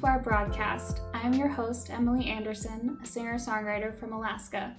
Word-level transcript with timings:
to 0.00 0.06
our 0.06 0.18
broadcast. 0.18 1.00
I 1.12 1.20
am 1.26 1.34
your 1.34 1.48
host, 1.48 1.90
Emily 1.90 2.26
Anderson, 2.26 2.98
a 3.02 3.06
singer 3.06 3.34
songwriter 3.34 3.94
from 3.94 4.14
Alaska. 4.14 4.74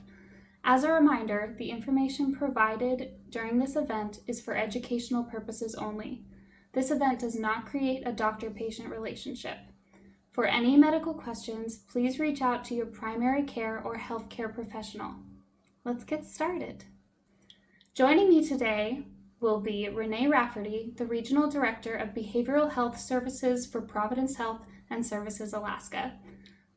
As 0.64 0.84
a 0.84 0.92
reminder, 0.92 1.54
the 1.60 1.70
information 1.70 2.34
provided 2.34 3.12
during 3.30 3.60
this 3.60 3.76
event 3.76 4.22
is 4.26 4.42
for 4.42 4.56
educational 4.56 5.24
purposes 5.24 5.76
only. 5.76 6.24
This 6.74 6.90
event 6.90 7.20
does 7.20 7.36
not 7.36 7.68
create 7.68 8.02
a 8.04 8.12
doctor 8.12 8.50
patient 8.50 8.90
relationship. 8.90 9.58
For 10.32 10.46
any 10.46 10.76
medical 10.76 11.14
questions, 11.14 11.78
please 11.78 12.20
reach 12.20 12.42
out 12.42 12.66
to 12.66 12.76
your 12.76 12.88
primary 12.88 13.44
care 13.44 13.80
or 13.80 13.98
healthcare 13.98 14.52
professional. 14.52 15.14
Let's 15.86 16.04
get 16.04 16.26
started. 16.26 16.86
Joining 17.94 18.28
me 18.30 18.48
today 18.48 19.04
will 19.40 19.60
be 19.60 19.88
Renee 19.88 20.28
Rafferty, 20.28 20.94
the 20.96 21.06
Regional 21.06 21.48
Director 21.48 21.94
of 21.94 22.16
Behavioral 22.16 22.72
Health 22.72 23.00
Services 23.00 23.68
for 23.68 23.82
Providence 23.82 24.36
Health 24.38 24.62
and 24.92 25.04
Services 25.06 25.54
Alaska, 25.54 26.14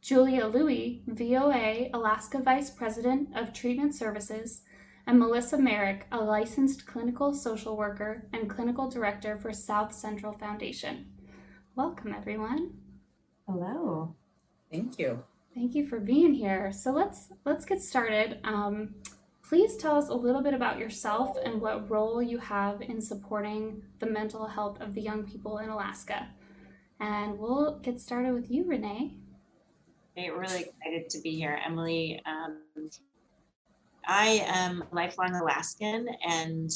Julia 0.01 0.47
Louie, 0.47 1.03
VOA 1.07 1.91
Alaska 1.93 2.41
Vice 2.41 2.71
President 2.71 3.29
of 3.37 3.53
Treatment 3.53 3.95
Services, 3.95 4.63
and 5.07 5.19
Melissa 5.19 5.59
Merrick, 5.59 6.07
a 6.13 6.17
licensed 6.17 6.87
clinical 6.87 7.35
social 7.35 7.77
worker 7.77 8.27
and 8.33 8.49
clinical 8.49 8.89
director 8.89 9.37
for 9.37 9.53
South 9.53 9.93
Central 9.93 10.33
Foundation. 10.33 11.07
Welcome, 11.77 12.15
everyone. 12.15 12.73
Hello. 13.47 14.15
Thank 14.71 14.99
you. 14.99 15.23
Thank 15.55 15.75
you 15.75 15.87
for 15.87 16.01
being 16.01 16.33
here. 16.33 16.73
So 16.73 16.91
let's 16.93 17.33
let's 17.45 17.67
get 17.67 17.83
started. 17.83 18.39
Um, 18.45 18.95
Please 19.47 19.77
tell 19.77 19.97
us 19.97 20.09
a 20.09 20.15
little 20.15 20.43
bit 20.43 20.55
about 20.55 20.79
yourself 20.79 21.37
and 21.45 21.61
what 21.61 21.91
role 21.91 22.23
you 22.23 22.39
have 22.39 22.81
in 22.81 23.01
supporting 23.01 23.83
the 23.99 24.07
mental 24.07 24.47
health 24.47 24.81
of 24.81 24.95
the 24.95 25.03
young 25.03 25.23
people 25.25 25.59
in 25.59 25.69
Alaska. 25.69 26.29
And 27.05 27.39
we'll 27.39 27.81
get 27.81 28.01
started 28.01 28.33
with 28.33 28.51
you, 28.51 28.65
Renee. 28.65 29.19
Hey, 30.15 30.31
really 30.31 30.63
excited 30.63 31.11
to 31.11 31.21
be 31.21 31.35
here, 31.35 31.61
Emily. 31.63 32.19
Um, 32.25 32.89
I 34.07 34.43
am 34.47 34.83
a 34.91 34.95
lifelong 34.95 35.35
Alaskan, 35.35 36.09
and 36.27 36.71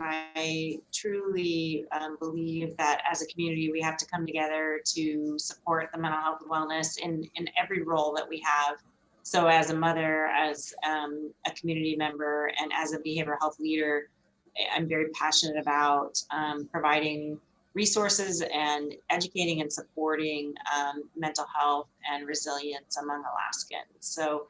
I 0.00 0.78
truly 0.94 1.84
um, 1.92 2.16
believe 2.18 2.74
that 2.78 3.02
as 3.10 3.20
a 3.20 3.26
community, 3.26 3.70
we 3.70 3.82
have 3.82 3.98
to 3.98 4.06
come 4.06 4.24
together 4.24 4.80
to 4.94 5.38
support 5.38 5.90
the 5.92 6.00
mental 6.00 6.22
health 6.22 6.38
and 6.40 6.50
wellness 6.50 6.98
in, 6.98 7.22
in 7.34 7.50
every 7.62 7.82
role 7.82 8.14
that 8.14 8.26
we 8.26 8.42
have 8.46 8.78
so 9.22 9.46
as 9.48 9.68
a 9.68 9.76
mother, 9.76 10.28
as 10.28 10.72
um, 10.88 11.34
a 11.46 11.50
community 11.50 11.96
member, 11.96 12.50
and 12.58 12.72
as 12.74 12.94
a 12.94 12.98
behavioral 13.00 13.36
health 13.40 13.60
leader, 13.60 14.08
I'm 14.74 14.88
very 14.88 15.10
passionate 15.10 15.60
about 15.60 16.18
um, 16.30 16.66
providing 16.72 17.38
resources 17.76 18.42
and 18.52 18.94
educating 19.10 19.60
and 19.60 19.70
supporting 19.70 20.54
um, 20.74 21.02
mental 21.14 21.44
health 21.54 21.88
and 22.10 22.26
resilience 22.26 22.96
among 22.96 23.22
Alaskans. 23.30 24.00
So 24.00 24.48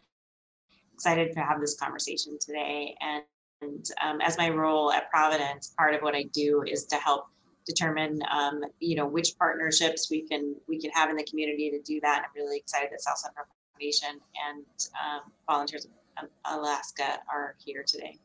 excited 0.94 1.32
to 1.32 1.41
have 1.41 1.60
this 1.60 1.77
conversation 1.77 2.38
today. 2.41 2.94
And, 3.00 3.24
and 3.62 3.84
um, 4.00 4.20
as 4.20 4.38
my 4.38 4.48
role 4.48 4.92
at 4.92 5.10
Providence, 5.10 5.74
part 5.77 5.92
of 5.94 6.02
what 6.02 6.14
I 6.14 6.22
do 6.32 6.62
is 6.66 6.84
to 6.86 6.97
help 6.97 7.27
determine, 7.66 8.20
um, 8.30 8.62
you 8.78 8.94
know, 8.94 9.06
which 9.06 9.36
partnerships 9.36 10.08
we 10.08 10.22
can 10.22 10.54
we 10.69 10.78
can 10.78 10.92
have 10.92 11.10
in 11.10 11.16
the 11.16 11.24
community 11.24 11.69
to 11.70 11.80
do 11.82 12.00
that. 12.02 12.22
I'm 12.24 12.30
really 12.36 12.58
excited 12.58 12.91
that 12.92 13.00
South 13.00 13.19
Central 13.19 13.47
Foundation 13.72 14.20
and 14.48 14.65
um, 15.04 15.32
Volunteers 15.48 15.88
of 16.22 16.28
Alaska 16.44 17.19
are 17.28 17.56
here 17.65 17.82
today. 17.84 18.20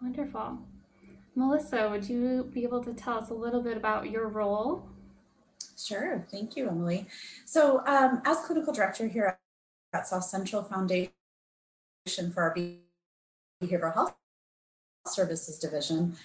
Wonderful. 0.00 0.58
Melissa, 1.34 1.88
would 1.88 2.08
you 2.08 2.50
be 2.52 2.62
able 2.62 2.84
to 2.84 2.92
tell 2.92 3.18
us 3.18 3.30
a 3.30 3.34
little 3.34 3.62
bit 3.62 3.76
about 3.76 4.10
your 4.10 4.28
role? 4.28 4.86
Sure. 5.78 6.24
Thank 6.30 6.56
you, 6.56 6.68
Emily. 6.68 7.06
So, 7.44 7.82
um, 7.86 8.20
as 8.24 8.38
clinical 8.40 8.72
director 8.72 9.06
here 9.08 9.38
at 9.92 10.06
South 10.06 10.24
Central 10.24 10.62
Foundation 10.62 11.10
for 12.32 12.42
our 12.42 12.54
Behavioral 12.54 13.94
Health 13.94 14.14
Services 15.06 15.58
Division, 15.58 16.16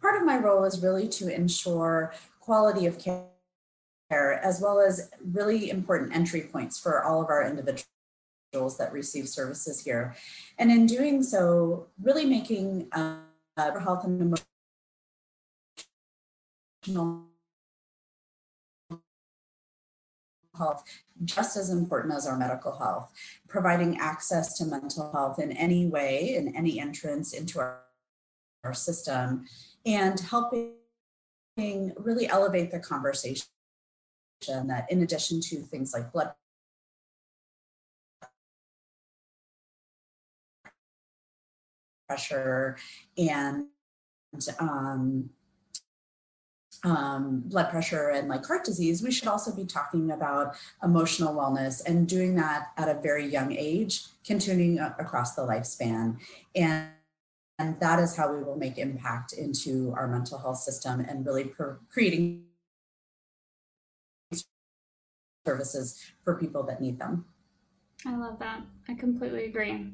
part 0.00 0.16
of 0.16 0.24
my 0.24 0.38
role 0.38 0.64
is 0.64 0.82
really 0.82 1.08
to 1.08 1.32
ensure 1.32 2.14
quality 2.40 2.86
of 2.86 2.98
care 2.98 3.28
as 4.10 4.60
well 4.60 4.80
as 4.80 5.10
really 5.32 5.70
important 5.70 6.14
entry 6.14 6.42
points 6.42 6.78
for 6.78 7.04
all 7.04 7.22
of 7.22 7.28
our 7.28 7.46
individuals 7.46 7.86
that 8.52 8.92
receive 8.92 9.28
services 9.28 9.80
here. 9.80 10.14
And 10.58 10.70
in 10.70 10.86
doing 10.86 11.22
so, 11.22 11.86
really 12.02 12.26
making 12.26 12.88
uh, 12.92 13.18
health 13.56 14.04
and 14.04 14.36
emotional 16.84 17.24
health 20.56 20.84
just 21.24 21.56
as 21.56 21.70
important 21.70 22.14
as 22.14 22.26
our 22.26 22.36
medical 22.36 22.76
health, 22.76 23.12
providing 23.48 23.98
access 23.98 24.56
to 24.58 24.64
mental 24.64 25.12
health 25.12 25.38
in 25.38 25.52
any 25.52 25.86
way, 25.86 26.34
in 26.34 26.54
any 26.56 26.80
entrance 26.80 27.32
into 27.32 27.60
our, 27.60 27.80
our 28.64 28.74
system, 28.74 29.44
and 29.86 30.20
helping 30.20 30.72
really 31.56 32.28
elevate 32.28 32.70
the 32.70 32.78
conversation 32.78 33.46
that 34.46 34.86
in 34.90 35.02
addition 35.02 35.40
to 35.40 35.60
things 35.62 35.92
like 35.92 36.10
blood 36.12 36.32
pressure 42.10 42.76
and 43.16 43.66
um, 44.58 45.30
um, 46.82 47.42
blood 47.46 47.70
pressure 47.70 48.08
and 48.08 48.28
like 48.28 48.44
heart 48.44 48.64
disease, 48.64 49.00
we 49.00 49.12
should 49.12 49.28
also 49.28 49.54
be 49.54 49.64
talking 49.64 50.10
about 50.10 50.56
emotional 50.82 51.32
wellness 51.32 51.80
and 51.86 52.08
doing 52.08 52.34
that 52.34 52.72
at 52.76 52.88
a 52.88 53.00
very 53.00 53.26
young 53.26 53.52
age, 53.52 54.02
continuing 54.24 54.80
across 54.80 55.36
the 55.36 55.42
lifespan. 55.42 56.18
And, 56.56 56.88
and 57.60 57.78
that 57.78 58.00
is 58.00 58.16
how 58.16 58.34
we 58.34 58.42
will 58.42 58.56
make 58.56 58.76
impact 58.76 59.34
into 59.34 59.94
our 59.96 60.08
mental 60.08 60.38
health 60.38 60.58
system 60.58 60.98
and 61.00 61.24
really 61.24 61.44
per- 61.44 61.78
creating 61.92 62.44
services 65.46 66.00
for 66.24 66.34
people 66.34 66.64
that 66.64 66.80
need 66.80 66.98
them. 66.98 67.24
I 68.04 68.16
love 68.16 68.40
that. 68.40 68.62
I 68.88 68.94
completely 68.94 69.44
agree. 69.44 69.92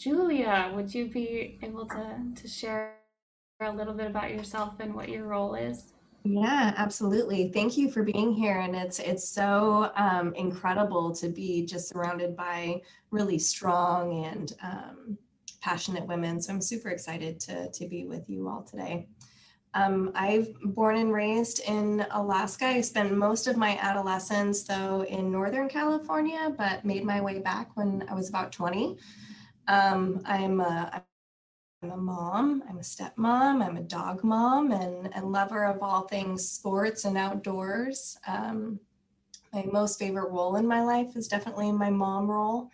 Julia, 0.00 0.72
would 0.74 0.94
you 0.94 1.08
be 1.08 1.58
able 1.62 1.84
to, 1.84 2.16
to 2.34 2.48
share 2.48 2.94
a 3.60 3.70
little 3.70 3.92
bit 3.92 4.06
about 4.06 4.30
yourself 4.30 4.80
and 4.80 4.94
what 4.94 5.10
your 5.10 5.26
role 5.26 5.54
is? 5.54 5.92
Yeah, 6.24 6.72
absolutely. 6.78 7.50
Thank 7.52 7.76
you 7.76 7.90
for 7.90 8.02
being 8.02 8.32
here, 8.32 8.60
and 8.60 8.74
it's 8.74 8.98
it's 8.98 9.28
so 9.28 9.90
um, 9.96 10.34
incredible 10.34 11.14
to 11.16 11.28
be 11.28 11.66
just 11.66 11.90
surrounded 11.90 12.34
by 12.34 12.80
really 13.10 13.38
strong 13.38 14.24
and 14.24 14.54
um, 14.62 15.18
passionate 15.60 16.06
women. 16.06 16.40
So 16.40 16.54
I'm 16.54 16.62
super 16.62 16.88
excited 16.88 17.38
to 17.40 17.70
to 17.70 17.86
be 17.86 18.06
with 18.06 18.28
you 18.28 18.48
all 18.48 18.62
today. 18.62 19.06
Um, 19.74 20.12
I've 20.14 20.48
born 20.62 20.96
and 20.96 21.12
raised 21.12 21.60
in 21.66 22.06
Alaska. 22.10 22.66
I 22.66 22.80
spent 22.80 23.12
most 23.12 23.46
of 23.46 23.56
my 23.56 23.78
adolescence, 23.80 24.62
though, 24.62 25.04
in 25.04 25.30
Northern 25.30 25.68
California, 25.68 26.54
but 26.56 26.86
made 26.86 27.04
my 27.04 27.20
way 27.20 27.38
back 27.38 27.76
when 27.76 28.04
I 28.08 28.14
was 28.14 28.30
about 28.30 28.50
20. 28.50 28.98
Um, 29.70 30.20
I'm, 30.24 30.58
a, 30.60 31.04
I'm 31.80 31.90
a 31.92 31.96
mom, 31.96 32.64
I'm 32.68 32.78
a 32.78 32.80
stepmom, 32.80 33.64
I'm 33.64 33.76
a 33.76 33.82
dog 33.82 34.24
mom, 34.24 34.72
and, 34.72 35.14
and 35.14 35.30
lover 35.30 35.64
of 35.64 35.80
all 35.80 36.08
things 36.08 36.48
sports 36.48 37.04
and 37.04 37.16
outdoors. 37.16 38.18
Um, 38.26 38.80
my 39.52 39.64
most 39.70 39.96
favorite 39.96 40.32
role 40.32 40.56
in 40.56 40.66
my 40.66 40.82
life 40.82 41.14
is 41.14 41.28
definitely 41.28 41.70
my 41.70 41.88
mom 41.88 42.28
role. 42.28 42.72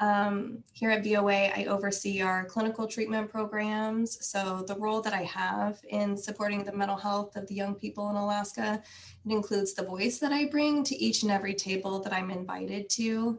Um, 0.00 0.64
here 0.72 0.90
at 0.90 1.04
VOA, 1.04 1.52
I 1.56 1.66
oversee 1.68 2.22
our 2.22 2.44
clinical 2.46 2.88
treatment 2.88 3.30
programs. 3.30 4.26
So 4.26 4.64
the 4.66 4.74
role 4.74 5.00
that 5.00 5.12
I 5.12 5.22
have 5.22 5.78
in 5.90 6.16
supporting 6.16 6.64
the 6.64 6.72
mental 6.72 6.96
health 6.96 7.36
of 7.36 7.46
the 7.46 7.54
young 7.54 7.76
people 7.76 8.10
in 8.10 8.16
Alaska, 8.16 8.82
it 9.24 9.30
includes 9.30 9.74
the 9.74 9.84
voice 9.84 10.18
that 10.18 10.32
I 10.32 10.46
bring 10.46 10.82
to 10.82 10.96
each 10.96 11.22
and 11.22 11.30
every 11.30 11.54
table 11.54 12.00
that 12.00 12.12
I'm 12.12 12.32
invited 12.32 12.90
to. 12.90 13.38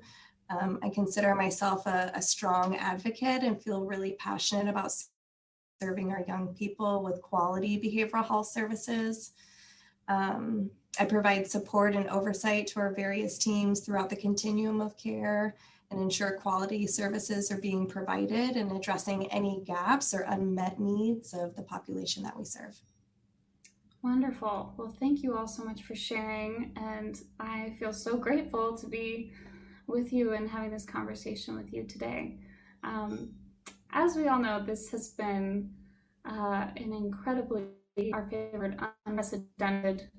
Um, 0.49 0.79
I 0.83 0.89
consider 0.89 1.33
myself 1.35 1.85
a, 1.87 2.11
a 2.13 2.21
strong 2.21 2.75
advocate 2.75 3.43
and 3.43 3.61
feel 3.61 3.85
really 3.85 4.13
passionate 4.13 4.69
about 4.69 4.91
serving 5.81 6.11
our 6.11 6.23
young 6.27 6.53
people 6.53 7.03
with 7.03 7.21
quality 7.21 7.79
behavioral 7.79 8.25
health 8.25 8.47
services. 8.47 9.31
Um, 10.07 10.69
I 10.99 11.05
provide 11.05 11.49
support 11.49 11.95
and 11.95 12.07
oversight 12.09 12.67
to 12.67 12.79
our 12.79 12.93
various 12.93 13.37
teams 13.37 13.79
throughout 13.79 14.09
the 14.09 14.15
continuum 14.15 14.79
of 14.79 14.95
care 14.97 15.55
and 15.89 16.01
ensure 16.01 16.31
quality 16.31 16.87
services 16.87 17.51
are 17.51 17.59
being 17.59 17.87
provided 17.87 18.55
and 18.55 18.71
addressing 18.71 19.31
any 19.31 19.63
gaps 19.65 20.13
or 20.13 20.21
unmet 20.21 20.79
needs 20.79 21.33
of 21.33 21.55
the 21.55 21.61
population 21.63 22.23
that 22.23 22.37
we 22.37 22.43
serve. 22.43 22.79
Wonderful. 24.03 24.73
Well, 24.75 24.93
thank 24.99 25.23
you 25.23 25.37
all 25.37 25.47
so 25.47 25.63
much 25.63 25.83
for 25.83 25.95
sharing. 25.95 26.73
And 26.75 27.21
I 27.39 27.75
feel 27.79 27.93
so 27.93 28.17
grateful 28.17 28.77
to 28.77 28.87
be 28.87 29.31
with 29.87 30.13
you 30.13 30.33
and 30.33 30.49
having 30.49 30.71
this 30.71 30.85
conversation 30.85 31.55
with 31.55 31.73
you 31.73 31.83
today. 31.83 32.39
Um, 32.83 33.33
as 33.91 34.15
we 34.15 34.27
all 34.27 34.39
know, 34.39 34.63
this 34.63 34.89
has 34.89 35.09
been 35.09 35.71
uh, 36.25 36.67
an 36.77 36.93
incredibly, 36.93 37.67
our 38.13 38.27
favorite, 38.29 38.79
unprecedented 39.05 40.09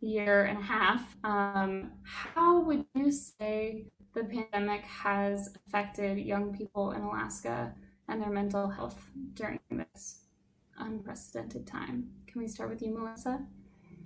year 0.00 0.44
and 0.44 0.58
a 0.58 0.62
half. 0.62 1.16
Um, 1.24 1.92
how 2.04 2.60
would 2.60 2.84
you 2.94 3.10
say 3.12 3.86
the 4.14 4.24
pandemic 4.24 4.84
has 4.84 5.54
affected 5.66 6.18
young 6.18 6.54
people 6.54 6.92
in 6.92 7.02
Alaska 7.02 7.74
and 8.08 8.20
their 8.20 8.30
mental 8.30 8.68
health 8.68 9.10
during 9.34 9.60
this 9.70 10.22
unprecedented 10.78 11.66
time? 11.66 12.10
Can 12.26 12.40
we 12.40 12.48
start 12.48 12.70
with 12.70 12.82
you, 12.82 12.92
Melissa? 12.92 13.46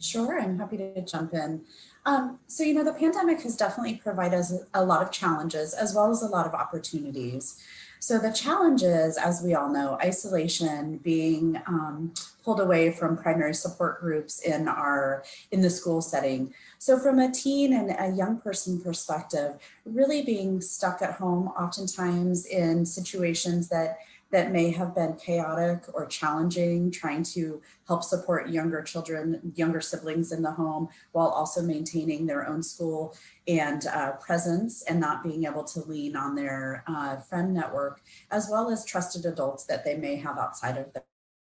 Sure, 0.00 0.40
I'm 0.40 0.58
happy 0.58 0.76
to 0.76 1.00
jump 1.02 1.34
in. 1.34 1.62
Um, 2.04 2.38
so, 2.46 2.62
you 2.62 2.75
know, 2.75 2.84
the 2.84 2.93
pandemic 2.93 3.40
has 3.43 3.56
definitely 3.56 3.96
provided 3.96 4.38
us 4.38 4.52
a 4.75 4.84
lot 4.84 5.02
of 5.02 5.10
challenges 5.10 5.75
as 5.75 5.94
well 5.94 6.10
as 6.10 6.22
a 6.22 6.26
lot 6.26 6.46
of 6.46 6.54
opportunities. 6.54 7.60
So, 7.98 8.19
the 8.19 8.31
challenges, 8.31 9.16
as 9.16 9.43
we 9.43 9.54
all 9.54 9.72
know, 9.72 9.98
isolation, 10.02 10.98
being 10.98 11.60
um, 11.66 12.12
pulled 12.44 12.60
away 12.60 12.93
from 12.93 13.16
primary 13.16 13.54
support 13.54 14.00
groups 14.00 14.40
in 14.40 14.69
our 14.69 15.25
in 15.50 15.62
the 15.62 15.70
school 15.70 16.00
setting. 16.00 16.54
So, 16.78 16.98
from 16.98 17.19
a 17.19 17.32
teen 17.32 17.72
and 17.72 17.96
a 17.98 18.14
young 18.14 18.38
person 18.38 18.81
perspective, 18.81 19.56
really 19.84 20.22
being 20.22 20.60
stuck 20.60 21.02
at 21.02 21.14
home, 21.14 21.48
oftentimes 21.48 22.46
in 22.46 22.87
situations 22.87 23.69
that 23.70 23.98
that 24.32 24.50
may 24.50 24.70
have 24.70 24.94
been 24.94 25.14
chaotic 25.14 25.84
or 25.94 26.06
challenging, 26.06 26.90
trying 26.90 27.23
to 27.23 27.62
help 27.87 28.02
support 28.02 28.49
younger 28.49 28.82
children, 28.82 29.52
younger 29.55 29.81
siblings 29.81 30.32
in 30.32 30.43
the 30.43 30.50
home, 30.50 30.88
while 31.12 31.28
also 31.28 31.62
maintaining 31.62 32.26
their 32.26 32.49
own 32.49 32.62
school 32.62 33.14
and 33.46 33.87
uh, 33.87 34.12
presence 34.12 34.82
and 34.82 34.99
not 34.99 35.23
being 35.23 35.44
able 35.44 35.62
to 35.62 35.81
lean 35.81 36.17
on 36.17 36.34
their 36.34 36.82
uh, 36.88 37.17
friend 37.17 37.55
network, 37.55 38.00
as 38.31 38.49
well 38.50 38.69
as 38.69 38.84
trusted 38.84 39.25
adults 39.25 39.64
that 39.64 39.84
they 39.84 39.96
may 39.96 40.17
have 40.17 40.38
outside 40.38 40.76
of 40.76 40.87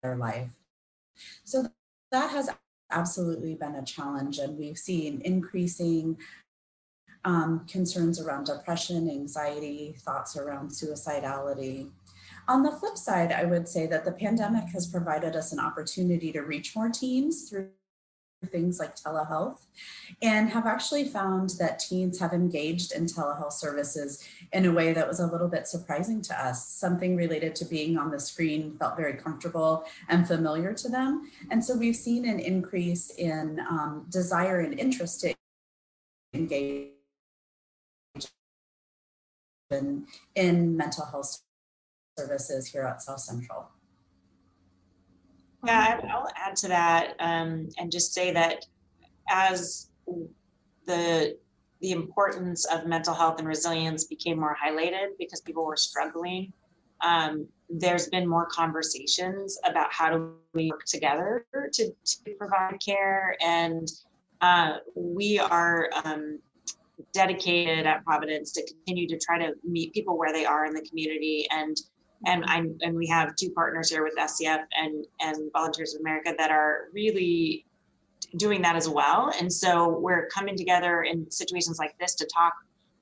their 0.01 0.15
life. 0.15 0.51
So 1.43 1.65
that 2.11 2.31
has 2.31 2.49
absolutely 2.89 3.55
been 3.55 3.75
a 3.75 3.83
challenge, 3.83 4.39
and 4.39 4.57
we've 4.57 4.77
seen 4.77 5.21
increasing 5.25 6.17
um, 7.23 7.65
concerns 7.67 8.19
around 8.19 8.45
depression, 8.45 9.09
anxiety, 9.09 9.95
thoughts 9.99 10.35
around 10.35 10.71
suicidality. 10.71 11.89
On 12.47 12.63
the 12.63 12.71
flip 12.71 12.97
side, 12.97 13.31
I 13.31 13.45
would 13.45 13.67
say 13.67 13.87
that 13.87 14.05
the 14.05 14.11
pandemic 14.11 14.69
has 14.69 14.87
provided 14.87 15.35
us 15.35 15.51
an 15.51 15.59
opportunity 15.59 16.31
to 16.31 16.41
reach 16.41 16.75
more 16.75 16.89
teens 16.89 17.49
through 17.49 17.69
things 18.47 18.79
like 18.79 18.95
telehealth 18.95 19.67
and 20.21 20.49
have 20.49 20.65
actually 20.65 21.07
found 21.07 21.51
that 21.59 21.79
teens 21.79 22.19
have 22.19 22.33
engaged 22.33 22.91
in 22.91 23.05
telehealth 23.05 23.53
services 23.53 24.27
in 24.53 24.65
a 24.65 24.71
way 24.71 24.93
that 24.93 25.07
was 25.07 25.19
a 25.19 25.27
little 25.27 25.47
bit 25.47 25.67
surprising 25.67 26.21
to 26.23 26.43
us. 26.43 26.67
Something 26.67 27.15
related 27.15 27.55
to 27.57 27.65
being 27.65 27.97
on 27.97 28.09
the 28.09 28.19
screen 28.19 28.75
felt 28.77 28.97
very 28.97 29.13
comfortable 29.13 29.85
and 30.09 30.27
familiar 30.27 30.73
to 30.73 30.89
them. 30.89 31.29
And 31.51 31.63
so 31.63 31.77
we've 31.77 31.95
seen 31.95 32.27
an 32.27 32.39
increase 32.39 33.11
in 33.11 33.59
um, 33.69 34.07
desire 34.09 34.59
and 34.61 34.79
interest 34.79 35.21
to 35.21 35.35
engage 36.33 36.87
in, 39.69 40.07
in 40.35 40.75
mental 40.75 41.05
health 41.05 41.41
services 42.17 42.67
here 42.67 42.83
at 42.83 43.01
South 43.01 43.19
Central. 43.19 43.69
Yeah, 45.65 46.01
I'll 46.11 46.27
add 46.35 46.55
to 46.57 46.67
that 46.69 47.15
um, 47.19 47.69
and 47.77 47.91
just 47.91 48.13
say 48.13 48.31
that 48.31 48.65
as 49.29 49.89
the 50.85 51.37
the 51.81 51.91
importance 51.91 52.65
of 52.65 52.85
mental 52.85 53.13
health 53.13 53.39
and 53.39 53.47
resilience 53.47 54.05
became 54.05 54.39
more 54.39 54.55
highlighted 54.63 55.07
because 55.17 55.41
people 55.41 55.65
were 55.65 55.75
struggling, 55.75 56.53
um, 57.01 57.47
there's 57.69 58.07
been 58.09 58.27
more 58.27 58.45
conversations 58.45 59.57
about 59.65 59.91
how 59.91 60.11
do 60.11 60.33
we 60.53 60.69
work 60.69 60.85
together 60.85 61.43
to, 61.73 61.89
to 62.05 62.35
provide 62.37 62.77
care. 62.85 63.35
And 63.41 63.87
uh, 64.41 64.73
we 64.95 65.39
are 65.39 65.89
um, 66.03 66.37
dedicated 67.13 67.87
at 67.87 68.05
Providence 68.05 68.51
to 68.51 68.67
continue 68.67 69.07
to 69.07 69.17
try 69.17 69.39
to 69.39 69.53
meet 69.67 69.91
people 69.91 70.19
where 70.19 70.31
they 70.31 70.45
are 70.45 70.67
in 70.67 70.73
the 70.73 70.87
community 70.87 71.47
and 71.49 71.75
and 72.25 72.43
I'm 72.47 72.77
and 72.81 72.95
we 72.95 73.07
have 73.07 73.35
two 73.35 73.49
partners 73.51 73.89
here 73.89 74.03
with 74.03 74.15
SCF 74.15 74.63
and 74.77 75.05
and 75.19 75.51
Volunteers 75.53 75.95
of 75.95 76.01
America 76.01 76.33
that 76.37 76.51
are 76.51 76.89
really 76.93 77.65
doing 78.37 78.61
that 78.61 78.75
as 78.75 78.87
well. 78.87 79.33
And 79.39 79.51
so 79.51 79.97
we're 79.99 80.27
coming 80.27 80.55
together 80.55 81.03
in 81.03 81.29
situations 81.29 81.79
like 81.79 81.97
this 81.99 82.15
to 82.15 82.25
talk 82.25 82.53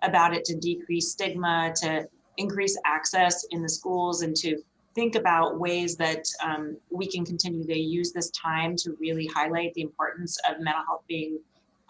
about 0.01 0.33
it, 0.33 0.45
to 0.45 0.55
decrease 0.55 1.11
stigma, 1.11 1.73
to 1.81 2.07
increase 2.37 2.77
access 2.85 3.45
in 3.51 3.61
the 3.61 3.69
schools, 3.69 4.21
and 4.21 4.35
to 4.37 4.57
think 4.95 5.15
about 5.15 5.59
ways 5.59 5.95
that 5.97 6.25
um, 6.43 6.77
we 6.89 7.07
can 7.07 7.25
continue 7.25 7.65
to 7.65 7.77
use 7.77 8.11
this 8.11 8.31
time 8.31 8.75
to 8.77 8.95
really 8.99 9.27
highlight 9.27 9.73
the 9.73 9.81
importance 9.81 10.37
of 10.49 10.59
mental 10.59 10.83
health 10.85 11.03
being 11.07 11.39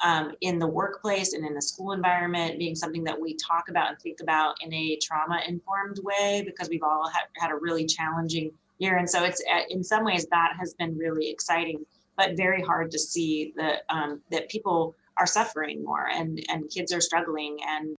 um, 0.04 0.34
in 0.42 0.60
the 0.60 0.68
workplace 0.68 1.34
and 1.34 1.46
in 1.46 1.54
the 1.54 1.62
school 1.62 1.92
environment 1.92 2.60
being 2.60 2.76
something 2.76 3.04
that 3.04 3.20
we 3.20 3.36
talk 3.36 3.70
about 3.70 3.90
and 3.90 4.00
think 4.00 4.20
about 4.22 4.56
in 4.62 4.74
a 4.74 4.98
trauma 5.02 5.42
informed 5.48 6.00
way 6.04 6.44
because 6.46 6.70
we've 6.70 6.84
all 6.84 7.10
had, 7.10 7.24
had 7.38 7.52
a 7.52 7.56
really 7.56 7.86
challenging 7.86 8.52
year. 8.78 8.98
And 8.98 9.10
so 9.10 9.24
it's 9.24 9.42
uh, 9.54 9.62
in 9.70 9.84
some 9.84 10.06
ways 10.06 10.26
that 10.32 10.54
has 10.60 10.74
been 10.74 10.98
really 10.98 11.30
exciting 11.30 11.86
but 12.20 12.36
very 12.36 12.62
hard 12.62 12.92
to 12.92 13.00
see 13.00 13.54
that 13.56 13.84
um, 13.88 14.20
that 14.30 14.50
people 14.50 14.94
are 15.18 15.26
suffering 15.26 15.84
more 15.84 16.10
and 16.10 16.44
and 16.50 16.70
kids 16.70 16.92
are 16.92 17.00
struggling 17.00 17.58
and 17.66 17.96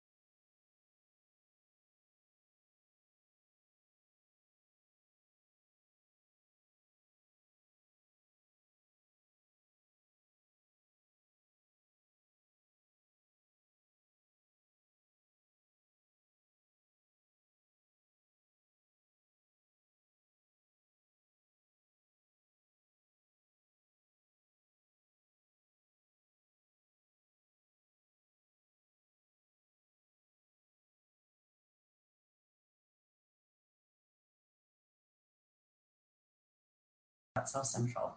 South 37.51 37.67
Central. 37.67 38.15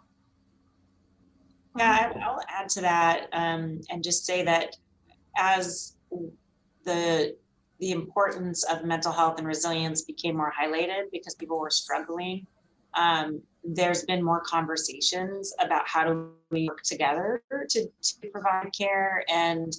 Yeah, 1.78 2.14
I'll 2.24 2.42
add 2.50 2.70
to 2.70 2.82
that 2.82 3.28
um, 3.34 3.82
and 3.90 4.04
just 4.04 4.26
say 4.26 4.44
that 4.44 4.76
as 5.38 5.96
the 6.86 7.36
the 7.80 7.92
importance 7.92 8.64
of 8.64 8.86
mental 8.86 9.12
health 9.12 9.40
and 9.40 9.48
resilience 9.48 10.04
became 10.04 10.38
more 10.38 10.54
highlighted 10.58 11.06
because 11.12 11.36
people 11.36 11.60
were 11.60 11.72
struggling, 11.72 12.46
um, 12.94 13.42
there's 13.64 14.04
been 14.04 14.24
more 14.24 14.42
conversations 14.42 15.54
about 15.60 15.88
how 15.88 16.06
do 16.06 16.30
we 16.52 16.70
work 16.70 16.84
together 16.84 17.42
to, 17.70 17.88
to 18.02 18.30
provide 18.32 18.70
care. 18.78 19.26
And 19.30 19.74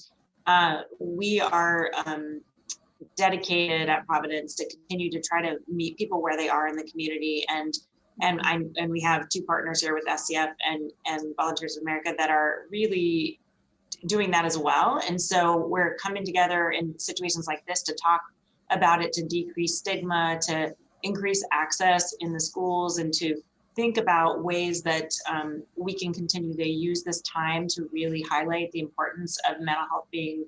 uh, 0.47 0.83
we 0.99 1.41
are 1.41 1.91
um, 2.05 2.43
dedicated 3.17 3.89
at 3.89 4.07
Providence 4.07 4.55
to 4.57 4.69
continue 4.69 5.11
to 5.11 5.23
try 5.23 5.41
to 5.41 5.59
meet 5.69 5.97
people 5.97 6.21
where 6.21 6.37
they 6.37 6.49
are 6.49 6.69
in 6.69 6.77
the 6.77 6.85
community 6.85 7.45
and 7.49 7.73
and 8.21 8.41
I'm 8.43 8.73
and 8.77 8.91
we 8.91 9.01
have 9.01 9.29
two 9.29 9.43
partners 9.43 9.81
here 9.81 9.95
with 9.95 10.05
SCF 10.07 10.53
and 10.69 10.91
and 11.07 11.35
Volunteers 11.37 11.77
of 11.77 11.83
America 11.83 12.15
that 12.17 12.31
are 12.31 12.67
really 12.71 13.41
doing 14.07 14.31
that 14.31 14.45
as 14.45 14.59
well. 14.59 15.01
And 15.09 15.21
so 15.21 15.57
we're 15.57 15.97
coming 15.97 16.25
together 16.25 16.71
in 16.71 16.99
situations 16.99 17.47
like 17.47 17.65
this 17.67 17.83
to 17.83 17.97
talk 18.03 18.21
about 18.71 19.03
it, 19.03 19.13
to 19.15 19.25
decrease 19.25 19.79
stigma, 19.79 20.39
to 20.49 20.75
increase 21.03 21.45
access 21.53 22.15
in 22.21 22.33
the 22.33 22.41
schools, 22.41 22.99
and 22.99 23.13
to 23.15 23.37
think 23.77 23.97
about 23.97 24.43
ways 24.45 24.83
that 24.83 25.11
um, 25.29 25.63
we 25.77 25.95
can 25.95 26.13
continue 26.13 26.55
to 26.55 26.69
use 26.69 27.03
this 27.03 27.21
time 27.23 27.67
to 27.69 27.89
really 27.93 28.23
highlight 28.23 28.71
the 28.73 28.81
importance 28.81 29.39
of 29.49 29.61
mental 29.61 29.87
health 29.89 30.07
being 30.11 30.45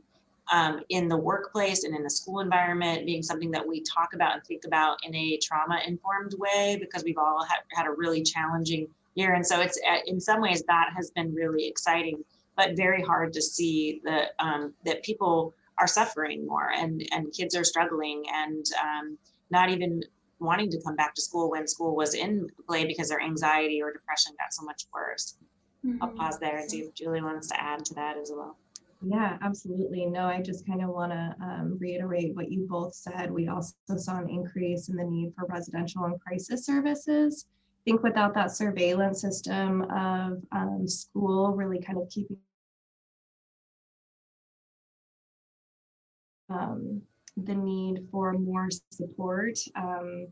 um, 0.52 0.80
in 0.88 1.08
the 1.08 1.16
workplace 1.16 1.84
and 1.84 1.94
in 1.94 2.02
the 2.02 2.10
school 2.10 2.40
environment 2.40 3.06
being 3.06 3.22
something 3.22 3.50
that 3.50 3.66
we 3.66 3.82
talk 3.82 4.14
about 4.14 4.34
and 4.34 4.44
think 4.44 4.64
about 4.64 4.98
in 5.04 5.14
a 5.14 5.38
trauma 5.42 5.80
informed 5.86 6.34
way 6.38 6.76
because 6.80 7.02
we've 7.04 7.18
all 7.18 7.44
had, 7.44 7.58
had 7.72 7.86
a 7.86 7.92
really 7.96 8.22
challenging 8.22 8.86
year 9.14 9.34
and 9.34 9.46
so 9.46 9.60
it's 9.60 9.78
uh, 9.90 9.98
in 10.06 10.20
some 10.20 10.40
ways 10.40 10.62
that 10.68 10.90
has 10.94 11.10
been 11.10 11.34
really 11.34 11.66
exciting 11.66 12.22
but 12.56 12.76
very 12.76 13.02
hard 13.02 13.32
to 13.32 13.42
see 13.42 14.00
that 14.04 14.30
um, 14.38 14.72
that 14.84 15.02
people 15.02 15.54
are 15.78 15.86
suffering 15.86 16.46
more 16.46 16.70
and 16.72 17.06
and 17.12 17.32
kids 17.32 17.54
are 17.54 17.64
struggling 17.64 18.22
and 18.32 18.64
um, 18.82 19.18
not 19.50 19.70
even 19.70 20.02
wanting 20.38 20.70
to 20.70 20.80
come 20.82 20.96
back 20.96 21.14
to 21.14 21.22
school 21.22 21.50
when 21.50 21.66
school 21.66 21.96
was 21.96 22.14
in 22.14 22.48
play 22.66 22.84
because 22.84 23.08
their 23.08 23.20
anxiety 23.20 23.80
or 23.82 23.92
depression 23.92 24.32
got 24.38 24.52
so 24.52 24.64
much 24.64 24.84
worse. 24.92 25.36
Mm-hmm. 25.84 26.02
I'll 26.02 26.10
pause 26.10 26.38
there 26.38 26.58
and 26.58 26.70
see 26.70 26.80
if 26.80 26.94
Julie 26.94 27.22
wants 27.22 27.48
to 27.48 27.60
add 27.60 27.84
to 27.86 27.94
that 27.94 28.16
as 28.18 28.30
well. 28.34 28.56
Yeah, 29.02 29.36
absolutely. 29.42 30.06
No, 30.06 30.24
I 30.26 30.40
just 30.40 30.66
kind 30.66 30.82
of 30.82 30.88
want 30.90 31.12
to 31.12 31.36
um, 31.42 31.76
reiterate 31.78 32.34
what 32.34 32.50
you 32.50 32.66
both 32.68 32.94
said. 32.94 33.30
We 33.30 33.48
also 33.48 33.74
saw 33.96 34.18
an 34.18 34.28
increase 34.30 34.88
in 34.88 34.96
the 34.96 35.04
need 35.04 35.32
for 35.36 35.46
residential 35.46 36.04
and 36.04 36.20
crisis 36.20 36.64
services. 36.64 37.46
I 37.48 37.90
think 37.90 38.02
without 38.02 38.34
that 38.34 38.50
surveillance 38.52 39.20
system 39.20 39.82
of 39.82 40.42
um, 40.52 40.88
school 40.88 41.52
really 41.52 41.80
kind 41.80 41.98
of 41.98 42.08
keeping 42.08 42.38
um, 46.48 47.02
the 47.36 47.54
need 47.54 48.08
for 48.10 48.32
more 48.32 48.68
support 48.90 49.58
um, 49.74 50.28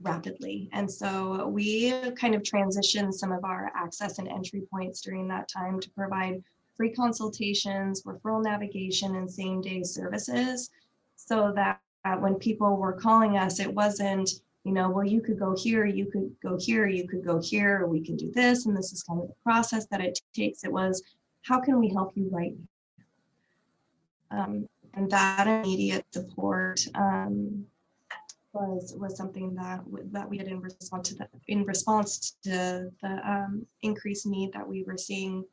rapidly. 0.00 0.70
And 0.72 0.90
so 0.90 1.46
we 1.48 1.92
kind 2.12 2.34
of 2.34 2.42
transitioned 2.42 3.12
some 3.12 3.32
of 3.32 3.44
our 3.44 3.70
access 3.74 4.18
and 4.18 4.28
entry 4.28 4.62
points 4.72 5.00
during 5.02 5.28
that 5.28 5.48
time 5.48 5.78
to 5.80 5.90
provide 5.90 6.42
free 6.78 6.92
consultations, 6.92 8.04
referral 8.04 8.42
navigation, 8.42 9.16
and 9.16 9.30
same 9.30 9.60
day 9.60 9.82
services 9.82 10.70
so 11.16 11.52
that 11.54 11.80
when 12.20 12.36
people 12.36 12.76
were 12.76 12.94
calling 12.94 13.36
us, 13.36 13.60
it 13.60 13.74
wasn't, 13.74 14.30
you 14.64 14.72
know, 14.72 14.88
well, 14.88 15.04
you 15.04 15.20
could 15.20 15.38
go 15.38 15.54
here, 15.54 15.84
you 15.84 16.06
could 16.06 16.34
go 16.42 16.56
here, 16.58 16.86
you 16.88 17.06
could 17.06 17.22
go 17.22 17.38
here, 17.38 17.86
we 17.86 18.00
can 18.00 18.16
do 18.16 18.32
this. 18.32 18.64
And 18.64 18.74
this 18.74 18.92
is 18.92 19.02
kind 19.02 19.20
of 19.20 19.28
the 19.28 19.34
process 19.42 19.86
that 19.90 20.00
it 20.00 20.18
takes. 20.32 20.64
It 20.64 20.72
was, 20.72 21.02
how 21.42 21.60
can 21.60 21.78
we 21.78 21.90
help 21.90 22.12
you 22.14 22.30
right 22.30 22.54
now? 24.30 24.44
Um, 24.44 24.68
and 24.94 25.10
that 25.10 25.46
immediate 25.46 26.06
support 26.12 26.80
um, 26.94 27.66
was 28.52 28.94
was 28.98 29.16
something 29.16 29.54
that 29.54 29.80
that 30.12 30.28
we 30.28 30.38
had 30.38 30.48
in 30.48 30.60
response 30.60 31.08
to 31.10 31.14
the, 31.16 31.28
in 31.46 31.64
response 31.64 32.36
to 32.44 32.90
the 33.02 33.30
um, 33.30 33.66
increased 33.82 34.26
need 34.26 34.52
that 34.52 34.66
we 34.66 34.82
were 34.84 34.96
seeing. 34.98 35.44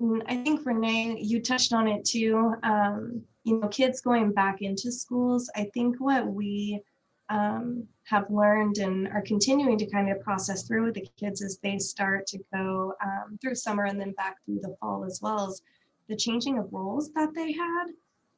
And 0.00 0.22
I 0.26 0.36
think 0.36 0.66
Renee, 0.66 1.20
you 1.20 1.40
touched 1.40 1.72
on 1.72 1.86
it 1.86 2.04
too. 2.04 2.54
Um, 2.62 3.22
you 3.44 3.60
know, 3.60 3.68
kids 3.68 4.00
going 4.00 4.32
back 4.32 4.62
into 4.62 4.90
schools. 4.90 5.50
I 5.54 5.70
think 5.74 5.96
what 5.98 6.26
we 6.26 6.80
um, 7.28 7.86
have 8.04 8.30
learned 8.30 8.78
and 8.78 9.08
are 9.08 9.22
continuing 9.22 9.78
to 9.78 9.86
kind 9.86 10.10
of 10.10 10.20
process 10.20 10.66
through 10.66 10.84
with 10.84 10.94
the 10.94 11.06
kids 11.18 11.42
as 11.42 11.58
they 11.62 11.78
start 11.78 12.26
to 12.28 12.38
go 12.52 12.94
um, 13.02 13.38
through 13.40 13.54
summer 13.54 13.84
and 13.84 14.00
then 14.00 14.12
back 14.12 14.36
through 14.44 14.60
the 14.60 14.76
fall 14.80 15.04
as 15.04 15.20
well 15.22 15.48
as 15.48 15.62
the 16.08 16.16
changing 16.16 16.58
of 16.58 16.72
roles 16.72 17.12
that 17.12 17.34
they 17.34 17.52
had. 17.52 17.86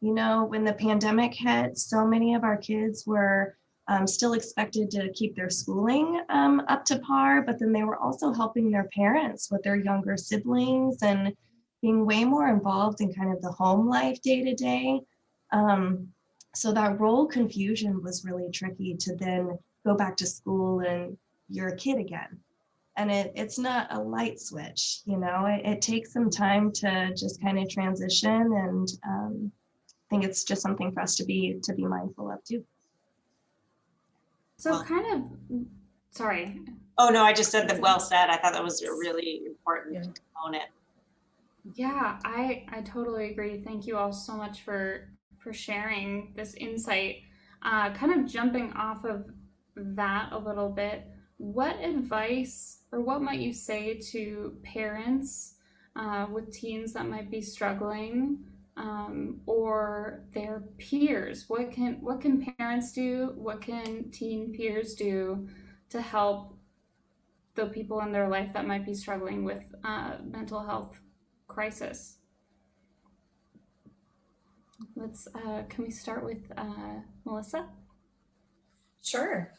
You 0.00 0.14
know, 0.14 0.44
when 0.44 0.64
the 0.64 0.75
pandemic 0.75 1.34
hit, 1.34 1.78
so 1.78 2.06
many 2.06 2.34
of 2.34 2.44
our 2.44 2.56
kids 2.56 3.06
were 3.06 3.56
um, 3.88 4.06
still 4.06 4.34
expected 4.34 4.90
to 4.90 5.12
keep 5.12 5.34
their 5.34 5.50
schooling 5.50 6.20
um, 6.28 6.62
up 6.68 6.84
to 6.86 6.98
par, 6.98 7.42
but 7.42 7.58
then 7.58 7.72
they 7.72 7.84
were 7.84 7.96
also 7.96 8.32
helping 8.32 8.70
their 8.70 8.88
parents 8.94 9.50
with 9.50 9.62
their 9.62 9.76
younger 9.76 10.16
siblings 10.16 11.02
and 11.02 11.34
being 11.83 12.06
way 12.06 12.25
more 12.25 12.49
involved 12.49 13.00
in 13.00 13.12
kind 13.12 13.33
of 13.33 13.40
the 13.42 13.50
home 13.50 13.88
life 13.88 14.21
day 14.23 14.42
to 14.42 14.54
day. 14.54 15.00
Um, 15.52 16.09
so 16.54 16.73
that 16.73 16.99
role 16.99 17.26
confusion 17.26 18.02
was 18.02 18.25
really 18.25 18.50
tricky 18.50 18.95
to 18.95 19.14
then 19.16 19.59
go 19.85 19.95
back 19.95 20.16
to 20.16 20.26
school 20.26 20.80
and 20.80 21.16
you're 21.49 21.68
a 21.68 21.76
kid 21.76 21.99
again. 21.99 22.38
And 22.97 23.11
it, 23.11 23.30
it's 23.35 23.59
not 23.59 23.88
a 23.92 24.00
light 24.00 24.40
switch, 24.40 25.00
you 25.04 25.18
know, 25.18 25.45
it, 25.47 25.66
it 25.66 25.83
takes 25.83 26.14
some 26.14 26.30
time 26.30 26.73
to 26.73 27.12
just 27.14 27.42
kind 27.42 27.59
of 27.59 27.68
transition. 27.68 28.30
And 28.40 28.88
um, 29.06 29.52
I 29.88 30.04
think 30.09 30.25
it's 30.25 30.45
just 30.45 30.62
something 30.62 30.90
for 30.92 31.00
us 31.02 31.14
to 31.16 31.25
be 31.25 31.59
to 31.62 31.75
be 31.75 31.85
mindful 31.85 32.30
of 32.30 32.42
too. 32.45 32.64
So 34.56 34.71
Well- 34.71 34.85
kind 34.85 35.06
of, 35.14 35.66
sorry. 36.11 36.61
Oh, 36.99 37.11
no, 37.11 37.23
I 37.23 37.35
just 37.35 37.50
said 37.50 37.68
that 37.68 37.78
well 37.83 38.00
said. 38.00 38.30
I 38.30 38.38
thought 38.38 38.54
that 38.54 38.64
was 38.64 38.80
a 38.83 38.90
really 38.90 39.42
important 39.45 39.95
Yeah. 39.97 40.00
component. 40.35 40.64
Yeah, 41.75 42.18
I 42.25 42.64
I 42.68 42.82
totally 42.82 43.30
agree. 43.30 43.61
Thank 43.62 43.87
you 43.87 43.96
all 43.96 44.12
so 44.12 44.35
much 44.37 44.62
for 44.62 45.08
for 45.38 45.52
sharing 45.52 46.32
this 46.37 46.54
insight. 46.54 47.16
Uh, 47.62 47.92
kind 47.94 48.12
of 48.12 48.30
jumping 48.30 48.73
off 48.75 49.04
of 49.04 49.26
that 49.75 50.28
a 50.32 50.38
little 50.38 50.68
bit, 50.70 51.06
what 51.38 51.76
advice 51.82 52.78
or 52.92 53.00
what 53.00 53.23
might 53.23 53.40
you 53.40 53.52
say 53.52 53.99
to 54.12 54.56
parents 54.62 55.54
uh, 55.96 56.26
with 56.30 56.52
teens 56.52 56.92
that 56.92 57.08
might 57.08 57.30
be 57.30 57.40
struggling 57.40 58.38
um, 58.76 59.40
or 59.46 60.25
their 60.32 60.62
peers? 60.78 61.44
What 61.49 61.73
can 61.73 61.94
what 62.00 62.20
can 62.20 62.44
parents 62.58 62.92
do? 62.92 63.32
What 63.37 63.61
can 63.61 64.11
teen 64.12 64.52
peers 64.52 64.94
do 64.94 65.49
to 65.90 66.00
help 66.00 66.56
the 67.54 67.66
people 67.66 68.00
in 68.00 68.12
their 68.12 68.28
life 68.28 68.52
that 68.52 68.66
might 68.66 68.85
be 68.87 68.94
struggling 68.94 69.44
with 69.44 69.64
uh, 69.85 70.16
mental 70.25 70.61
health 70.64 71.00
crisis? 71.56 72.18
Let's. 74.94 75.26
Uh, 75.34 75.62
can 75.70 75.84
we 75.84 75.90
start 75.90 76.22
with 76.22 76.52
uh, 76.54 77.00
Melissa? 77.25 77.70
Sure. 79.02 79.52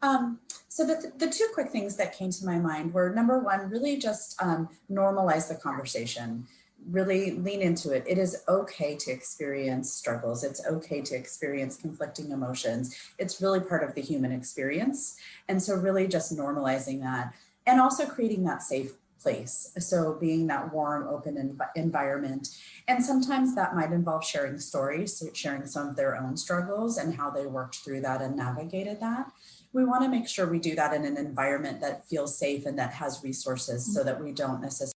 Um, 0.00 0.40
so 0.68 0.86
the, 0.86 1.12
the 1.18 1.28
two 1.28 1.46
quick 1.52 1.68
things 1.68 1.96
that 1.96 2.16
came 2.16 2.30
to 2.30 2.46
my 2.46 2.58
mind 2.58 2.94
were 2.94 3.10
number 3.14 3.38
one, 3.38 3.68
really 3.68 3.98
just 3.98 4.42
um, 4.42 4.70
normalize 4.90 5.48
the 5.48 5.54
conversation, 5.54 6.46
really 6.90 7.32
lean 7.32 7.60
into 7.60 7.90
it. 7.90 8.02
It 8.08 8.16
is 8.16 8.42
okay 8.48 8.96
to 8.96 9.10
experience 9.10 9.92
struggles. 9.92 10.44
It's 10.44 10.66
okay 10.66 11.02
to 11.02 11.14
experience 11.14 11.76
conflicting 11.76 12.30
emotions. 12.30 12.96
It's 13.18 13.42
really 13.42 13.60
part 13.60 13.84
of 13.84 13.94
the 13.94 14.00
human 14.00 14.32
experience. 14.32 15.16
And 15.48 15.62
so 15.62 15.74
really 15.74 16.08
just 16.08 16.34
normalizing 16.34 17.00
that 17.02 17.34
and 17.66 17.80
also 17.80 18.06
creating 18.06 18.44
that 18.44 18.62
safe 18.62 18.92
place. 19.22 19.72
So 19.78 20.16
being 20.20 20.46
that 20.48 20.72
warm, 20.72 21.08
open 21.08 21.36
env- 21.36 21.70
environment. 21.76 22.48
And 22.88 23.04
sometimes 23.04 23.54
that 23.54 23.74
might 23.74 23.92
involve 23.92 24.24
sharing 24.24 24.58
stories, 24.58 25.22
sharing 25.34 25.66
some 25.66 25.88
of 25.88 25.96
their 25.96 26.16
own 26.16 26.36
struggles 26.36 26.98
and 26.98 27.14
how 27.14 27.30
they 27.30 27.46
worked 27.46 27.76
through 27.76 28.00
that 28.02 28.20
and 28.20 28.36
navigated 28.36 29.00
that 29.00 29.30
we 29.72 29.84
want 29.84 30.02
to 30.02 30.08
make 30.08 30.28
sure 30.28 30.46
we 30.46 30.58
do 30.58 30.74
that 30.74 30.92
in 30.94 31.04
an 31.04 31.16
environment 31.16 31.80
that 31.80 32.06
feels 32.06 32.38
safe 32.38 32.66
and 32.66 32.78
that 32.78 32.92
has 32.92 33.22
resources 33.24 33.84
mm-hmm. 33.84 33.92
so 33.92 34.04
that 34.04 34.22
we 34.22 34.32
don't 34.32 34.60
necessarily 34.60 34.92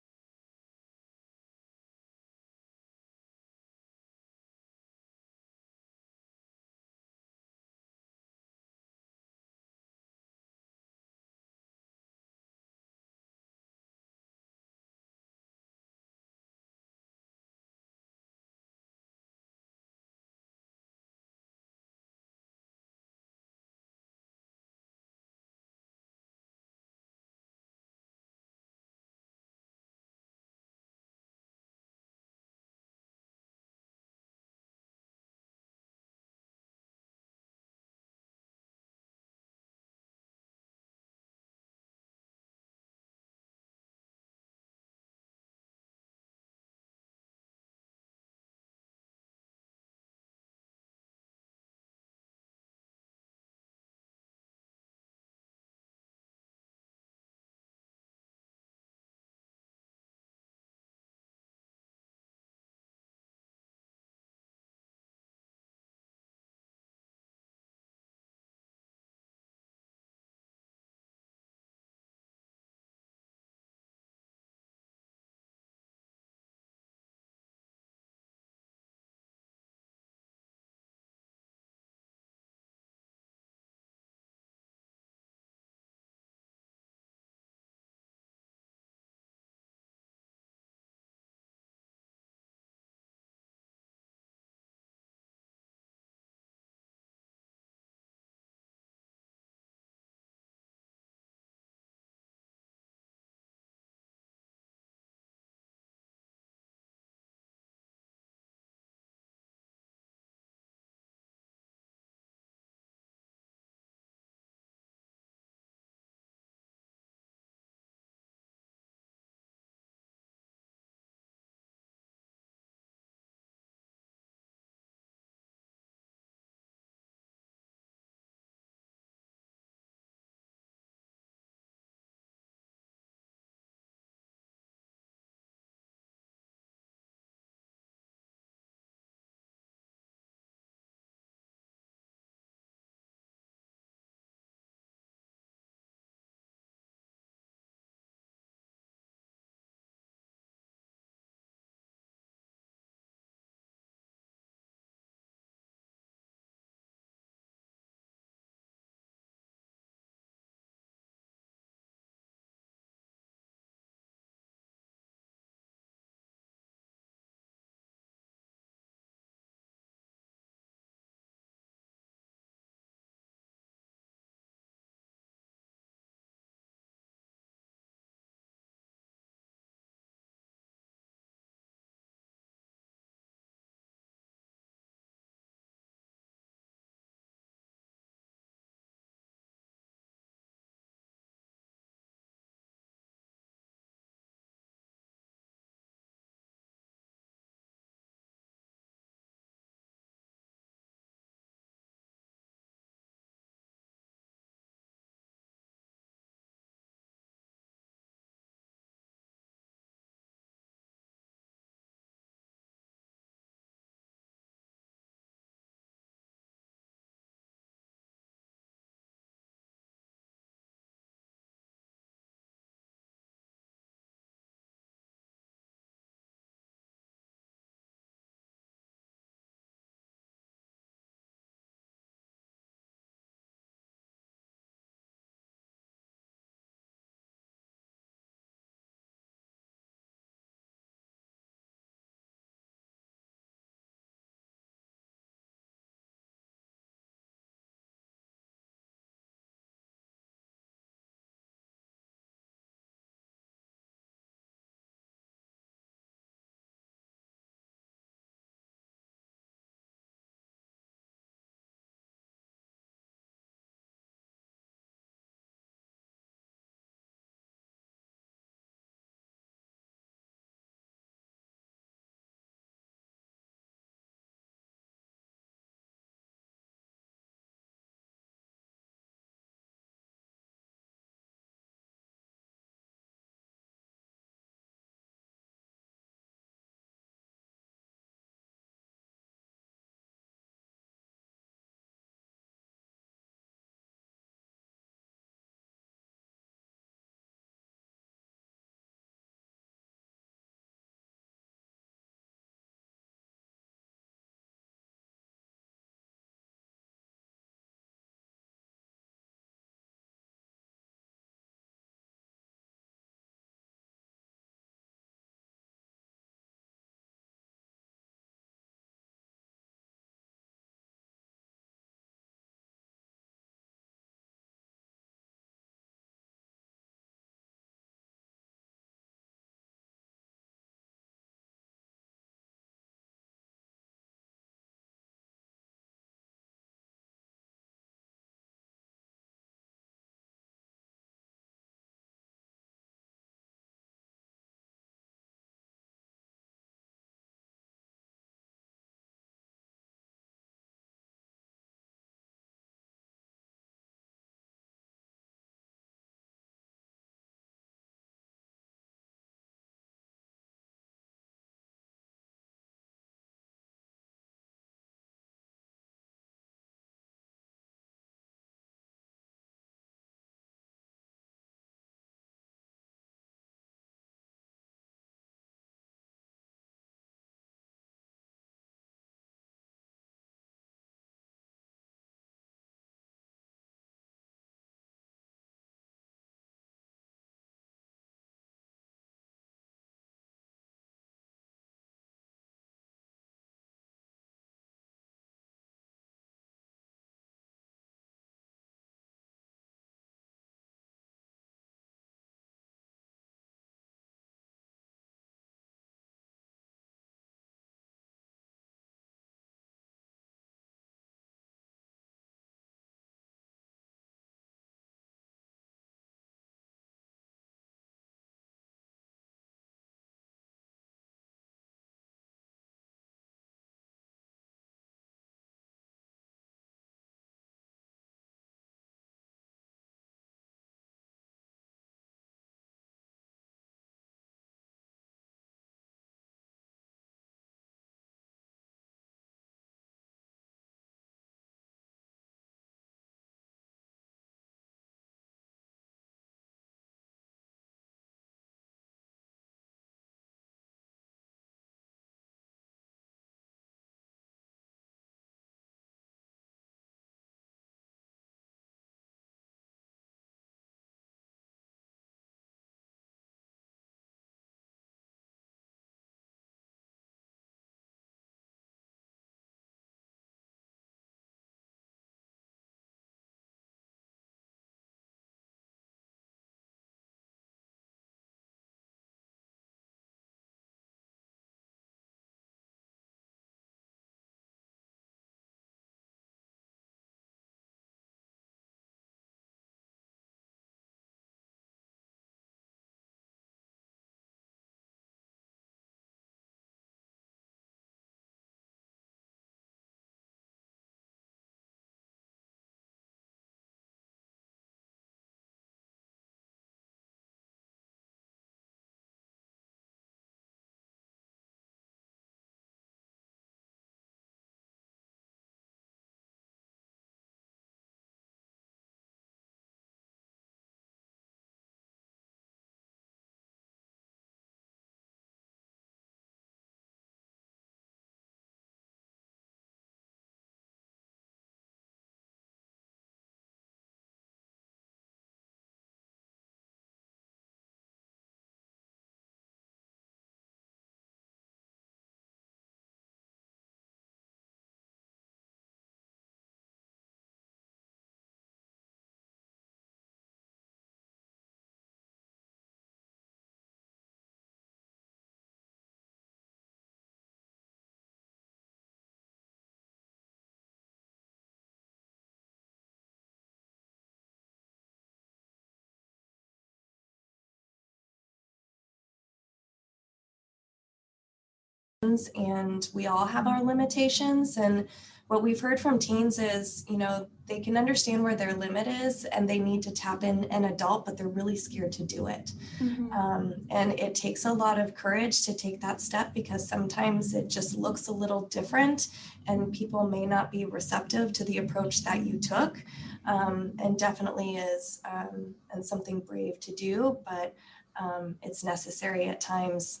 and 572.34 572.88
we 572.94 573.06
all 573.06 573.26
have 573.26 573.46
our 573.46 573.62
limitations. 573.62 574.56
And 574.56 574.88
what 575.28 575.42
we've 575.42 575.60
heard 575.60 575.80
from 575.80 575.98
teens 575.98 576.38
is 576.38 576.84
you 576.88 576.96
know 576.96 577.26
they 577.46 577.60
can 577.60 577.76
understand 577.76 578.22
where 578.22 578.34
their 578.34 578.54
limit 578.54 578.86
is 578.86 579.24
and 579.26 579.48
they 579.48 579.58
need 579.58 579.82
to 579.82 579.90
tap 579.92 580.24
in 580.24 580.44
an 580.46 580.64
adult 580.64 581.04
but 581.04 581.16
they're 581.16 581.28
really 581.28 581.56
scared 581.56 581.92
to 581.92 582.04
do 582.04 582.26
it. 582.26 582.52
Mhm. 582.80 583.12
um, 583.12 583.54
and 583.70 583.98
it 583.98 584.14
takes 584.14 584.44
a 584.44 584.52
lot 584.52 584.78
of 584.78 584.94
courage 584.94 585.44
to 585.46 585.54
take 585.54 585.80
that 585.80 586.00
step 586.00 586.32
because 586.34 586.68
sometimes 586.68 587.34
it 587.34 587.48
just 587.48 587.76
looks 587.76 588.08
a 588.08 588.12
little 588.12 588.42
different 588.42 589.08
and 589.48 589.72
people 589.72 590.04
may 590.06 590.26
not 590.26 590.50
be 590.50 590.64
receptive 590.64 591.32
to 591.32 591.44
the 591.44 591.58
approach 591.58 592.04
that 592.04 592.24
you 592.26 592.38
took 592.38 592.82
um, 593.26 593.72
and 593.82 593.98
definitely 593.98 594.56
is 594.56 595.00
um, 595.04 595.54
and 595.72 595.84
something 595.84 596.20
brave 596.20 596.58
to 596.60 596.72
do 596.74 597.18
but 597.24 597.54
um, 597.98 598.36
it's 598.42 598.62
necessary 598.62 599.24
at 599.26 599.40
times 599.40 600.00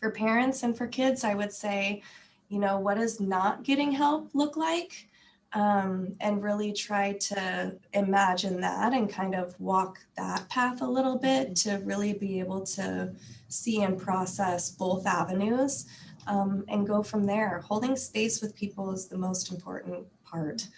for 0.00 0.10
parents 0.10 0.62
and 0.62 0.76
for 0.76 0.86
kids 0.86 1.24
i 1.24 1.34
would 1.34 1.52
say 1.52 2.02
you 2.48 2.58
know 2.58 2.78
what 2.78 2.96
does 2.96 3.20
not 3.20 3.62
getting 3.62 3.92
help 3.92 4.30
look 4.34 4.56
like 4.56 5.08
um, 5.52 6.14
and 6.20 6.42
really 6.42 6.72
try 6.72 7.12
to 7.12 7.74
imagine 7.94 8.60
that 8.60 8.92
and 8.92 9.08
kind 9.08 9.34
of 9.34 9.58
walk 9.58 9.98
that 10.16 10.48
path 10.50 10.82
a 10.82 10.86
little 10.86 11.16
bit 11.16 11.56
to 11.56 11.76
really 11.84 12.12
be 12.12 12.38
able 12.40 12.60
to 12.60 13.10
see 13.48 13.82
and 13.82 13.98
process 13.98 14.70
both 14.70 15.06
avenues 15.06 15.86
um, 16.26 16.64
and 16.68 16.86
go 16.86 17.02
from 17.02 17.24
there. 17.24 17.60
Holding 17.64 17.96
space 17.96 18.42
with 18.42 18.54
people 18.54 18.92
is 18.92 19.06
the 19.06 19.16
most 19.16 19.50
important 19.50 20.06
part. 20.24 20.68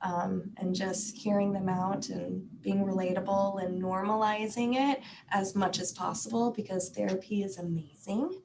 Um, 0.00 0.52
and 0.58 0.72
just 0.72 1.16
hearing 1.16 1.52
them 1.52 1.68
out 1.68 2.08
and 2.10 2.46
being 2.62 2.84
relatable 2.84 3.64
and 3.64 3.82
normalizing 3.82 4.76
it 4.76 5.00
as 5.32 5.56
much 5.56 5.80
as 5.80 5.90
possible 5.90 6.52
because 6.52 6.90
therapy 6.90 7.42
is 7.42 7.58
amazing 7.58 8.40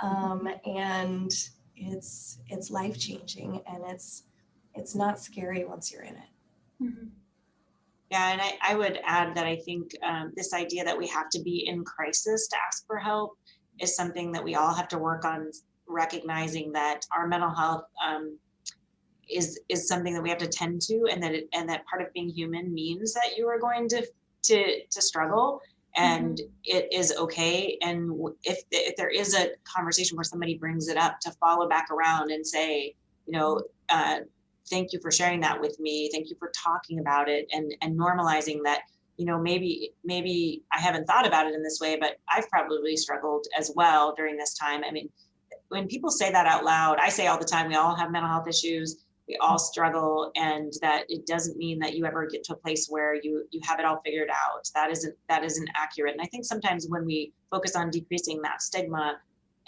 um, 0.00 0.48
and 0.66 1.32
it's 1.76 2.38
it's 2.48 2.70
life 2.70 2.98
changing 2.98 3.60
and 3.66 3.82
it's 3.86 4.24
it's 4.74 4.94
not 4.94 5.18
scary 5.18 5.64
once 5.64 5.92
you're 5.92 6.02
in 6.02 6.16
it. 6.16 6.82
Mhm. 6.82 7.10
Yeah, 8.10 8.32
and 8.32 8.40
I, 8.42 8.58
I 8.60 8.74
would 8.74 9.00
add 9.04 9.34
that 9.36 9.46
I 9.46 9.56
think 9.56 9.92
um, 10.02 10.32
this 10.36 10.52
idea 10.52 10.84
that 10.84 10.98
we 10.98 11.06
have 11.06 11.30
to 11.30 11.42
be 11.42 11.66
in 11.66 11.82
crisis 11.82 12.46
to 12.48 12.56
ask 12.66 12.86
for 12.86 12.98
help 12.98 13.38
is 13.80 13.96
something 13.96 14.32
that 14.32 14.44
we 14.44 14.54
all 14.54 14.74
have 14.74 14.88
to 14.88 14.98
work 14.98 15.24
on 15.24 15.50
recognizing 15.88 16.72
that 16.72 17.00
our 17.16 17.26
mental 17.26 17.50
health 17.50 17.84
um, 18.06 18.38
is 19.30 19.58
is 19.68 19.88
something 19.88 20.12
that 20.14 20.22
we 20.22 20.28
have 20.28 20.38
to 20.38 20.46
tend 20.46 20.80
to 20.82 21.06
and 21.10 21.22
that 21.22 21.34
it, 21.34 21.48
and 21.54 21.68
that 21.68 21.86
part 21.86 22.02
of 22.02 22.12
being 22.12 22.28
human 22.28 22.72
means 22.72 23.14
that 23.14 23.36
you 23.36 23.48
are 23.48 23.58
going 23.58 23.88
to 23.88 24.06
to 24.42 24.86
to 24.90 25.00
struggle 25.00 25.60
and 25.96 26.40
it 26.64 26.88
is 26.92 27.12
okay. 27.18 27.76
And 27.82 28.12
if 28.44 28.62
if 28.70 28.96
there 28.96 29.10
is 29.10 29.34
a 29.34 29.50
conversation 29.64 30.16
where 30.16 30.24
somebody 30.24 30.56
brings 30.56 30.88
it 30.88 30.96
up 30.96 31.20
to 31.20 31.32
follow 31.32 31.68
back 31.68 31.90
around 31.90 32.30
and 32.30 32.46
say 32.46 32.94
you 33.26 33.38
know 33.38 33.62
uh, 33.88 34.20
thank 34.70 34.92
you 34.92 35.00
for 35.00 35.10
sharing 35.10 35.40
that 35.40 35.60
with 35.60 35.78
me. 35.80 36.08
Thank 36.12 36.30
you 36.30 36.36
for 36.38 36.50
talking 36.54 37.00
about 37.00 37.28
it 37.28 37.46
and 37.52 37.74
and 37.82 37.98
normalizing 37.98 38.60
that 38.64 38.82
you 39.18 39.26
know 39.26 39.38
maybe 39.38 39.92
maybe 40.04 40.62
i 40.72 40.80
haven't 40.80 41.06
thought 41.06 41.26
about 41.26 41.46
it 41.46 41.54
in 41.54 41.62
this 41.62 41.78
way 41.80 41.96
but 42.00 42.18
i've 42.30 42.48
probably 42.48 42.96
struggled 42.96 43.46
as 43.56 43.70
well 43.76 44.14
during 44.16 44.36
this 44.36 44.54
time. 44.54 44.82
I 44.84 44.90
mean 44.90 45.10
when 45.68 45.86
people 45.86 46.10
say 46.10 46.32
that 46.32 46.46
out 46.46 46.64
loud 46.64 46.98
i 46.98 47.08
say 47.08 47.26
all 47.26 47.38
the 47.38 47.44
time 47.44 47.68
we 47.68 47.74
all 47.74 47.94
have 47.94 48.10
mental 48.10 48.30
health 48.30 48.48
issues 48.48 49.04
we 49.32 49.36
all 49.38 49.58
struggle 49.58 50.30
and 50.36 50.72
that 50.82 51.04
it 51.08 51.26
doesn't 51.26 51.56
mean 51.56 51.78
that 51.78 51.94
you 51.94 52.04
ever 52.04 52.26
get 52.26 52.44
to 52.44 52.52
a 52.52 52.56
place 52.56 52.88
where 52.88 53.14
you 53.14 53.44
you 53.50 53.60
have 53.64 53.78
it 53.78 53.86
all 53.86 54.00
figured 54.04 54.28
out. 54.30 54.68
That 54.74 54.90
isn't 54.90 55.16
that 55.28 55.42
isn't 55.42 55.68
accurate. 55.74 56.12
And 56.12 56.22
i 56.22 56.26
think 56.26 56.44
sometimes 56.44 56.86
when 56.88 57.04
we 57.06 57.32
focus 57.50 57.74
on 57.74 57.90
decreasing 57.90 58.42
that 58.42 58.60
stigma 58.62 59.18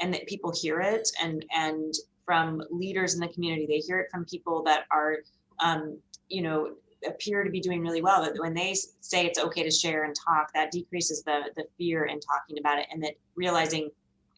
and 0.00 0.12
that 0.12 0.27
people 0.27 0.53
hear 0.53 0.81
it 0.81 1.09
and 1.22 1.44
and 1.55 1.94
from 2.27 2.62
leaders 2.70 3.14
in 3.14 3.20
the 3.20 3.29
community 3.29 3.66
they 3.66 3.79
hear 3.79 3.98
it 4.00 4.09
from 4.11 4.24
people 4.27 4.62
that 4.64 4.85
are 4.90 5.18
um, 5.61 5.98
you 6.29 6.42
know 6.42 6.74
appear 7.07 7.44
to 7.44 7.50
be 7.50 7.61
doing 7.61 7.83
really 7.83 8.03
well 8.03 8.22
that 8.22 8.33
when 8.38 8.55
they 8.55 8.74
say 9.00 9.27
it's 9.27 9.38
okay 9.38 9.62
to 9.62 9.70
share 9.70 10.05
and 10.05 10.14
talk 10.27 10.53
that 10.55 10.70
decreases 10.70 11.22
the 11.22 11.38
the 11.57 11.64
fear 11.79 12.05
in 12.05 12.18
talking 12.20 12.59
about 12.59 12.79
it 12.79 12.87
and 12.90 13.03
that 13.03 13.14
realizing 13.35 13.90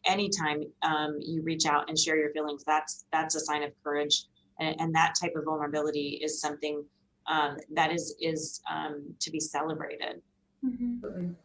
anytime 0.05 0.63
um, 0.83 1.17
you 1.19 1.41
reach 1.41 1.65
out 1.65 1.89
and 1.89 1.97
share 1.97 2.17
your 2.17 2.31
feelings 2.31 2.63
that's 2.65 3.05
that's 3.11 3.35
a 3.35 3.39
sign 3.39 3.63
of 3.63 3.71
courage 3.83 4.25
and, 4.59 4.75
and 4.79 4.95
that 4.95 5.15
type 5.19 5.33
of 5.35 5.45
vulnerability 5.45 6.19
is 6.23 6.39
something 6.41 6.83
um, 7.27 7.57
that 7.73 7.91
is 7.91 8.15
is 8.21 8.61
um, 8.71 9.03
to 9.19 9.31
be 9.31 9.39
celebrated 9.39 10.21
Mhm. 10.65 10.95
Absolutely. 10.95 11.35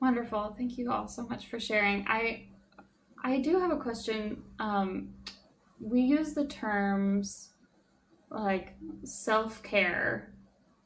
Wonderful. 0.00 0.54
Thank 0.58 0.78
you 0.78 0.90
all 0.90 1.06
so 1.06 1.22
much 1.26 1.46
for 1.46 1.60
sharing. 1.60 2.04
I 2.08 2.48
I 3.22 3.38
do 3.38 3.58
have 3.60 3.70
a 3.70 3.76
question. 3.76 4.42
Um, 4.58 5.14
we 5.80 6.00
use 6.00 6.34
the 6.34 6.44
terms 6.46 7.50
like 8.30 8.74
self 9.04 9.62
care 9.62 10.34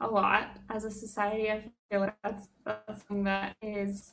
a 0.01 0.07
lot 0.07 0.59
as 0.69 0.85
a 0.85 0.91
society. 0.91 1.51
I 1.51 1.73
feel 1.91 2.01
like 2.01 2.15
that's, 2.23 2.49
that's 2.65 2.99
something 3.07 3.25
that 3.25 3.57
is 3.63 4.13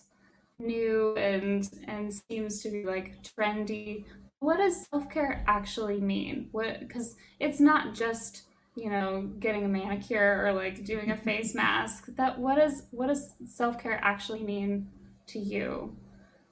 new 0.59 1.15
and 1.15 1.69
and 1.87 2.13
seems 2.13 2.61
to 2.63 2.69
be 2.69 2.83
like 2.85 3.23
trendy. 3.23 4.05
What 4.39 4.57
does 4.57 4.87
self 4.87 5.09
care 5.09 5.43
actually 5.47 6.01
mean? 6.01 6.49
What 6.51 6.79
because 6.79 7.15
it's 7.39 7.59
not 7.59 7.93
just 7.93 8.43
you 8.75 8.89
know 8.89 9.29
getting 9.39 9.65
a 9.65 9.67
manicure 9.67 10.45
or 10.45 10.53
like 10.53 10.83
doing 10.85 11.11
a 11.11 11.17
face 11.27 11.55
mask. 11.55 12.07
That 12.15 12.39
what 12.39 12.57
is 12.57 12.83
what 12.91 13.07
does 13.07 13.33
self 13.45 13.81
care 13.81 13.99
actually 14.03 14.43
mean 14.43 14.89
to 15.27 15.39
you? 15.39 15.95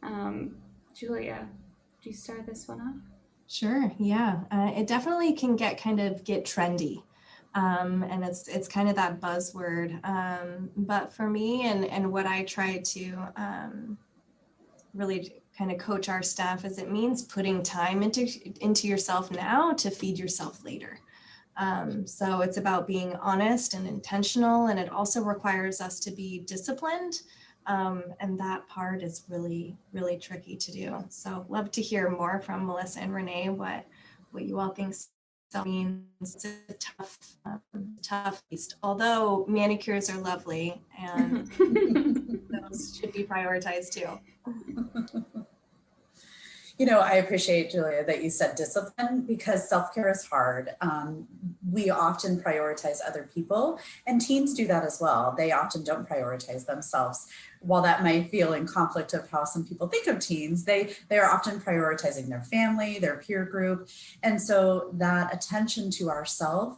Um, 0.04 0.56
Julia, 0.96 1.48
do 2.02 2.10
you 2.10 2.16
start 2.16 2.46
this 2.46 2.68
one 2.68 2.82
off? 2.82 2.96
Sure. 3.48 3.92
Yeah. 4.00 4.40
Uh, 4.50 4.72
it 4.76 4.88
definitely 4.88 5.34
can 5.34 5.58
get 5.58 5.78
kind 5.78 6.00
of 6.00 6.24
get 6.24 6.46
trendy. 6.46 7.04
Um, 7.54 8.04
and 8.04 8.24
it's 8.24 8.48
it's 8.48 8.68
kind 8.68 8.90
of 8.90 8.96
that 8.96 9.20
buzzword. 9.20 10.00
Um, 10.08 10.70
but 10.78 11.12
for 11.14 11.30
me 11.30 11.68
and 11.68 11.86
and 11.86 12.12
what 12.12 12.26
I 12.26 12.44
try 12.44 12.78
to 12.78 13.18
um, 13.36 13.98
really 14.94 15.42
kind 15.58 15.72
of 15.72 15.78
coach 15.78 16.10
our 16.10 16.24
staff 16.24 16.64
is 16.64 16.78
it 16.78 16.90
means 16.90 17.24
putting 17.24 17.62
time 17.62 18.04
into 18.04 18.28
into 18.62 18.88
yourself 18.88 19.32
now 19.32 19.74
to 19.74 19.90
feed 19.90 20.18
yourself 20.18 20.64
later. 20.64 21.00
Um, 21.58 22.08
so 22.08 22.42
it's 22.42 22.58
about 22.58 22.88
being 22.88 23.16
honest 23.18 23.74
and 23.74 23.86
intentional, 23.86 24.68
and 24.68 24.80
it 24.80 24.90
also 24.90 25.22
requires 25.22 25.82
us 25.82 26.00
to 26.02 26.12
be 26.12 26.40
disciplined. 26.40 27.22
Um, 27.68 28.04
and 28.20 28.40
that 28.40 28.68
part 28.68 29.04
is 29.04 29.24
really, 29.30 29.78
really 29.94 30.18
tricky 30.18 30.56
to 30.56 30.72
do. 30.72 31.06
So 31.10 31.46
love 31.48 31.70
to 31.72 31.82
hear 31.82 32.10
more 32.10 32.40
from 32.40 32.66
Melissa 32.66 33.02
and 33.02 33.14
Renee 33.14 33.50
what 33.50 33.86
what 34.32 34.46
you 34.46 34.60
all 34.60 34.70
think 34.70 34.96
so 35.52 35.64
means. 35.64 36.06
It's 36.22 36.46
a 36.46 36.74
tough, 36.80 37.18
um, 37.46 37.62
tough 38.02 38.44
beast. 38.50 38.76
Although 38.84 39.46
manicures 39.48 40.10
are 40.10 40.18
lovely 40.18 40.82
and 40.98 41.48
those 42.50 42.98
should 42.98 43.12
be 43.12 43.24
prioritized 43.24 43.92
too. 43.92 44.20
You 46.78 46.88
know, 46.88 47.00
I 47.00 47.18
appreciate, 47.18 47.70
Julia, 47.70 48.04
that 48.06 48.24
you 48.24 48.32
said 48.32 48.56
discipline 48.56 49.22
because 49.28 49.70
self 49.70 49.94
care 49.94 50.10
is 50.10 50.26
hard. 50.26 50.72
Um, 50.82 51.28
we 51.70 51.92
often 51.92 52.42
prioritize 52.42 52.98
other 53.08 53.30
people, 53.32 53.80
and 54.08 54.20
teens 54.20 54.56
do 54.56 54.66
that 54.66 54.84
as 54.84 55.00
well. 55.00 55.36
They 55.38 55.52
often 55.52 55.84
don't 55.84 56.10
prioritize 56.10 56.66
themselves. 56.66 57.28
While 57.62 57.84
that 57.84 58.04
may 58.04 58.24
feel 58.24 58.54
in 58.54 58.67
conflict 58.67 59.13
of 59.13 59.30
how 59.30 59.45
some 59.45 59.65
people 59.65 59.88
think 59.88 60.08
of 60.08 60.19
teens, 60.19 60.65
they 60.65 60.93
they 61.10 61.17
are 61.17 61.30
often 61.30 61.60
prioritizing 61.60 62.28
their 62.28 62.43
family, 62.43 63.00
their 63.00 63.17
peer 63.17 63.45
group, 63.45 63.88
and 64.24 64.41
so 64.41 64.89
that 64.93 65.34
attention 65.34 65.91
to 65.91 66.10
ourself 66.10 66.78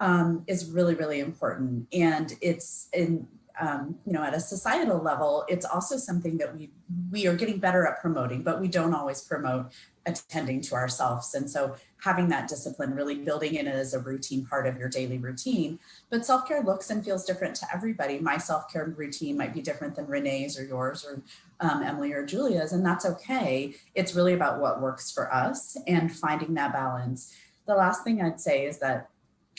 um, 0.00 0.44
is 0.46 0.70
really, 0.70 0.94
really 0.94 1.20
important. 1.20 1.86
And 1.92 2.34
it's 2.40 2.88
in 2.92 3.26
um, 3.60 3.96
you 4.06 4.12
know, 4.12 4.22
at 4.22 4.32
a 4.32 4.40
societal 4.40 4.98
level, 4.98 5.44
it's 5.46 5.66
also 5.66 5.96
something 5.98 6.38
that 6.38 6.56
we 6.56 6.70
we 7.10 7.26
are 7.26 7.34
getting 7.36 7.58
better 7.58 7.86
at 7.86 8.00
promoting, 8.00 8.42
but 8.42 8.60
we 8.60 8.68
don't 8.68 8.94
always 8.94 9.20
promote 9.20 9.66
attending 10.06 10.62
to 10.62 10.74
ourselves. 10.74 11.34
And 11.34 11.48
so 11.50 11.76
having 12.02 12.28
that 12.28 12.48
discipline, 12.48 12.94
really 12.94 13.16
building 13.16 13.54
in 13.54 13.66
it 13.66 13.74
as 13.74 13.92
a 13.92 13.98
routine 13.98 14.46
part 14.46 14.66
of 14.66 14.78
your 14.78 14.88
daily 14.88 15.18
routine. 15.18 15.78
But 16.10 16.26
self-care 16.26 16.62
looks 16.62 16.90
and 16.90 17.04
feels 17.04 17.24
different 17.24 17.54
to 17.56 17.66
everybody. 17.72 18.18
My 18.18 18.36
self-care 18.36 18.92
routine 18.96 19.36
might 19.36 19.54
be 19.54 19.62
different 19.62 19.94
than 19.94 20.06
Renee's 20.06 20.58
or 20.58 20.64
yours 20.64 21.04
or 21.04 21.22
um, 21.60 21.82
Emily 21.82 22.12
or 22.12 22.26
Julia's, 22.26 22.72
and 22.72 22.84
that's 22.84 23.06
okay. 23.06 23.74
It's 23.94 24.14
really 24.14 24.34
about 24.34 24.60
what 24.60 24.80
works 24.80 25.12
for 25.12 25.32
us 25.32 25.76
and 25.86 26.14
finding 26.14 26.54
that 26.54 26.72
balance. 26.72 27.32
The 27.66 27.74
last 27.74 28.02
thing 28.02 28.20
I'd 28.20 28.40
say 28.40 28.66
is 28.66 28.78
that 28.80 29.08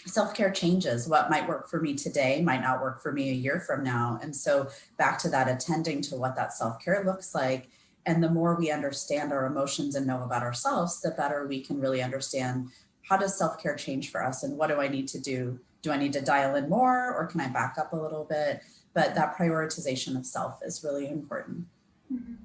self 0.05 0.33
care 0.33 0.51
changes. 0.51 1.07
What 1.07 1.29
might 1.29 1.47
work 1.47 1.69
for 1.69 1.79
me 1.79 1.93
today 1.93 2.41
might 2.41 2.61
not 2.61 2.81
work 2.81 3.01
for 3.01 3.11
me 3.11 3.29
a 3.29 3.33
year 3.33 3.59
from 3.59 3.83
now. 3.83 4.19
And 4.21 4.35
so, 4.35 4.69
back 4.97 5.17
to 5.19 5.29
that, 5.29 5.47
attending 5.47 6.01
to 6.03 6.15
what 6.15 6.35
that 6.35 6.53
self 6.53 6.83
care 6.83 7.03
looks 7.05 7.33
like. 7.33 7.69
And 8.05 8.23
the 8.23 8.29
more 8.29 8.55
we 8.55 8.71
understand 8.71 9.31
our 9.31 9.45
emotions 9.45 9.95
and 9.95 10.07
know 10.07 10.23
about 10.23 10.41
ourselves, 10.41 11.01
the 11.01 11.11
better 11.11 11.45
we 11.45 11.61
can 11.61 11.79
really 11.79 12.01
understand 12.01 12.69
how 13.07 13.17
does 13.17 13.37
self 13.37 13.61
care 13.61 13.75
change 13.75 14.11
for 14.11 14.23
us 14.23 14.43
and 14.43 14.57
what 14.57 14.67
do 14.67 14.79
I 14.79 14.87
need 14.87 15.07
to 15.09 15.19
do? 15.19 15.59
Do 15.81 15.91
I 15.91 15.97
need 15.97 16.13
to 16.13 16.21
dial 16.21 16.55
in 16.55 16.69
more 16.69 17.15
or 17.15 17.25
can 17.25 17.41
I 17.41 17.47
back 17.47 17.77
up 17.79 17.93
a 17.93 17.95
little 17.95 18.23
bit? 18.23 18.61
But 18.93 19.15
that 19.15 19.37
prioritization 19.37 20.17
of 20.17 20.25
self 20.25 20.59
is 20.63 20.83
really 20.83 21.09
important. 21.09 21.65
Mhm. 22.11 22.37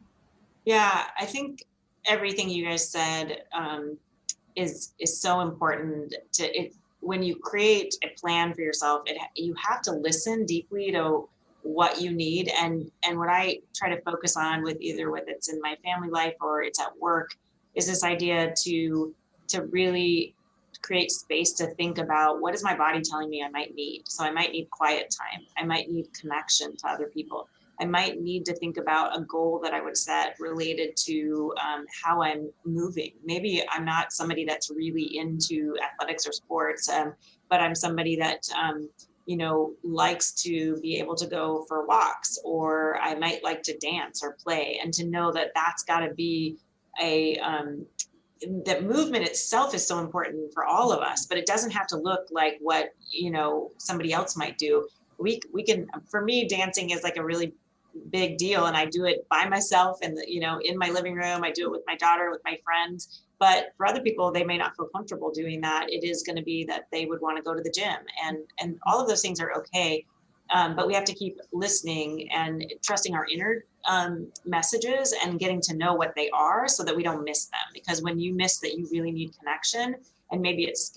Yeah, 0.64 1.06
I 1.18 1.26
think 1.26 1.64
everything 2.06 2.48
you 2.48 2.64
guys 2.64 2.88
said 2.88 3.44
um, 3.52 3.98
is 4.54 4.94
is 4.98 5.20
so 5.20 5.40
important 5.40 6.14
to 6.32 6.44
it 6.58 6.74
when 7.00 7.22
you 7.22 7.36
create 7.36 7.94
a 8.02 8.08
plan 8.18 8.54
for 8.54 8.62
yourself 8.62 9.02
it 9.06 9.18
you 9.34 9.54
have 9.62 9.82
to 9.82 9.92
listen 9.92 10.46
deeply 10.46 10.90
to 10.90 11.28
what 11.62 12.00
you 12.00 12.10
need 12.10 12.50
and 12.60 12.90
and 13.06 13.18
what 13.18 13.28
i 13.28 13.58
try 13.74 13.88
to 13.88 14.00
focus 14.02 14.36
on 14.36 14.62
with 14.62 14.76
either 14.80 15.10
whether 15.10 15.28
it's 15.28 15.52
in 15.52 15.60
my 15.60 15.76
family 15.84 16.08
life 16.08 16.34
or 16.40 16.62
it's 16.62 16.80
at 16.80 16.96
work 16.98 17.30
is 17.74 17.86
this 17.86 18.02
idea 18.02 18.52
to 18.56 19.14
to 19.46 19.62
really 19.64 20.34
create 20.86 21.10
space 21.10 21.52
to 21.52 21.66
think 21.74 21.98
about 21.98 22.40
what 22.40 22.54
is 22.54 22.62
my 22.62 22.76
body 22.76 23.00
telling 23.02 23.28
me 23.28 23.42
i 23.42 23.50
might 23.50 23.74
need? 23.74 24.04
So 24.06 24.24
i 24.24 24.30
might 24.30 24.52
need 24.52 24.70
quiet 24.70 25.14
time. 25.20 25.44
I 25.58 25.64
might 25.64 25.90
need 25.90 26.06
connection 26.14 26.76
to 26.76 26.88
other 26.88 27.06
people. 27.06 27.48
I 27.80 27.84
might 27.84 28.20
need 28.20 28.46
to 28.46 28.54
think 28.54 28.78
about 28.78 29.18
a 29.18 29.22
goal 29.22 29.60
that 29.62 29.74
I 29.74 29.82
would 29.82 29.96
set 29.96 30.36
related 30.38 30.96
to 31.08 31.52
um, 31.62 31.84
how 32.02 32.22
I'm 32.22 32.50
moving. 32.64 33.12
Maybe 33.24 33.62
I'm 33.70 33.84
not 33.84 34.12
somebody 34.12 34.44
that's 34.46 34.70
really 34.70 35.18
into 35.18 35.76
athletics 35.84 36.26
or 36.26 36.32
sports, 36.32 36.88
um, 36.88 37.14
but 37.50 37.60
I'm 37.60 37.74
somebody 37.74 38.16
that, 38.16 38.48
um, 38.56 38.88
you 39.26 39.36
know, 39.36 39.74
likes 39.82 40.32
to 40.44 40.78
be 40.80 40.98
able 40.98 41.16
to 41.16 41.26
go 41.26 41.66
for 41.68 41.86
walks, 41.86 42.38
or 42.44 42.96
I 42.98 43.14
might 43.14 43.44
like 43.44 43.62
to 43.64 43.76
dance 43.76 44.22
or 44.22 44.36
play, 44.42 44.80
and 44.82 44.94
to 44.94 45.04
know 45.04 45.30
that 45.32 45.50
that's 45.54 45.82
got 45.82 46.00
to 46.00 46.14
be 46.14 46.56
a 47.02 47.36
um, 47.38 47.84
that 48.64 48.84
movement 48.84 49.24
itself 49.24 49.74
is 49.74 49.86
so 49.86 49.98
important 49.98 50.52
for 50.52 50.64
all 50.64 50.92
of 50.92 51.00
us 51.00 51.26
but 51.26 51.38
it 51.38 51.46
doesn't 51.46 51.70
have 51.70 51.86
to 51.86 51.96
look 51.96 52.26
like 52.30 52.58
what 52.60 52.90
you 53.10 53.30
know 53.30 53.70
somebody 53.78 54.12
else 54.12 54.36
might 54.36 54.58
do. 54.58 54.88
We 55.18 55.40
we 55.52 55.62
can 55.62 55.86
for 56.10 56.22
me 56.22 56.46
dancing 56.46 56.90
is 56.90 57.02
like 57.02 57.16
a 57.16 57.24
really 57.24 57.54
big 58.10 58.36
deal 58.36 58.66
and 58.66 58.76
I 58.76 58.84
do 58.84 59.06
it 59.06 59.26
by 59.30 59.48
myself 59.48 59.98
and 60.02 60.18
you 60.26 60.40
know 60.40 60.60
in 60.64 60.76
my 60.78 60.90
living 60.90 61.14
room. 61.14 61.44
I 61.44 61.50
do 61.50 61.64
it 61.66 61.70
with 61.70 61.82
my 61.86 61.96
daughter 61.96 62.30
with 62.30 62.42
my 62.44 62.58
friends. 62.64 63.22
But 63.38 63.74
for 63.76 63.86
other 63.86 64.00
people 64.00 64.30
they 64.30 64.44
may 64.44 64.58
not 64.58 64.76
feel 64.76 64.88
comfortable 64.94 65.30
doing 65.30 65.60
that. 65.62 65.86
It 65.90 66.04
is 66.04 66.22
going 66.22 66.36
to 66.36 66.42
be 66.42 66.64
that 66.64 66.86
they 66.90 67.06
would 67.06 67.20
want 67.20 67.36
to 67.36 67.42
go 67.42 67.54
to 67.54 67.62
the 67.62 67.70
gym 67.70 68.00
and 68.24 68.38
and 68.60 68.78
all 68.86 69.00
of 69.00 69.08
those 69.08 69.22
things 69.22 69.40
are 69.40 69.52
okay 69.58 70.04
um, 70.52 70.76
but 70.76 70.86
we 70.86 70.94
have 70.94 71.04
to 71.04 71.14
keep 71.14 71.38
listening 71.52 72.30
and 72.32 72.72
trusting 72.82 73.14
our 73.14 73.26
inner 73.26 73.64
um, 73.86 74.30
messages 74.44 75.14
and 75.24 75.38
getting 75.38 75.60
to 75.62 75.76
know 75.76 75.94
what 75.94 76.14
they 76.14 76.30
are 76.30 76.68
so 76.68 76.84
that 76.84 76.94
we 76.94 77.02
don't 77.02 77.24
miss 77.24 77.46
them 77.46 77.60
because 77.72 78.02
when 78.02 78.18
you 78.18 78.34
miss 78.34 78.58
that 78.58 78.74
you 78.76 78.88
really 78.90 79.12
need 79.12 79.36
connection 79.38 79.96
and 80.30 80.40
maybe 80.40 80.64
it's 80.64 80.96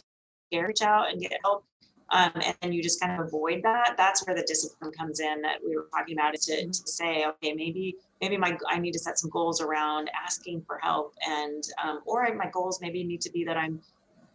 scary 0.52 0.74
to 0.74 0.86
out 0.88 1.12
and 1.12 1.22
get 1.22 1.34
help 1.44 1.66
um, 2.12 2.32
and 2.44 2.56
then 2.62 2.74
you 2.74 2.82
just 2.82 3.00
kind 3.00 3.20
of 3.20 3.28
avoid 3.28 3.62
that 3.64 3.94
that's 3.98 4.26
where 4.26 4.36
the 4.36 4.44
discipline 4.44 4.92
comes 4.92 5.20
in 5.20 5.42
that 5.42 5.58
we 5.66 5.76
were 5.76 5.88
talking 5.96 6.18
about 6.18 6.34
it 6.34 6.42
to, 6.42 6.52
mm-hmm. 6.52 6.72
to 6.72 6.92
say 6.92 7.26
okay 7.26 7.54
maybe 7.54 7.96
maybe 8.22 8.38
my 8.38 8.58
i 8.68 8.80
need 8.80 8.92
to 8.92 9.00
set 9.00 9.20
some 9.20 9.30
goals 9.30 9.62
around 9.62 10.10
asking 10.26 10.62
for 10.66 10.80
help 10.82 11.14
and 11.28 11.64
um, 11.84 12.02
or 12.06 12.34
my 12.36 12.50
goals 12.50 12.80
maybe 12.82 13.04
need 13.04 13.22
to 13.22 13.32
be 13.32 13.44
that 13.44 13.58
i'm 13.58 13.80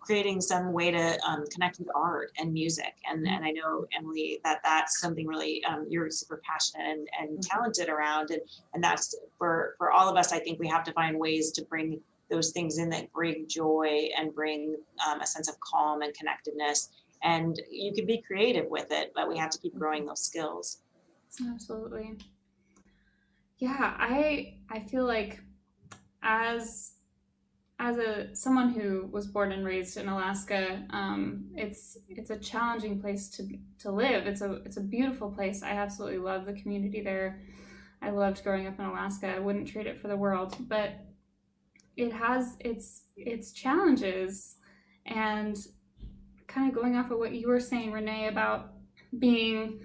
creating 0.05 0.41
some 0.41 0.73
way 0.73 0.91
to 0.91 1.19
um, 1.27 1.45
connect 1.51 1.79
with 1.79 1.89
art 1.95 2.31
and 2.39 2.53
music. 2.53 2.95
And 3.11 3.25
mm-hmm. 3.25 3.35
and 3.35 3.45
i 3.45 3.51
know 3.51 3.87
emily 3.97 4.41
that 4.45 4.61
that's 4.63 5.01
something 5.01 5.27
really 5.27 5.65
um, 5.65 5.87
you're 5.89 6.11
super 6.11 6.41
passionate 6.45 6.87
and, 6.87 7.09
and 7.21 7.31
mm-hmm. 7.31 7.41
talented 7.41 7.89
around. 7.89 8.31
And 8.31 8.43
and 8.75 8.83
that's 8.83 9.15
for 9.39 9.75
for 9.79 9.91
all 9.91 10.09
of 10.09 10.17
us 10.17 10.33
i 10.33 10.39
think 10.39 10.59
we 10.59 10.69
have 10.69 10.85
to 10.85 10.93
find 10.93 11.19
ways 11.19 11.51
to 11.53 11.63
bring 11.65 12.01
those 12.31 12.51
things 12.53 12.79
in 12.79 12.89
that 12.91 13.13
bring 13.13 13.47
joy 13.49 14.09
and 14.19 14.35
bring 14.35 14.77
um, 15.07 15.21
a 15.21 15.27
sense 15.27 15.49
of 15.49 15.61
calm 15.61 16.01
and 16.01 16.15
connectedness. 16.15 16.89
And 17.23 17.61
you 17.71 17.93
can 17.95 18.07
be 18.07 18.23
creative 18.27 18.67
with 18.69 18.89
it 18.91 19.13
but 19.15 19.29
we 19.29 19.39
have 19.39 19.51
to 19.51 19.59
keep 19.59 19.75
growing 19.75 20.05
those 20.07 20.21
skills. 20.21 20.81
Absolutely. 21.53 22.17
Yeah 23.59 23.95
i 23.99 24.55
i 24.71 24.81
feel 24.81 25.07
like 25.07 25.41
as 26.23 26.94
as 27.79 27.99
a 27.99 28.35
someone 28.35 28.71
who 28.71 29.09
was 29.11 29.27
born 29.27 29.51
and 29.51 29.65
raised 29.65 29.97
in 29.97 30.09
Alaska, 30.09 30.85
um, 30.91 31.47
it's 31.55 31.99
it's 32.09 32.31
a 32.31 32.39
challenging 32.39 33.01
place 33.01 33.29
to 33.31 33.49
to 33.81 33.91
live. 33.91 34.27
It's 34.27 34.43
a 34.43 34.55
it's 34.65 34.77
a 34.77 34.83
beautiful 34.83 35.31
place. 35.31 35.63
I 35.63 35.71
absolutely 35.71 36.19
love 36.19 36.47
the 36.47 36.53
community 36.53 37.03
there. 37.03 37.43
I 38.01 38.11
loved 38.11 38.45
growing 38.45 38.67
up 38.67 38.79
in 38.79 38.85
Alaska. 38.85 39.29
I 39.29 39.41
wouldn't 39.41 39.69
trade 39.69 39.87
it 39.87 39.99
for 39.99 40.09
the 40.09 40.17
world. 40.17 40.57
But 40.61 41.01
it 41.97 42.13
has 42.13 42.57
its 42.61 43.03
its 43.17 43.53
challenges, 43.53 44.57
and 45.05 45.57
kind 46.47 46.69
of 46.69 46.81
going 46.81 46.97
off 46.97 47.11
of 47.11 47.19
what 47.19 47.33
you 47.33 47.49
were 47.49 47.61
saying, 47.61 47.91
Renee, 47.91 48.29
about 48.29 48.73
being 49.19 49.81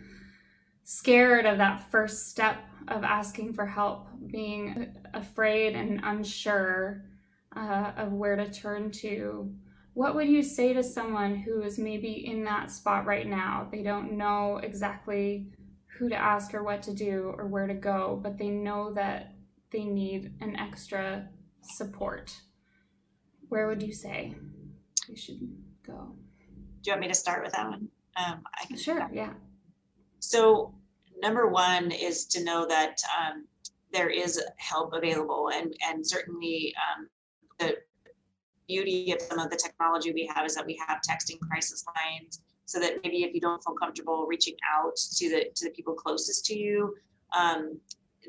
scared 0.83 1.45
of 1.45 1.57
that 1.57 1.89
first 1.91 2.29
step 2.29 2.57
of 2.87 3.03
asking 3.03 3.53
for 3.53 3.65
help, 3.65 4.07
being 4.27 4.93
afraid 5.13 5.75
and 5.75 6.01
unsure 6.03 7.08
uh, 7.55 7.91
of 7.97 8.11
where 8.11 8.35
to 8.35 8.51
turn 8.51 8.91
to. 8.91 9.53
What 9.93 10.15
would 10.15 10.29
you 10.29 10.43
say 10.43 10.73
to 10.73 10.83
someone 10.83 11.35
who 11.35 11.61
is 11.61 11.77
maybe 11.77 12.25
in 12.25 12.43
that 12.45 12.71
spot 12.71 13.05
right 13.05 13.27
now? 13.27 13.67
They 13.71 13.83
don't 13.83 14.13
know 14.13 14.59
exactly 14.63 15.47
who 15.97 16.09
to 16.09 16.15
ask 16.15 16.53
or 16.53 16.63
what 16.63 16.83
to 16.83 16.93
do 16.93 17.33
or 17.37 17.47
where 17.47 17.67
to 17.67 17.73
go, 17.73 18.19
but 18.21 18.37
they 18.37 18.49
know 18.49 18.93
that 18.93 19.33
they 19.71 19.83
need 19.83 20.33
an 20.39 20.55
extra 20.55 21.27
support. 21.61 22.33
Where 23.49 23.67
would 23.67 23.83
you 23.83 23.93
say 23.93 24.35
they 25.07 25.15
should 25.15 25.39
go? 25.85 26.15
do 26.81 26.89
you 26.89 26.93
want 26.93 27.01
me 27.01 27.07
to 27.07 27.13
start 27.13 27.43
with 27.43 27.53
that 27.53 27.67
one? 27.67 27.87
Um, 28.15 28.41
I 28.59 28.65
can 28.65 28.77
sure, 28.77 29.09
yeah. 29.13 29.33
So 30.19 30.73
number 31.21 31.47
one 31.47 31.91
is 31.91 32.25
to 32.27 32.43
know 32.43 32.65
that 32.67 32.97
um, 33.17 33.45
there 33.91 34.09
is 34.09 34.41
help 34.57 34.93
available, 34.93 35.49
and 35.53 35.73
and 35.87 36.05
certainly 36.05 36.73
um, 36.77 37.07
the 37.59 37.77
beauty 38.67 39.11
of 39.11 39.21
some 39.21 39.39
of 39.39 39.49
the 39.49 39.55
technology 39.55 40.11
we 40.11 40.29
have 40.33 40.45
is 40.45 40.55
that 40.55 40.65
we 40.65 40.79
have 40.87 40.99
texting 41.07 41.39
crisis 41.39 41.83
lines, 41.87 42.41
so 42.65 42.79
that 42.79 42.93
maybe 43.03 43.23
if 43.23 43.33
you 43.33 43.41
don't 43.41 43.63
feel 43.63 43.73
comfortable 43.75 44.25
reaching 44.27 44.55
out 44.75 44.95
to 44.95 45.29
the 45.29 45.45
to 45.55 45.65
the 45.65 45.71
people 45.71 45.93
closest 45.93 46.45
to 46.45 46.57
you, 46.57 46.95
um, 47.37 47.79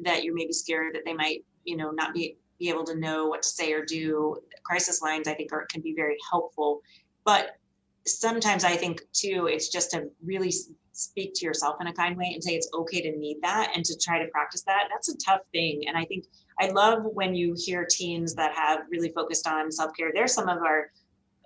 that 0.03 0.25
you're 0.25 0.35
maybe 0.35 0.53
scared 0.53 0.95
that 0.95 1.03
they 1.05 1.15
might 1.15 1.45
you 1.65 1.77
know 1.77 1.91
not 1.91 2.15
be 2.15 2.37
be 2.59 2.69
able 2.69 2.85
to 2.85 2.95
know 2.95 3.27
what 3.27 3.43
to 3.43 3.49
say 3.49 3.73
or 3.73 3.85
do. 3.85 4.37
Crisis 4.65 5.01
lines, 5.03 5.27
I 5.27 5.35
think, 5.35 5.53
are, 5.53 5.67
can 5.67 5.81
be 5.81 5.95
very 5.95 6.17
helpful. 6.31 6.83
But 7.25 7.57
sometimes 8.07 8.65
I 8.65 8.77
think 8.77 9.01
too, 9.13 9.49
it's 9.51 9.69
just 9.69 9.91
to 9.93 10.09
really 10.23 10.53
speak 10.93 11.33
to 11.35 11.47
yourself 11.47 11.77
in 11.81 11.87
a 11.87 11.93
kind 11.93 12.17
way 12.17 12.31
and 12.35 12.45
say 12.45 12.55
it's 12.55 12.69
okay 12.75 13.01
to 13.01 13.17
need 13.17 13.39
that 13.43 13.73
and 13.75 13.85
to 13.85 13.97
try 13.99 14.19
to 14.19 14.31
practice 14.31 14.63
that. 14.63 14.89
That's 14.91 15.09
a 15.09 15.17
tough 15.17 15.41
thing. 15.53 15.85
And 15.89 15.97
I 15.97 16.05
think 16.05 16.27
I 16.61 16.69
love 16.71 17.05
when 17.05 17.35
you 17.35 17.55
hear 17.57 17.87
teens 17.89 18.35
that 18.35 18.55
have 18.55 18.81
really 18.91 19.11
focused 19.11 19.49
on 19.49 19.73
self 19.73 19.97
care. 19.97 20.11
They're 20.13 20.29
some 20.29 20.49
of 20.49 20.59
our 20.59 20.91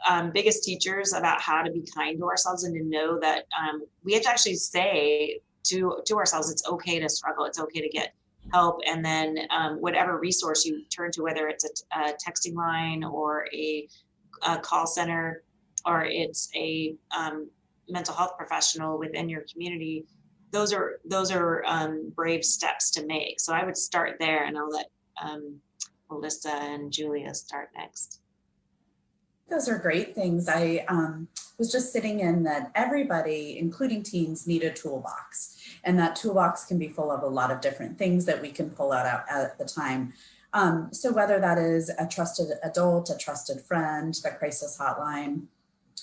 um, 0.08 0.32
biggest 0.32 0.64
teachers 0.64 1.12
about 1.12 1.40
how 1.40 1.62
to 1.62 1.70
be 1.70 1.86
kind 1.94 2.18
to 2.18 2.24
ourselves 2.24 2.64
and 2.64 2.74
to 2.74 2.84
know 2.84 3.18
that 3.20 3.44
um, 3.58 3.82
we 4.02 4.12
have 4.14 4.22
to 4.22 4.28
actually 4.28 4.56
say 4.56 5.40
to 5.64 6.00
to 6.04 6.16
ourselves 6.16 6.50
it's 6.50 6.66
okay 6.68 6.98
to 6.98 7.08
struggle. 7.08 7.44
It's 7.44 7.60
okay 7.60 7.80
to 7.80 7.88
get 7.88 8.12
help. 8.52 8.80
And 8.86 9.04
then 9.04 9.38
um, 9.50 9.76
whatever 9.76 10.18
resource 10.18 10.64
you 10.64 10.84
turn 10.94 11.12
to 11.12 11.22
whether 11.22 11.48
it's 11.48 11.64
a, 11.94 12.12
texting 12.14 12.54
line 12.54 13.04
or 13.04 13.46
a, 13.54 13.88
a 14.46 14.58
call 14.58 14.86
center 14.86 15.44
or 15.86 16.04
it's 16.04 16.50
a 16.56 16.96
um, 17.16 17.48
mental 17.88 18.14
health 18.14 18.36
professional 18.36 18.98
within 18.98 19.28
your 19.28 19.44
community 19.50 20.06
those 20.50 20.72
are 20.72 21.00
those 21.04 21.32
are 21.32 21.64
um, 21.66 22.12
brave 22.14 22.44
steps 22.44 22.90
to 22.92 23.04
make. 23.06 23.40
So 23.40 23.52
i 23.52 23.64
would 23.64 23.76
start 23.76 24.16
there 24.20 24.44
and 24.44 24.56
i'll 24.56 24.70
let 24.70 24.86
um, 25.22 25.60
melissa 26.10 26.52
and 26.52 26.92
julia 26.92 27.34
start 27.34 27.70
next. 27.76 28.20
Those 29.50 29.68
are 29.68 29.78
great 29.78 30.14
things. 30.14 30.48
I 30.48 30.84
um, 30.88 31.28
was 31.58 31.70
just 31.70 31.92
sitting 31.92 32.20
in 32.20 32.44
that 32.44 32.70
everybody 32.74 33.58
including 33.58 34.02
teens 34.02 34.46
need 34.46 34.62
a 34.62 34.72
toolbox. 34.72 35.58
And 35.84 35.98
that 35.98 36.16
toolbox 36.16 36.64
can 36.64 36.78
be 36.78 36.88
full 36.88 37.10
of 37.10 37.22
a 37.22 37.26
lot 37.26 37.50
of 37.50 37.60
different 37.60 37.98
things 37.98 38.24
that 38.24 38.40
we 38.40 38.50
can 38.50 38.70
pull 38.70 38.92
out 38.92 39.24
at 39.28 39.58
the 39.58 39.64
time. 39.64 40.14
Um, 40.54 40.88
so 40.92 41.12
whether 41.12 41.40
that 41.40 41.58
is 41.58 41.90
a 41.98 42.06
trusted 42.06 42.46
adult 42.62 43.10
a 43.10 43.18
trusted 43.18 43.60
friend 43.60 44.14
the 44.22 44.30
crisis 44.30 44.78
hotline 44.80 45.46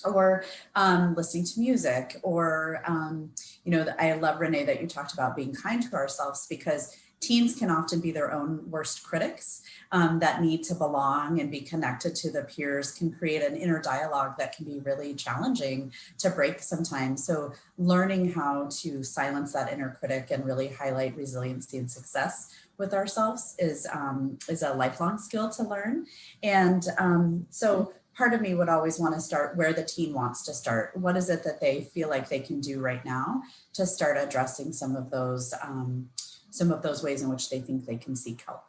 or 0.04 0.44
um, 0.74 1.14
listening 1.14 1.44
to 1.44 1.60
music 1.60 2.18
or 2.22 2.82
um, 2.86 3.30
you 3.64 3.70
know 3.70 3.86
i 3.98 4.12
love 4.12 4.40
renee 4.40 4.64
that 4.64 4.80
you 4.82 4.86
talked 4.86 5.14
about 5.14 5.34
being 5.34 5.54
kind 5.54 5.82
to 5.82 5.94
ourselves 5.94 6.46
because 6.48 6.96
teens 7.22 7.56
can 7.56 7.70
often 7.70 8.00
be 8.00 8.10
their 8.10 8.32
own 8.32 8.68
worst 8.68 9.02
critics 9.04 9.62
um, 9.92 10.18
that 10.18 10.42
need 10.42 10.62
to 10.64 10.74
belong 10.74 11.40
and 11.40 11.50
be 11.50 11.60
connected 11.60 12.14
to 12.16 12.30
the 12.30 12.42
peers 12.42 12.92
can 12.92 13.10
create 13.12 13.42
an 13.42 13.56
inner 13.56 13.80
dialogue 13.80 14.34
that 14.36 14.54
can 14.54 14.66
be 14.66 14.80
really 14.80 15.14
challenging 15.14 15.92
to 16.18 16.28
break 16.28 16.60
sometimes 16.60 17.24
so 17.24 17.52
learning 17.78 18.32
how 18.32 18.68
to 18.70 19.02
silence 19.02 19.52
that 19.52 19.72
inner 19.72 19.96
critic 19.98 20.30
and 20.30 20.44
really 20.44 20.68
highlight 20.68 21.16
resiliency 21.16 21.78
and 21.78 21.90
success 21.90 22.54
with 22.76 22.92
ourselves 22.92 23.54
is 23.58 23.86
um, 23.92 24.36
is 24.48 24.62
a 24.62 24.74
lifelong 24.74 25.16
skill 25.18 25.48
to 25.48 25.62
learn 25.62 26.04
and 26.42 26.88
um, 26.98 27.46
so 27.50 27.92
part 28.14 28.34
of 28.34 28.40
me 28.40 28.54
would 28.54 28.68
always 28.68 28.98
want 28.98 29.14
to 29.14 29.20
start 29.20 29.56
where 29.56 29.72
the 29.72 29.82
teen 29.82 30.12
wants 30.12 30.44
to 30.44 30.52
start. 30.52 30.94
What 30.96 31.16
is 31.16 31.30
it 31.30 31.44
that 31.44 31.60
they 31.60 31.88
feel 31.94 32.10
like 32.10 32.28
they 32.28 32.40
can 32.40 32.60
do 32.60 32.80
right 32.80 33.02
now 33.04 33.42
to 33.72 33.86
start 33.86 34.18
addressing 34.18 34.72
some 34.72 34.96
of 34.96 35.10
those 35.10 35.54
um, 35.62 36.10
some 36.52 36.70
of 36.70 36.82
those 36.82 37.02
ways 37.02 37.22
in 37.22 37.28
which 37.28 37.50
they 37.50 37.60
think 37.60 37.86
they 37.86 37.96
can 37.96 38.14
seek 38.14 38.44
help? 38.46 38.64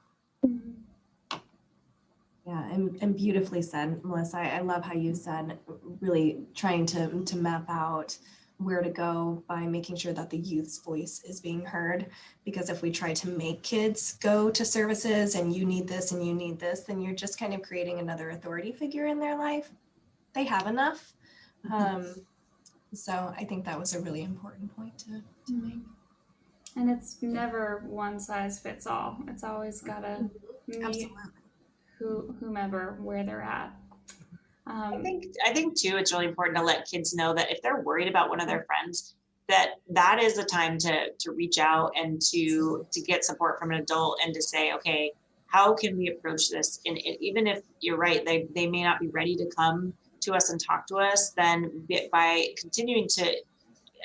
Mm-hmm. 0.46 0.72
Yeah, 2.46 2.72
and, 2.72 2.98
and 3.02 3.16
beautifully 3.16 3.62
said, 3.62 4.04
Melissa. 4.04 4.38
I, 4.38 4.58
I 4.58 4.60
love 4.60 4.84
how 4.84 4.94
you 4.94 5.16
said 5.16 5.60
really 6.02 6.40
trying 6.54 6.86
to 6.88 7.24
to 7.24 7.38
map 7.38 7.66
out 7.70 8.18
where 8.58 8.82
to 8.82 8.90
go 8.90 9.44
by 9.48 9.62
making 9.66 9.96
sure 9.96 10.14
that 10.14 10.30
the 10.30 10.38
youth's 10.38 10.80
voice 10.80 11.22
is 11.24 11.40
being 11.40 11.64
heard. 11.66 12.08
Because 12.46 12.70
if 12.70 12.82
we 12.82 12.92
try 12.92 13.14
to 13.14 13.30
make 13.30 13.64
kids 13.64 14.18
go 14.22 14.50
to 14.50 14.66
services 14.66 15.36
and 15.36 15.56
you 15.56 15.66
need 15.66 15.88
this 15.88 16.12
and 16.12 16.26
you 16.26 16.34
need 16.34 16.60
this, 16.60 16.82
then 16.82 17.02
you're 17.02 17.16
just 17.16 17.40
kind 17.40 17.54
of 17.54 17.62
creating 17.62 18.00
another 18.00 18.32
authority 18.32 18.72
figure 18.72 19.08
in 19.08 19.20
their 19.20 19.38
life. 19.38 19.72
They 20.34 20.44
have 20.46 20.68
enough. 20.68 21.14
Um, 21.72 22.16
so 22.94 23.34
I 23.38 23.46
think 23.46 23.66
that 23.66 23.80
was 23.80 23.96
a 23.96 24.02
really 24.02 24.24
important 24.24 24.76
point 24.76 24.98
to, 25.00 25.24
to 25.48 25.54
make. 25.54 25.80
And 26.76 26.90
it's 26.90 27.22
never 27.22 27.84
one 27.88 28.20
size 28.20 28.60
fits 28.60 28.88
all. 28.88 29.18
It's 29.28 29.44
always 29.44 29.82
gotta 29.82 30.30
meet 30.68 30.84
Absolutely. 30.84 31.18
who 32.00 32.36
whomever 32.40 32.98
where 33.02 33.24
they're 33.24 33.42
at. 33.42 33.74
I 34.66 34.96
Um, 34.96 35.04
think 35.04 35.26
I 35.46 35.54
think 35.54 35.78
too, 35.78 35.98
it's 35.98 36.12
really 36.12 36.26
important 36.26 36.58
to 36.58 36.64
let 36.64 36.90
kids 36.90 37.14
know 37.14 37.34
that 37.34 37.52
if 37.52 37.62
they're 37.62 37.82
worried 37.82 38.08
about 38.08 38.30
one 38.30 38.40
of 38.40 38.48
their 38.48 38.64
friends, 38.64 39.16
that 39.50 39.76
that 39.90 40.22
is 40.22 40.36
the 40.36 40.44
time 40.46 40.78
to 40.80 41.12
to 41.20 41.32
reach 41.32 41.60
out 41.60 41.92
and 41.96 42.22
to 42.32 42.88
to 42.92 43.02
get 43.02 43.24
support 43.24 43.60
from 43.60 43.72
an 43.72 43.80
adult 43.82 44.20
and 44.26 44.34
to 44.34 44.42
say, 44.42 44.74
okay, 44.74 45.12
how 45.48 45.74
can 45.76 45.96
we 45.98 46.08
approach 46.08 46.50
this? 46.50 46.80
And 46.86 46.98
it, 46.98 47.24
even 47.24 47.46
if 47.46 47.62
you're 47.82 47.98
right, 47.98 48.26
they 48.26 48.48
they 48.56 48.68
may 48.68 48.84
not 48.84 49.00
be 49.00 49.08
ready 49.10 49.36
to 49.36 49.46
come 49.56 49.94
to 50.22 50.34
us 50.34 50.50
and 50.50 50.60
talk 50.60 50.88
to 50.88 50.96
us, 50.96 51.32
then 51.32 51.86
by 52.12 52.48
continuing 52.58 53.08
to 53.10 53.36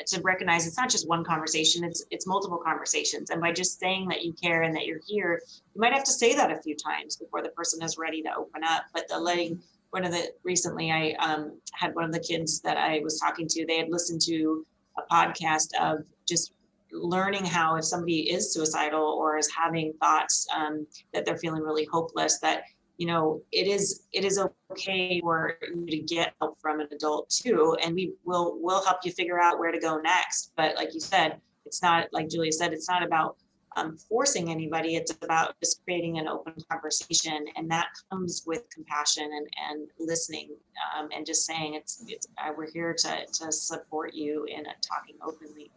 to 0.07 0.21
recognize 0.23 0.67
it's 0.67 0.77
not 0.77 0.91
just 0.91 1.09
one 1.09 1.25
conversation 1.25 1.85
it's 1.85 2.05
it's 2.11 2.27
multiple 2.27 2.59
conversations. 2.59 3.31
And 3.31 3.41
by 3.41 3.53
just 3.53 3.79
saying 3.79 4.09
that 4.09 4.25
you 4.25 4.33
care 4.33 4.63
and 4.63 4.75
that 4.75 4.87
you're 4.87 5.01
here 5.07 5.43
you 5.75 5.81
might 5.81 5.93
have 5.93 6.05
to 6.05 6.13
say 6.13 6.35
that 6.35 6.53
a 6.53 6.63
few 6.63 6.77
times 6.77 7.17
before 7.17 7.43
the 7.43 7.51
person 7.51 7.83
is 7.83 7.99
ready 7.99 8.23
to 8.23 8.35
open 8.35 8.63
up. 8.65 8.85
But 8.93 9.09
the 9.09 9.19
letting 9.19 9.61
one 9.91 10.05
of 10.05 10.13
the 10.13 10.33
recently 10.45 10.91
i 10.91 11.13
um, 11.19 11.59
had 11.73 11.95
one 11.95 12.05
of 12.05 12.13
the 12.13 12.21
kids 12.21 12.61
that 12.61 12.77
i 12.77 13.01
was 13.03 13.19
talking 13.19 13.47
to 13.49 13.65
they 13.67 13.79
had 13.79 13.89
listened 13.89 14.21
to 14.21 14.67
a 14.99 15.15
podcast 15.15 15.69
of 15.81 16.05
just 16.27 16.53
learning 16.93 17.45
how 17.45 17.77
if 17.77 17.85
somebody 17.85 18.31
is 18.31 18.53
suicidal 18.53 19.03
or 19.03 19.37
is 19.37 19.51
having 19.51 19.93
thoughts 20.01 20.47
um, 20.57 20.87
that 21.13 21.25
they're 21.25 21.37
feeling 21.39 21.63
really 21.63 21.87
hopeless 21.93 22.39
that 22.39 22.63
you 22.99 23.07
know 23.07 23.41
it 23.53 23.67
is 23.67 24.03
it 24.13 24.25
is 24.25 24.39
okay 24.71 25.21
for 25.21 25.57
you 25.75 25.87
to 25.87 25.99
get 25.99 26.35
help 26.41 26.61
from 26.61 26.81
an 26.81 26.89
adult 26.93 27.31
too 27.31 27.77
and 27.83 27.95
we 27.95 28.13
will 28.25 28.59
will 28.61 28.85
help 28.85 28.99
you 29.05 29.13
figure 29.13 29.41
out 29.41 29.59
where 29.59 29.73
to 29.73 29.81
go 29.81 29.99
next 29.99 30.53
but 30.57 30.77
like 30.77 30.93
you 30.93 31.01
said 31.01 31.41
it's 31.65 31.81
not 31.81 32.09
like 32.13 32.29
julia 32.29 32.53
said 32.53 32.73
it's 32.73 32.89
not 32.89 33.03
about 33.03 33.37
um, 33.77 33.97
forcing 33.97 34.51
anybody 34.51 34.97
it's 34.97 35.17
about 35.23 35.55
just 35.63 35.85
creating 35.85 36.19
an 36.19 36.27
open 36.27 36.55
conversation 36.69 37.45
and 37.57 37.71
that 37.71 37.87
comes 38.11 38.43
with 38.47 38.69
compassion 38.71 39.31
and 39.33 39.47
and 39.71 39.89
listening 40.01 40.51
um, 40.97 41.09
and 41.15 41.25
just 41.25 41.47
saying 41.47 41.75
it's 41.75 42.05
it's 42.09 42.27
uh, 42.39 42.51
we're 42.57 42.71
here 42.71 42.93
to 42.93 43.27
to 43.27 43.53
support 43.53 44.13
you 44.15 44.45
in 44.45 44.67
a 44.67 44.75
talking 44.83 45.17
openly 45.23 45.71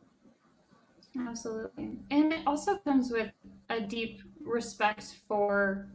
Absolutely. 1.28 1.98
And 2.10 2.32
it 2.32 2.40
also 2.48 2.78
comes 2.78 3.12
with 3.12 3.32
a 3.70 3.82
deep 3.82 4.22
respect 4.42 5.18
for 5.28 5.90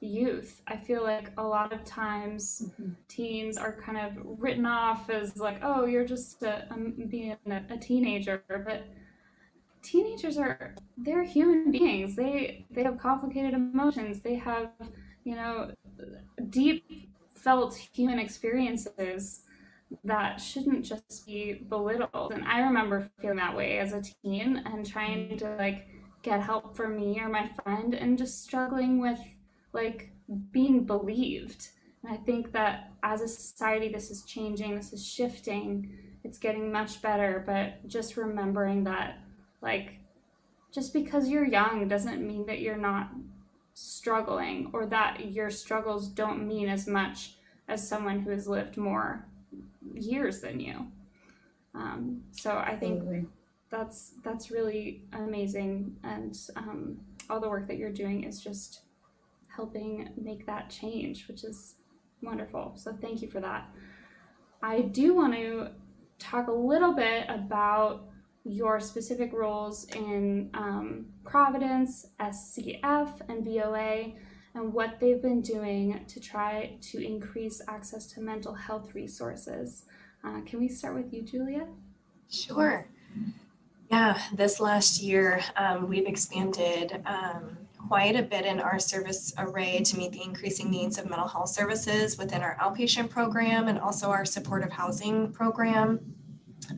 youth. 0.00 0.62
I 0.66 0.76
feel 0.76 1.02
like 1.02 1.30
a 1.36 1.42
lot 1.42 1.72
of 1.72 1.84
times 1.84 2.70
teens 3.08 3.56
are 3.56 3.80
kind 3.80 3.98
of 3.98 4.12
written 4.38 4.66
off 4.66 5.10
as 5.10 5.36
like, 5.36 5.58
oh, 5.62 5.84
you're 5.86 6.06
just 6.06 6.42
a, 6.42 6.66
um, 6.70 6.94
being 7.08 7.36
a, 7.46 7.62
a 7.70 7.76
teenager. 7.76 8.42
But 8.48 8.86
teenagers 9.82 10.38
are, 10.38 10.74
they're 10.96 11.24
human 11.24 11.70
beings. 11.70 12.16
They, 12.16 12.66
they 12.70 12.82
have 12.82 12.98
complicated 12.98 13.54
emotions. 13.54 14.20
They 14.20 14.36
have, 14.36 14.70
you 15.24 15.36
know, 15.36 15.72
deep 16.48 17.10
felt 17.34 17.74
human 17.92 18.18
experiences 18.18 19.42
that 20.04 20.40
shouldn't 20.40 20.84
just 20.84 21.26
be 21.26 21.54
belittled. 21.68 22.32
And 22.32 22.44
I 22.44 22.60
remember 22.60 23.10
feeling 23.20 23.38
that 23.38 23.56
way 23.56 23.78
as 23.78 23.92
a 23.92 24.02
teen 24.02 24.62
and 24.64 24.86
trying 24.86 25.36
to 25.38 25.56
like 25.56 25.88
get 26.22 26.42
help 26.42 26.76
for 26.76 26.88
me 26.88 27.18
or 27.20 27.28
my 27.28 27.50
friend 27.62 27.94
and 27.94 28.16
just 28.16 28.42
struggling 28.42 29.00
with 29.00 29.18
like 29.72 30.12
being 30.50 30.84
believed. 30.84 31.68
And 32.02 32.12
I 32.12 32.16
think 32.16 32.52
that 32.52 32.92
as 33.02 33.20
a 33.20 33.28
society, 33.28 33.88
this 33.88 34.10
is 34.10 34.22
changing, 34.24 34.74
this 34.74 34.92
is 34.92 35.06
shifting, 35.06 35.92
it's 36.24 36.38
getting 36.38 36.72
much 36.72 37.02
better. 37.02 37.42
But 37.46 37.86
just 37.86 38.16
remembering 38.16 38.84
that, 38.84 39.18
like, 39.60 39.98
just 40.72 40.92
because 40.92 41.28
you're 41.28 41.46
young 41.46 41.88
doesn't 41.88 42.26
mean 42.26 42.46
that 42.46 42.60
you're 42.60 42.76
not 42.76 43.10
struggling 43.74 44.70
or 44.72 44.86
that 44.86 45.32
your 45.32 45.50
struggles 45.50 46.08
don't 46.08 46.46
mean 46.46 46.68
as 46.68 46.86
much 46.86 47.34
as 47.68 47.86
someone 47.86 48.20
who 48.20 48.30
has 48.30 48.48
lived 48.48 48.76
more 48.76 49.26
years 49.94 50.40
than 50.40 50.60
you. 50.60 50.86
Um, 51.74 52.22
so 52.32 52.56
I 52.56 52.76
think 52.76 52.98
Absolutely. 52.98 53.26
that's 53.70 54.12
that's 54.24 54.50
really 54.50 55.04
amazing, 55.12 55.96
and 56.02 56.36
um, 56.56 56.98
all 57.28 57.40
the 57.40 57.48
work 57.48 57.68
that 57.68 57.78
you're 57.78 57.92
doing 57.92 58.24
is 58.24 58.40
just 58.40 58.82
helping 59.54 60.10
make 60.20 60.46
that 60.46 60.70
change, 60.70 61.26
which 61.28 61.44
is 61.44 61.76
wonderful. 62.22 62.74
So 62.76 62.96
thank 63.00 63.22
you 63.22 63.28
for 63.28 63.40
that. 63.40 63.68
I 64.62 64.82
do 64.82 65.14
want 65.14 65.34
to 65.34 65.68
talk 66.18 66.48
a 66.48 66.52
little 66.52 66.92
bit 66.92 67.24
about 67.28 68.10
your 68.44 68.80
specific 68.80 69.32
roles 69.32 69.86
in 69.94 70.50
um, 70.54 71.06
Providence, 71.24 72.06
SCF, 72.20 73.20
and 73.28 73.44
VOA, 73.44 74.12
and 74.54 74.72
what 74.72 74.98
they've 75.00 75.22
been 75.22 75.42
doing 75.42 76.04
to 76.08 76.20
try 76.20 76.76
to 76.80 77.04
increase 77.04 77.60
access 77.68 78.06
to 78.06 78.20
mental 78.20 78.54
health 78.54 78.94
resources. 78.94 79.84
Uh, 80.24 80.40
can 80.42 80.58
we 80.58 80.68
start 80.68 80.94
with 80.94 81.12
you, 81.12 81.22
Julia? 81.22 81.66
Sure. 82.30 82.86
Yeah, 83.90 84.20
this 84.32 84.60
last 84.60 85.02
year, 85.02 85.40
um, 85.56 85.88
we've 85.88 86.06
expanded 86.06 87.02
um, 87.06 87.56
quite 87.90 88.14
a 88.14 88.22
bit 88.22 88.46
in 88.46 88.60
our 88.60 88.78
service 88.78 89.34
array 89.36 89.80
to 89.80 89.96
meet 89.98 90.12
the 90.12 90.22
increasing 90.22 90.70
needs 90.70 90.96
of 90.96 91.10
mental 91.10 91.26
health 91.26 91.48
services 91.48 92.16
within 92.16 92.40
our 92.40 92.56
outpatient 92.60 93.10
program 93.10 93.66
and 93.66 93.80
also 93.80 94.10
our 94.10 94.24
supportive 94.24 94.70
housing 94.70 95.32
program. 95.32 95.98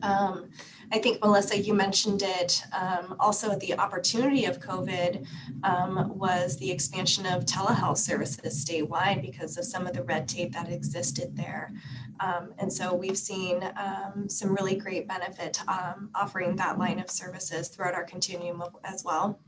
Um, 0.01 0.49
I 0.91 0.97
think, 0.97 1.21
Melissa, 1.21 1.55
you 1.55 1.75
mentioned 1.75 2.23
it. 2.23 2.63
Um, 2.71 3.15
also, 3.19 3.55
the 3.59 3.75
opportunity 3.77 4.45
of 4.45 4.59
COVID 4.59 5.27
um, 5.63 6.17
was 6.17 6.57
the 6.57 6.71
expansion 6.71 7.27
of 7.27 7.45
telehealth 7.45 7.99
services 7.99 8.65
statewide 8.65 9.21
because 9.21 9.55
of 9.59 9.65
some 9.65 9.85
of 9.85 9.93
the 9.93 10.01
red 10.01 10.27
tape 10.27 10.51
that 10.53 10.71
existed 10.71 11.37
there. 11.37 11.73
Um, 12.21 12.55
and 12.57 12.73
so 12.73 12.95
we've 12.95 13.17
seen 13.19 13.63
um, 13.77 14.27
some 14.27 14.51
really 14.51 14.75
great 14.75 15.07
benefit 15.07 15.59
um, 15.67 16.09
offering 16.15 16.55
that 16.55 16.79
line 16.79 16.99
of 16.99 17.11
services 17.11 17.67
throughout 17.67 17.93
our 17.93 18.03
continuum 18.03 18.63
as 18.83 19.03
well. 19.03 19.39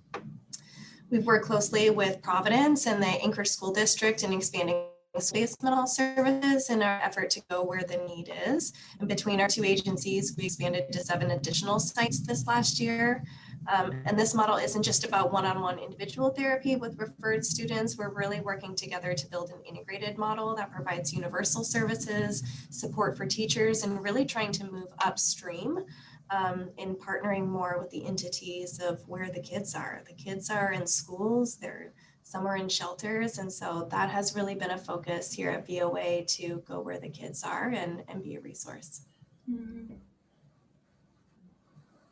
We've 1.12 1.26
worked 1.26 1.46
closely 1.46 1.92
with 1.92 2.24
Providence 2.24 2.88
and 2.88 3.02
the 3.02 3.08
Anchorage 3.08 3.50
School 3.50 3.72
District 3.72 4.24
in 4.24 4.34
expanding 4.34 4.86
space 5.20 5.56
mental 5.62 5.86
services 5.86 6.70
in 6.70 6.82
our 6.82 7.00
effort 7.02 7.30
to 7.30 7.42
go 7.50 7.64
where 7.64 7.84
the 7.84 7.98
need 8.08 8.32
is. 8.48 8.74
And 9.00 9.08
between 9.08 9.40
our 9.40 9.48
two 9.48 9.64
agencies, 9.64 10.36
we 10.36 10.46
expanded 10.46 10.92
to 10.92 11.04
seven 11.04 11.32
additional 11.32 11.80
sites 11.80 12.20
this 12.22 12.48
last 12.48 12.80
year. 12.80 13.24
Um, 13.72 14.02
and 14.06 14.20
this 14.20 14.34
model 14.34 14.58
isn't 14.58 14.84
just 14.84 15.06
about 15.06 15.32
one-on-one 15.32 15.80
individual 15.80 16.32
therapy 16.32 16.76
with 16.76 17.00
referred 17.00 17.46
students. 17.46 17.98
We're 17.98 18.14
really 18.14 18.42
working 18.42 18.76
together 18.76 19.14
to 19.14 19.28
build 19.28 19.52
an 19.52 19.62
integrated 19.64 20.18
model 20.18 20.56
that 20.56 20.72
provides 20.72 21.14
universal 21.14 21.64
services, 21.64 22.44
support 22.72 23.16
for 23.16 23.26
teachers, 23.26 23.84
and 23.84 24.04
really 24.04 24.26
trying 24.26 24.52
to 24.54 24.70
move 24.70 24.88
upstream 25.04 25.86
um, 26.30 26.70
in 26.78 26.96
partnering 26.96 27.48
more 27.48 27.78
with 27.80 27.90
the 27.92 28.06
entities 28.06 28.80
of 28.80 29.08
where 29.08 29.30
the 29.32 29.42
kids 29.42 29.76
are. 29.76 30.02
The 30.08 30.14
kids 30.14 30.50
are 30.50 30.72
in 30.72 30.88
schools, 30.88 31.58
they're 31.58 31.94
some 32.24 32.48
are 32.48 32.58
in 32.58 32.68
shelters. 32.68 33.38
And 33.38 33.54
so 33.54 33.88
that 33.92 34.10
has 34.10 34.36
really 34.36 34.56
been 34.56 34.72
a 34.72 34.78
focus 34.80 35.32
here 35.32 35.52
at 35.52 35.68
VOA 35.68 36.24
to 36.26 36.64
go 36.68 36.80
where 36.80 37.00
the 37.00 37.08
kids 37.10 37.44
are 37.44 37.70
and, 37.70 38.04
and 38.08 38.24
be 38.24 38.36
a 38.36 38.42
resource. 38.42 39.02
Mhm. 39.50 40.00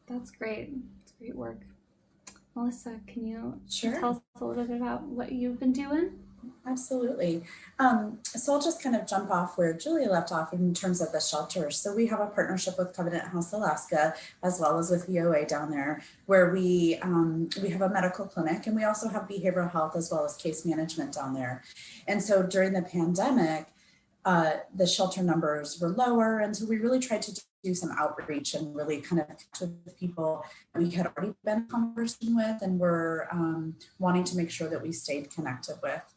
That's 0.05 0.29
great. 0.29 0.69
It's 1.01 1.13
great 1.13 1.35
work. 1.35 1.61
Melissa, 2.55 2.99
can 3.07 3.25
you 3.25 3.59
Sure. 3.67 3.99
tell 3.99 4.11
us 4.11 4.21
a 4.39 4.45
little 4.45 4.65
bit 4.65 4.77
about 4.77 5.01
what 5.03 5.31
you've 5.31 5.59
been 5.59 5.73
doing? 5.73 6.22
Absolutely. 6.65 7.43
Um, 7.77 8.19
so 8.23 8.53
I'll 8.53 8.61
just 8.61 8.81
kind 8.81 8.95
of 8.95 9.05
jump 9.05 9.29
off 9.29 9.57
where 9.57 9.73
Julia 9.73 10.09
left 10.09 10.31
off 10.31 10.53
in 10.53 10.73
terms 10.73 11.01
of 11.01 11.11
the 11.11 11.19
shelters. 11.19 11.77
So 11.77 11.93
we 11.93 12.07
have 12.07 12.21
a 12.21 12.27
partnership 12.27 12.75
with 12.77 12.95
Covenant 12.95 13.27
House 13.27 13.51
Alaska 13.51 14.13
as 14.43 14.61
well 14.61 14.79
as 14.79 14.89
with 14.89 15.07
VOA 15.07 15.45
down 15.45 15.71
there, 15.71 16.01
where 16.25 16.53
we 16.53 16.97
um, 17.01 17.49
we 17.61 17.69
have 17.69 17.81
a 17.81 17.89
medical 17.89 18.25
clinic 18.25 18.65
and 18.65 18.77
we 18.77 18.85
also 18.85 19.09
have 19.09 19.23
behavioral 19.23 19.69
health 19.69 19.97
as 19.97 20.09
well 20.09 20.23
as 20.23 20.37
case 20.37 20.65
management 20.65 21.13
down 21.13 21.33
there. 21.33 21.63
And 22.07 22.23
so 22.23 22.43
during 22.43 22.71
the 22.71 22.81
pandemic, 22.81 23.67
uh, 24.23 24.53
the 24.73 24.87
shelter 24.87 25.21
numbers 25.21 25.81
were 25.81 25.89
lower, 25.89 26.39
and 26.39 26.55
so 26.55 26.65
we 26.65 26.77
really 26.77 26.99
tried 26.99 27.21
to 27.23 27.41
do 27.61 27.73
some 27.73 27.91
outreach 27.97 28.53
and 28.53 28.73
really 28.73 29.01
kind 29.01 29.21
of 29.21 29.27
connect 29.27 29.75
with 29.85 29.97
people 29.97 30.45
we 30.75 30.89
had 30.89 31.07
already 31.07 31.33
been 31.43 31.59
in 31.59 31.67
conversation 31.67 32.35
with 32.35 32.61
and 32.61 32.79
were 32.79 33.27
um, 33.31 33.75
wanting 33.99 34.23
to 34.23 34.37
make 34.37 34.49
sure 34.49 34.69
that 34.69 34.81
we 34.81 34.91
stayed 34.91 35.29
connected 35.29 35.75
with. 35.81 36.12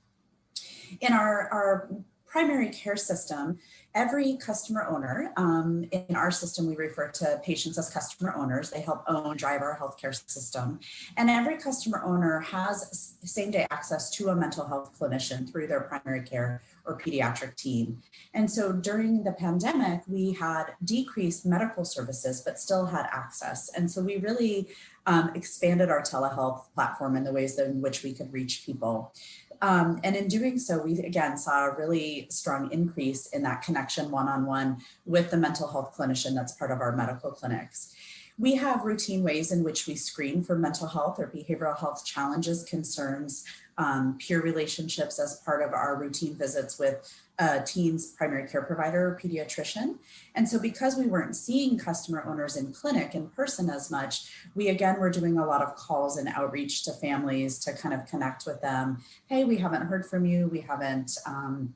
In 1.01 1.13
our, 1.13 1.49
our 1.53 1.89
primary 2.27 2.69
care 2.69 2.97
system, 2.97 3.59
every 3.95 4.37
customer 4.37 4.87
owner, 4.87 5.33
um, 5.39 5.87
in 5.91 6.15
our 6.15 6.31
system, 6.31 6.67
we 6.67 6.77
refer 6.77 7.09
to 7.09 7.41
patients 7.43 7.79
as 7.79 7.89
customer 7.89 8.35
owners. 8.37 8.69
They 8.69 8.83
help 8.83 9.03
own, 9.09 9.39
drive 9.39 9.63
our 9.63 9.79
healthcare 9.79 10.15
system. 10.29 10.79
And 11.17 11.31
every 11.31 11.57
customer 11.57 12.03
owner 12.05 12.41
has 12.41 13.17
same 13.25 13.51
day 13.51 13.67
access 13.71 14.11
to 14.11 14.29
a 14.29 14.37
mental 14.37 14.67
health 14.67 14.99
clinician 14.99 15.51
through 15.51 15.67
their 15.69 15.81
primary 15.81 16.23
care 16.23 16.63
or 16.85 16.99
pediatric 16.99 17.57
team. 17.57 18.03
And 18.35 18.51
so 18.51 18.71
during 18.71 19.25
the 19.25 19.33
pandemic, 19.33 20.03
we 20.07 20.33
had 20.33 20.75
decreased 20.85 21.47
medical 21.47 21.87
services, 21.87 22.43
but 22.45 22.61
still 22.61 22.85
had 22.85 23.07
access. 23.11 23.71
And 23.75 23.91
so 23.91 24.03
we 24.03 24.19
really 24.19 24.69
um, 25.07 25.31
expanded 25.35 25.89
our 25.89 26.03
telehealth 26.03 26.65
platform 26.75 27.17
in 27.17 27.25
the 27.25 27.33
ways 27.33 27.59
in 27.59 27.81
which 27.81 28.03
we 28.03 28.13
could 28.13 28.33
reach 28.33 28.65
people. 28.67 29.15
Um, 29.63 30.01
and 30.05 30.17
in 30.17 30.29
doing 30.29 30.59
so, 30.59 30.83
we 30.83 30.99
again 31.01 31.37
saw 31.37 31.67
a 31.67 31.77
really 31.77 32.27
strong 32.31 32.71
increase 32.73 33.27
in 33.27 33.43
that 33.43 33.63
connection 33.63 34.11
one 34.11 34.29
on 34.29 34.47
one 34.47 34.79
with 35.05 35.31
the 35.31 35.37
mental 35.37 35.69
health 35.69 35.95
clinician 35.97 36.35
that's 36.35 36.53
part 36.53 36.71
of 36.71 36.81
our 36.81 36.95
medical 36.95 37.31
clinics. 37.31 37.95
We 38.39 38.57
have 38.57 38.85
routine 38.85 39.23
ways 39.23 39.51
in 39.51 39.65
which 39.65 39.87
we 39.87 39.95
screen 39.95 40.45
for 40.45 40.57
mental 40.57 40.87
health 40.87 41.19
or 41.19 41.29
behavioral 41.35 41.79
health 41.79 42.05
challenges, 42.05 42.65
concerns, 42.65 43.45
um, 43.79 44.19
peer 44.19 44.43
relationships 44.43 45.19
as 45.19 45.41
part 45.45 45.63
of 45.63 45.73
our 45.73 45.97
routine 45.97 46.35
visits 46.35 46.79
with 46.79 47.11
a 47.39 47.61
teens 47.61 48.13
primary 48.13 48.49
care 48.49 48.63
provider 48.63 49.09
or 49.09 49.21
pediatrician. 49.23 49.97
And 50.35 50.49
so 50.49 50.59
because 50.59 50.97
we 50.97 51.07
weren't 51.07 51.37
seeing 51.37 51.79
customer 51.79 52.25
owners 52.27 52.57
in 52.57 52.73
clinic 52.73 53.15
in 53.15 53.29
person 53.29 53.69
as 53.69 53.91
much, 53.91 54.33
we 54.55 54.69
again 54.69 54.99
were 54.99 55.11
doing 55.11 55.39
a 55.39 55.47
lot 55.47 55.63
of 55.63 55.77
calls 55.77 56.17
and 56.17 56.29
outreach 56.29 56.85
to 56.85 56.93
families 56.93 57.59
to 57.61 57.73
kind 57.75 57.95
of 57.95 58.07
connect 58.07 58.47
with 58.47 58.61
them. 58.63 59.03
Hey, 59.27 59.45
we 59.45 59.59
haven't 59.59 59.83
heard 59.83 60.07
from 60.07 60.25
you. 60.25 60.49
We 60.49 60.61
haven't 60.61 61.19
um, 61.27 61.75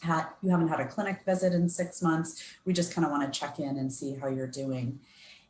had, 0.00 0.26
you 0.42 0.50
haven't 0.50 0.68
had 0.68 0.80
a 0.80 0.86
clinic 0.86 1.22
visit 1.26 1.52
in 1.52 1.68
six 1.68 2.00
months. 2.00 2.42
We 2.64 2.72
just 2.72 2.94
kind 2.94 3.04
of 3.04 3.10
want 3.10 3.30
to 3.30 3.38
check 3.38 3.58
in 3.58 3.76
and 3.76 3.92
see 3.92 4.14
how 4.14 4.28
you're 4.28 4.46
doing. 4.46 4.98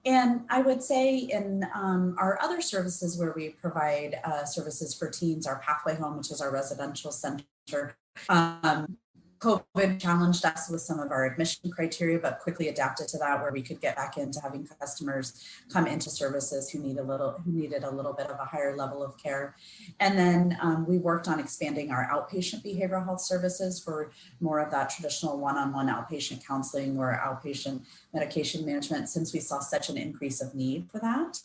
And 0.04 0.40
I 0.50 0.62
would 0.62 0.82
say 0.82 1.16
in 1.16 1.64
um, 1.74 2.16
our 2.18 2.36
other 2.42 2.60
services 2.60 3.16
where 3.16 3.32
we 3.36 3.50
provide 3.50 4.18
uh, 4.24 4.44
services 4.44 4.92
for 4.92 5.08
teens, 5.08 5.46
our 5.46 5.60
Pathway 5.60 5.94
Home, 5.94 6.16
which 6.16 6.32
is 6.32 6.40
our 6.40 6.50
residential 6.50 7.12
center, 7.12 7.94
um, 8.28 8.96
COVID 9.42 10.00
challenged 10.00 10.44
us 10.44 10.68
with 10.70 10.82
some 10.82 11.00
of 11.00 11.10
our 11.10 11.24
admission 11.26 11.68
criteria, 11.72 12.20
but 12.20 12.38
quickly 12.38 12.68
adapted 12.68 13.08
to 13.08 13.18
that 13.18 13.42
where 13.42 13.50
we 13.50 13.60
could 13.60 13.80
get 13.80 13.96
back 13.96 14.16
into 14.16 14.40
having 14.40 14.64
customers 14.64 15.44
come 15.68 15.88
into 15.88 16.10
services 16.10 16.70
who 16.70 16.78
need 16.78 16.96
a 16.98 17.02
little 17.02 17.32
who 17.44 17.50
needed 17.50 17.82
a 17.82 17.90
little 17.90 18.12
bit 18.12 18.28
of 18.28 18.38
a 18.38 18.44
higher 18.44 18.76
level 18.76 19.02
of 19.02 19.18
care. 19.18 19.56
And 19.98 20.16
then 20.16 20.56
um, 20.62 20.86
we 20.86 20.98
worked 20.98 21.26
on 21.26 21.40
expanding 21.40 21.90
our 21.90 22.08
outpatient 22.08 22.64
behavioral 22.64 23.04
health 23.04 23.20
services 23.20 23.82
for 23.82 24.12
more 24.40 24.60
of 24.60 24.70
that 24.70 24.90
traditional 24.90 25.36
one-on-one 25.38 25.88
outpatient 25.88 26.46
counseling 26.46 26.96
or 26.96 27.20
outpatient 27.20 27.82
medication 28.14 28.64
management 28.64 29.08
since 29.08 29.32
we 29.32 29.40
saw 29.40 29.58
such 29.58 29.88
an 29.88 29.96
increase 29.96 30.40
of 30.40 30.54
need 30.54 30.88
for 30.88 31.00
that. 31.00 31.40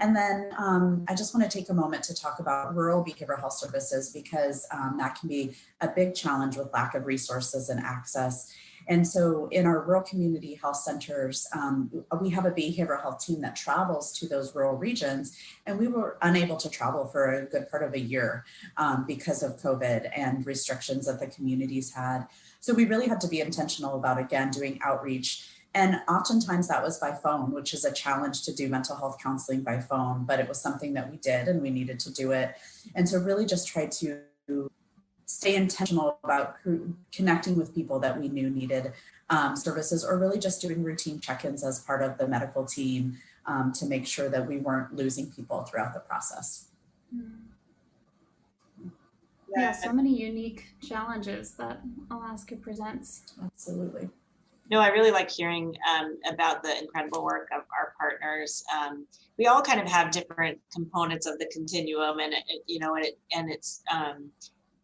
And 0.00 0.14
then 0.14 0.50
um, 0.58 1.04
I 1.08 1.14
just 1.14 1.34
want 1.34 1.50
to 1.50 1.58
take 1.58 1.68
a 1.68 1.74
moment 1.74 2.02
to 2.04 2.14
talk 2.14 2.38
about 2.38 2.74
rural 2.74 3.04
behavioral 3.04 3.40
health 3.40 3.54
services 3.54 4.10
because 4.10 4.66
um, 4.72 4.96
that 4.98 5.18
can 5.18 5.28
be 5.28 5.54
a 5.80 5.88
big 5.88 6.14
challenge 6.14 6.56
with 6.56 6.72
lack 6.72 6.94
of 6.94 7.06
resources 7.06 7.68
and 7.68 7.80
access. 7.80 8.52
And 8.88 9.06
so 9.06 9.48
in 9.50 9.66
our 9.66 9.80
rural 9.80 10.02
community 10.02 10.54
health 10.54 10.76
centers, 10.76 11.46
um, 11.52 11.90
we 12.20 12.30
have 12.30 12.46
a 12.46 12.50
behavioral 12.50 13.00
health 13.00 13.24
team 13.24 13.40
that 13.42 13.54
travels 13.54 14.12
to 14.18 14.28
those 14.28 14.54
rural 14.54 14.76
regions. 14.76 15.38
And 15.66 15.78
we 15.78 15.88
were 15.88 16.18
unable 16.22 16.56
to 16.56 16.68
travel 16.68 17.06
for 17.06 17.32
a 17.32 17.46
good 17.46 17.70
part 17.70 17.82
of 17.82 17.94
a 17.94 18.00
year 18.00 18.44
um, 18.76 19.04
because 19.06 19.42
of 19.42 19.60
COVID 19.60 20.10
and 20.16 20.44
restrictions 20.46 21.06
that 21.06 21.20
the 21.20 21.28
communities 21.28 21.92
had. 21.92 22.26
So 22.60 22.74
we 22.74 22.84
really 22.84 23.08
had 23.08 23.20
to 23.20 23.28
be 23.28 23.40
intentional 23.40 23.96
about, 23.96 24.18
again, 24.18 24.50
doing 24.50 24.80
outreach 24.84 25.48
and 25.74 26.00
oftentimes 26.06 26.68
that 26.68 26.82
was 26.82 26.98
by 26.98 27.12
phone, 27.12 27.50
which 27.50 27.72
is 27.72 27.84
a 27.84 27.92
challenge 27.92 28.42
to 28.44 28.54
do 28.54 28.68
mental 28.68 28.94
health 28.94 29.16
counseling 29.22 29.62
by 29.62 29.80
phone, 29.80 30.24
but 30.24 30.38
it 30.38 30.46
was 30.46 30.60
something 30.60 30.92
that 30.94 31.10
we 31.10 31.16
did 31.16 31.48
and 31.48 31.62
we 31.62 31.70
needed 31.70 31.98
to 32.00 32.12
do 32.12 32.32
it. 32.32 32.56
And 32.94 33.08
so 33.08 33.18
really 33.18 33.46
just 33.46 33.66
try 33.68 33.86
to 33.86 34.20
stay 35.24 35.54
intentional 35.54 36.18
about 36.22 36.56
connecting 37.10 37.56
with 37.56 37.74
people 37.74 37.98
that 38.00 38.20
we 38.20 38.28
knew 38.28 38.50
needed 38.50 38.92
um, 39.30 39.56
services 39.56 40.04
or 40.04 40.18
really 40.18 40.38
just 40.38 40.60
doing 40.60 40.82
routine 40.82 41.18
check-ins 41.20 41.64
as 41.64 41.80
part 41.80 42.02
of 42.02 42.18
the 42.18 42.28
medical 42.28 42.66
team 42.66 43.16
um, 43.46 43.72
to 43.72 43.86
make 43.86 44.06
sure 44.06 44.28
that 44.28 44.46
we 44.46 44.58
weren't 44.58 44.94
losing 44.94 45.30
people 45.32 45.62
throughout 45.62 45.94
the 45.94 46.00
process. 46.00 46.68
Yeah, 49.56 49.72
so 49.72 49.92
many 49.92 50.14
unique 50.14 50.74
challenges 50.82 51.52
that 51.54 51.80
Alaska 52.10 52.56
presents. 52.56 53.22
Absolutely 53.42 54.10
no, 54.70 54.80
I 54.80 54.88
really 54.88 55.10
like 55.10 55.30
hearing 55.30 55.74
um, 55.90 56.18
about 56.32 56.62
the 56.62 56.78
incredible 56.78 57.24
work 57.24 57.48
of 57.54 57.62
our 57.78 57.94
partners. 57.98 58.64
Um, 58.74 59.06
we 59.38 59.46
all 59.46 59.62
kind 59.62 59.80
of 59.80 59.88
have 59.88 60.10
different 60.10 60.58
components 60.72 61.26
of 61.26 61.38
the 61.38 61.50
continuum, 61.52 62.20
and 62.20 62.32
it, 62.32 62.62
you 62.66 62.78
know, 62.78 62.94
and, 62.94 63.04
it, 63.04 63.18
and 63.34 63.50
it's, 63.50 63.82
um, 63.92 64.30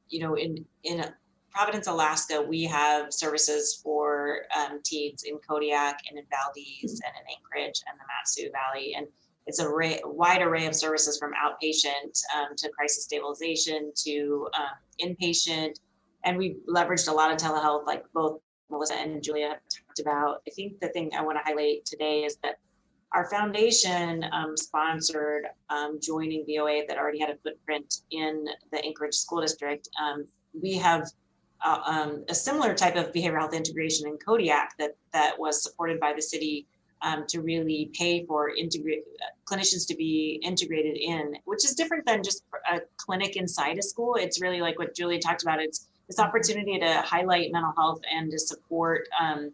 you 0.09 0.21
know, 0.21 0.37
in 0.37 0.65
in 0.85 1.05
Providence, 1.51 1.87
Alaska, 1.87 2.45
we 2.47 2.65
have 2.65 3.13
services 3.13 3.81
for 3.83 4.43
um, 4.57 4.81
teens 4.85 5.25
in 5.25 5.39
Kodiak 5.49 5.99
and 6.09 6.19
in 6.19 6.25
Valdez 6.31 7.01
and 7.05 7.13
in 7.17 7.35
Anchorage 7.37 7.81
and 7.89 7.99
the 7.99 8.05
Mat-Su 8.05 8.51
Valley, 8.53 8.95
and 8.95 9.07
it's 9.47 9.61
a, 9.61 9.69
wide 10.05 10.43
array 10.43 10.67
of 10.67 10.75
services 10.75 11.19
from 11.19 11.33
outpatient 11.33 12.23
um, 12.37 12.55
to 12.57 12.69
crisis 12.77 13.05
stabilization 13.05 13.93
to 14.05 14.47
um, 14.55 14.77
inpatient 15.09 15.77
and 16.25 16.37
we 16.37 16.57
leveraged 16.69 17.09
a 17.09 17.13
lot 17.13 17.31
of 17.31 17.39
telehealth, 17.39 17.87
like 17.87 18.05
both 18.13 18.41
Melissa 18.71 18.95
and 18.95 19.23
Julia 19.23 19.59
talked 19.69 20.01
about. 20.01 20.43
I 20.47 20.51
think 20.51 20.81
the 20.81 20.89
thing 20.89 21.11
I 21.17 21.23
want 21.23 21.39
to 21.39 21.45
highlight 21.45 21.85
today 21.85 22.25
is 22.25 22.37
that 22.43 22.59
our 23.13 23.29
foundation 23.31 24.25
um, 24.33 24.57
sponsored 24.57 25.47
um, 25.71 25.99
joining 26.01 26.45
VOA 26.47 26.83
that 26.89 26.99
already 26.99 27.19
had 27.19 27.31
a 27.31 27.37
footprint 27.37 28.03
in 28.11 28.47
the 28.71 28.85
Anchorage 28.85 29.15
School 29.15 29.41
District. 29.41 29.89
Um, 30.03 30.27
we 30.61 30.75
have 30.75 31.11
uh, 31.65 31.81
um, 31.87 32.25
a 32.29 32.35
similar 32.35 32.75
type 32.75 32.97
of 32.97 33.13
behavioral 33.13 33.41
health 33.41 33.55
integration 33.55 34.07
in 34.07 34.19
Kodiak 34.19 34.77
that 34.79 34.97
that 35.13 35.39
was 35.39 35.63
supported 35.63 35.99
by 35.99 36.13
the 36.13 36.23
city 36.23 36.67
um, 37.03 37.25
to 37.29 37.41
really 37.41 37.91
pay 37.95 38.25
for 38.27 38.51
integrate 38.51 39.05
clinicians 39.47 39.87
to 39.89 39.97
be 39.97 40.41
integrated 40.43 40.97
in, 40.97 41.37
which 41.45 41.65
is 41.65 41.75
different 41.75 42.05
than 42.07 42.23
just 42.23 42.45
a 42.71 42.81
clinic 42.97 43.37
inside 43.37 43.79
a 43.79 43.83
school. 43.83 44.17
It's 44.17 44.41
really 44.41 44.61
like 44.61 44.79
what 44.79 44.95
Julia 44.95 45.19
talked 45.19 45.43
about. 45.43 45.61
It's 45.61 45.88
this 46.09 46.19
opportunity 46.19 46.79
to 46.79 47.03
highlight 47.03 47.53
mental 47.53 47.73
health 47.77 48.01
and 48.13 48.31
to 48.31 48.39
support 48.39 49.09
um, 49.21 49.53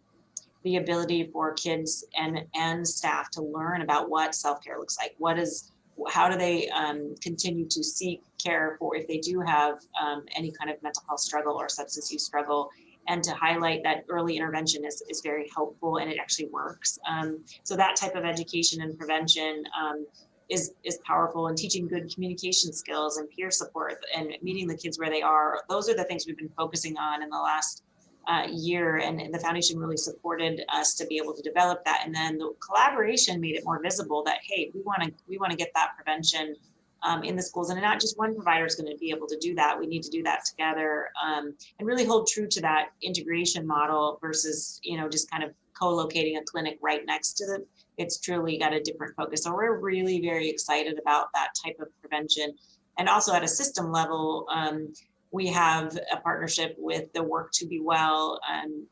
the 0.63 0.77
ability 0.77 1.29
for 1.33 1.53
kids 1.53 2.05
and 2.17 2.45
and 2.55 2.87
staff 2.87 3.31
to 3.31 3.43
learn 3.43 3.83
about 3.83 4.09
what 4.09 4.35
self-care 4.35 4.79
looks 4.79 4.97
like. 4.99 5.15
What 5.19 5.39
is 5.39 5.71
how 6.09 6.29
do 6.29 6.37
they 6.37 6.69
um, 6.71 7.15
continue 7.21 7.67
to 7.69 7.85
seek 7.85 8.23
care 8.43 8.77
for 8.79 8.97
if 8.97 9.07
they 9.07 9.19
do 9.19 9.41
have 9.41 9.79
um, 10.01 10.25
any 10.35 10.51
kind 10.51 10.71
of 10.71 10.83
mental 10.83 11.03
health 11.07 11.21
struggle 11.21 11.55
or 11.55 11.69
substance 11.69 12.11
use 12.11 12.25
struggle? 12.25 12.71
And 13.07 13.23
to 13.25 13.35
highlight 13.35 13.83
that 13.85 14.05
early 14.09 14.37
intervention 14.37 14.85
is, 14.85 15.03
is 15.11 15.21
very 15.21 15.49
helpful 15.55 15.99
and 15.99 16.11
it 16.11 16.19
actually 16.19 16.47
works. 16.47 16.99
Um, 17.07 17.45
so 17.63 17.77
that 17.77 17.97
type 17.97 18.15
of 18.15 18.25
education 18.25 18.81
and 18.81 18.99
prevention 18.99 19.65
um, 19.79 20.07
is 20.49 20.73
is 20.85 20.99
powerful 21.05 21.47
and 21.49 21.57
teaching 21.57 21.89
good 21.89 22.13
communication 22.13 22.73
skills 22.73 23.17
and 23.17 23.29
peer 23.31 23.51
support 23.51 24.05
and 24.17 24.33
meeting 24.43 24.67
the 24.67 24.77
kids 24.77 24.99
where 24.99 25.11
they 25.11 25.23
are 25.23 25.63
those 25.69 25.89
are 25.89 25.95
the 25.95 26.05
things 26.05 26.27
we've 26.27 26.37
been 26.37 26.51
focusing 26.57 26.97
on 26.99 27.23
in 27.23 27.31
the 27.31 27.39
last 27.39 27.83
uh, 28.27 28.47
year 28.51 28.97
and, 28.97 29.21
and, 29.21 29.35
the 29.35 29.39
foundation 29.39 29.79
really 29.79 29.99
supported 29.99 30.63
us 30.71 30.95
to 30.95 31.07
be 31.07 31.19
able 31.19 31.35
to 31.35 31.43
develop 31.43 31.85
that 31.85 32.03
and 32.07 32.15
then 32.15 32.39
the 32.39 32.55
collaboration 32.59 33.39
made 33.39 33.55
it 33.55 33.63
more 33.65 33.83
visible 33.83 34.23
that 34.25 34.39
hey 34.43 34.71
we 34.75 34.81
want 34.83 35.03
to 35.03 35.13
we 35.29 35.37
want 35.39 35.51
to 35.51 35.57
get 35.57 35.71
that 35.75 35.91
prevention 35.97 36.55
um, 37.03 37.23
in 37.23 37.37
the 37.37 37.43
schools 37.43 37.69
and 37.69 37.81
not 37.83 38.01
just 38.01 38.17
one 38.19 38.35
provider 38.35 38.65
is 38.65 38.77
going 38.77 38.91
to 38.91 38.97
be 38.97 39.11
able 39.11 39.27
to 39.27 39.37
do 39.39 39.55
that 39.55 39.79
we 39.79 39.87
need 39.87 40.03
to 40.03 40.11
do 40.11 40.23
that 40.23 40.45
together 40.47 41.09
um, 41.23 41.55
and 41.79 41.87
really 41.87 42.05
hold 42.05 42.27
true 42.27 42.49
to 42.49 42.63
that 42.63 42.89
integration 43.03 43.67
model 43.67 44.19
versus 44.23 44.81
you 44.83 44.97
know 44.97 45.09
just 45.09 45.31
kind 45.31 45.45
of 45.45 45.51
co-locating 45.79 46.39
a 46.39 46.45
clinic 46.45 46.79
right 46.81 47.05
next 47.07 47.35
to 47.35 47.45
the 47.47 47.65
it's 47.99 48.21
truly 48.21 48.59
got 48.59 48.73
a 48.73 48.81
different 48.81 49.15
focus. 49.17 49.45
So 49.45 49.55
we're 49.55 49.79
really 49.79 50.21
very 50.21 50.49
excited 50.49 50.99
about 50.99 51.29
that 51.35 51.51
type 51.65 51.77
of 51.81 51.89
prevention. 52.01 52.55
And 52.99 53.09
also 53.09 53.33
at 53.35 53.43
a 53.43 53.49
system 53.49 53.91
level, 53.91 54.47
um, 54.53 54.93
we 55.33 55.49
have 55.49 55.99
a 56.13 56.17
partnership 56.19 56.77
with 56.79 57.13
the 57.13 57.21
Work2BeWell 57.21 58.39
um, 58.49 58.87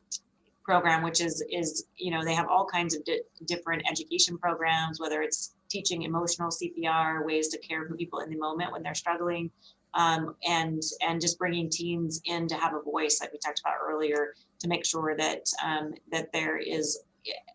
program, 0.63 1.03
which 1.03 1.21
is 1.21 1.43
is 1.49 1.85
you 1.95 2.11
know 2.11 2.23
they 2.23 2.33
have 2.33 2.47
all 2.49 2.65
kinds 2.65 2.95
of 2.95 3.03
di- 3.05 3.21
different 3.45 3.83
education 3.89 4.37
programs, 4.37 4.99
whether 4.99 5.21
it's 5.21 5.55
teaching 5.69 6.03
emotional 6.03 6.49
CPR, 6.49 7.25
ways 7.25 7.47
to 7.49 7.57
care 7.59 7.85
for 7.87 7.95
people 7.95 8.19
in 8.19 8.29
the 8.29 8.37
moment 8.37 8.71
when 8.71 8.83
they're 8.83 8.93
struggling, 8.93 9.51
um, 9.93 10.35
and 10.47 10.81
and 11.01 11.21
just 11.21 11.37
bringing 11.37 11.69
teens 11.69 12.21
in 12.25 12.47
to 12.47 12.55
have 12.55 12.73
a 12.73 12.81
voice, 12.81 13.19
like 13.21 13.31
we 13.31 13.39
talked 13.39 13.61
about 13.61 13.75
earlier, 13.81 14.33
to 14.59 14.67
make 14.67 14.85
sure 14.85 15.15
that 15.17 15.45
um, 15.63 15.93
that 16.11 16.31
there 16.33 16.57
is 16.57 17.03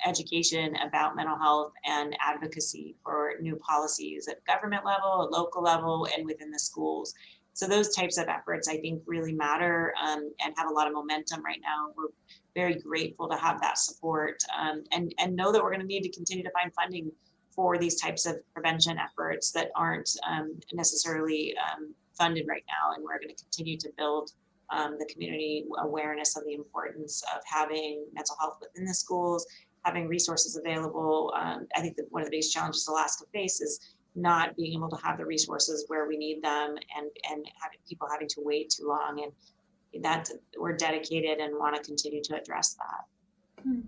education 0.06 0.76
about 0.76 1.16
mental 1.16 1.36
health 1.36 1.72
and 1.84 2.16
advocacy 2.20 2.96
for 3.02 3.34
new 3.40 3.56
policies 3.56 4.28
at 4.28 4.44
government 4.44 4.84
level, 4.84 5.24
at 5.24 5.30
local 5.30 5.62
level, 5.62 6.06
and 6.16 6.26
within 6.26 6.50
the 6.50 6.58
schools. 6.58 7.14
So 7.52 7.66
those 7.66 7.94
types 7.94 8.18
of 8.18 8.28
efforts, 8.28 8.68
I 8.68 8.78
think, 8.78 9.02
really 9.04 9.32
matter 9.32 9.92
um, 10.00 10.32
and 10.44 10.54
have 10.56 10.70
a 10.70 10.72
lot 10.72 10.86
of 10.86 10.92
momentum 10.92 11.44
right 11.44 11.60
now. 11.60 11.92
We're 11.96 12.06
very 12.54 12.76
grateful 12.76 13.28
to 13.28 13.36
have 13.36 13.60
that 13.60 13.78
support 13.78 14.42
um, 14.58 14.84
and 14.92 15.12
and 15.18 15.34
know 15.34 15.52
that 15.52 15.62
we're 15.62 15.70
going 15.70 15.80
to 15.80 15.86
need 15.86 16.02
to 16.02 16.10
continue 16.10 16.44
to 16.44 16.50
find 16.50 16.72
funding 16.74 17.10
for 17.50 17.76
these 17.76 18.00
types 18.00 18.26
of 18.26 18.36
prevention 18.54 18.96
efforts 18.98 19.50
that 19.50 19.70
aren't 19.74 20.08
um, 20.28 20.60
necessarily 20.72 21.56
um, 21.58 21.92
funded 22.16 22.46
right 22.48 22.62
now. 22.68 22.94
And 22.94 23.02
we're 23.02 23.18
going 23.18 23.34
to 23.34 23.42
continue 23.42 23.76
to 23.78 23.90
build 23.98 24.30
um, 24.70 24.96
the 24.98 25.06
community 25.06 25.64
awareness 25.80 26.36
of 26.36 26.44
the 26.44 26.54
importance 26.54 27.22
of 27.34 27.42
having 27.46 28.06
mental 28.12 28.36
health 28.38 28.58
within 28.60 28.84
the 28.84 28.94
schools, 28.94 29.46
having 29.84 30.08
resources 30.08 30.56
available. 30.56 31.32
Um, 31.36 31.66
I 31.74 31.80
think 31.80 31.96
that 31.96 32.06
one 32.10 32.22
of 32.22 32.26
the 32.26 32.32
biggest 32.32 32.52
challenges 32.52 32.86
Alaska 32.88 33.24
faces 33.32 33.60
is 33.60 33.96
not 34.14 34.56
being 34.56 34.74
able 34.74 34.88
to 34.88 34.96
have 34.96 35.18
the 35.18 35.24
resources 35.24 35.84
where 35.88 36.08
we 36.08 36.16
need 36.16 36.42
them 36.42 36.76
and 36.96 37.10
and 37.30 37.46
having 37.62 37.78
people 37.88 38.08
having 38.10 38.28
to 38.28 38.40
wait 38.40 38.70
too 38.70 38.86
long 38.86 39.22
and 39.22 40.02
that 40.02 40.28
we're 40.58 40.76
dedicated 40.76 41.38
and 41.38 41.54
want 41.56 41.74
to 41.74 41.82
continue 41.82 42.22
to 42.22 42.36
address 42.36 42.74
that 42.74 43.62
hmm. 43.62 43.80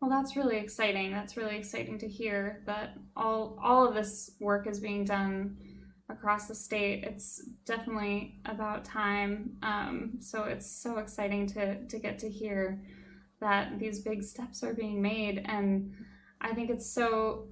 well 0.00 0.10
that's 0.10 0.36
really 0.36 0.56
exciting 0.56 1.10
that's 1.10 1.36
really 1.36 1.56
exciting 1.56 1.98
to 1.98 2.06
hear 2.06 2.62
that 2.66 2.96
all 3.16 3.58
all 3.62 3.88
of 3.88 3.94
this 3.94 4.32
work 4.40 4.66
is 4.66 4.78
being 4.78 5.04
done 5.04 5.56
across 6.08 6.46
the 6.46 6.54
state. 6.54 7.04
It's 7.04 7.42
definitely 7.64 8.40
about 8.44 8.84
time. 8.84 9.56
Um, 9.62 10.18
so 10.20 10.44
it's 10.44 10.82
so 10.82 10.98
exciting 10.98 11.46
to 11.48 11.86
to 11.86 11.98
get 11.98 12.18
to 12.20 12.28
hear 12.28 12.82
that 13.40 13.78
these 13.78 14.00
big 14.00 14.22
steps 14.22 14.62
are 14.62 14.74
being 14.74 15.02
made. 15.02 15.44
And 15.46 15.92
i 16.40 16.54
think 16.54 16.70
it's 16.70 16.92
so 16.92 17.48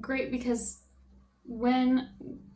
great 0.00 0.30
because 0.30 0.82
when 1.44 2.08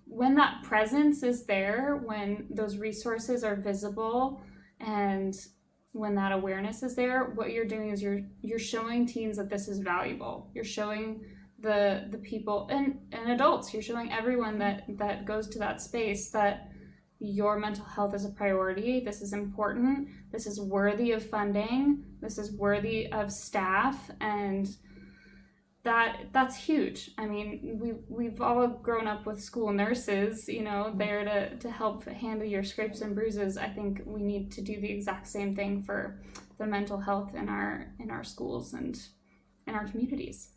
when 0.07 0.35
that 0.37 0.63
presence 0.63 1.23
is 1.23 1.45
there 1.47 2.01
when 2.05 2.47
those 2.51 2.79
resources 2.79 3.45
are 3.45 3.57
visible 3.57 4.41
and 4.81 5.35
when 5.93 6.15
that 6.15 6.33
awareness 6.33 6.83
is 6.83 6.95
there 6.95 7.33
what 7.35 7.51
you're 7.51 7.67
doing 7.67 7.91
is 7.91 8.03
you're 8.03 8.21
you're 8.43 8.59
showing 8.59 9.07
teens 9.07 9.37
that 9.37 9.49
this 9.49 9.69
is 9.69 9.79
valuable. 9.79 10.51
You're 10.55 10.65
showing 10.65 11.25
the 11.61 12.07
the 12.11 12.19
people 12.19 12.69
and 12.71 12.99
and 13.13 13.31
adults 13.31 13.73
you're 13.73 13.83
showing 13.83 14.13
everyone 14.13 14.59
that 14.59 14.83
that 14.99 15.25
goes 15.25 15.49
to 15.49 15.59
that 15.59 15.81
space 15.81 16.31
that 16.31 16.69
your 17.19 17.59
mental 17.59 17.85
health 17.85 18.15
is 18.15 18.27
a 18.27 18.29
priority 18.29 19.01
this 19.01 19.23
is 19.23 19.33
important 19.33 20.09
this 20.33 20.47
is 20.47 20.61
worthy 20.61 21.13
of 21.13 21.25
funding 21.25 22.05
this 22.21 22.37
is 22.37 22.53
worthy 22.53 23.11
of 23.11 23.33
staff 23.33 24.11
and 24.21 24.77
that 25.87 26.17
that's 26.33 26.57
huge. 26.57 27.13
I 27.17 27.27
mean, 27.27 27.79
we 27.81 27.95
we've 28.09 28.41
all 28.41 28.67
grown 28.67 29.07
up 29.07 29.25
with 29.25 29.41
school 29.41 29.73
nurses, 29.73 30.49
you 30.49 30.63
know, 30.65 30.93
there 30.95 31.25
to 31.25 31.57
to 31.57 31.71
help 31.71 32.05
handle 32.07 32.47
your 32.47 32.65
scrapes 32.65 33.01
and 33.01 33.15
bruises. 33.15 33.57
I 33.57 33.69
think 33.69 34.03
we 34.05 34.23
need 34.23 34.51
to 34.53 34.63
do 34.63 34.81
the 34.81 34.91
exact 34.91 35.29
same 35.29 35.55
thing 35.55 35.85
for 35.85 36.21
the 36.59 36.67
mental 36.67 36.99
health 36.99 37.37
in 37.37 37.49
our 37.49 37.95
in 38.01 38.11
our 38.11 38.25
schools 38.25 38.73
and 38.73 38.99
in 39.69 39.75
our 39.77 39.87
communities. 39.87 40.56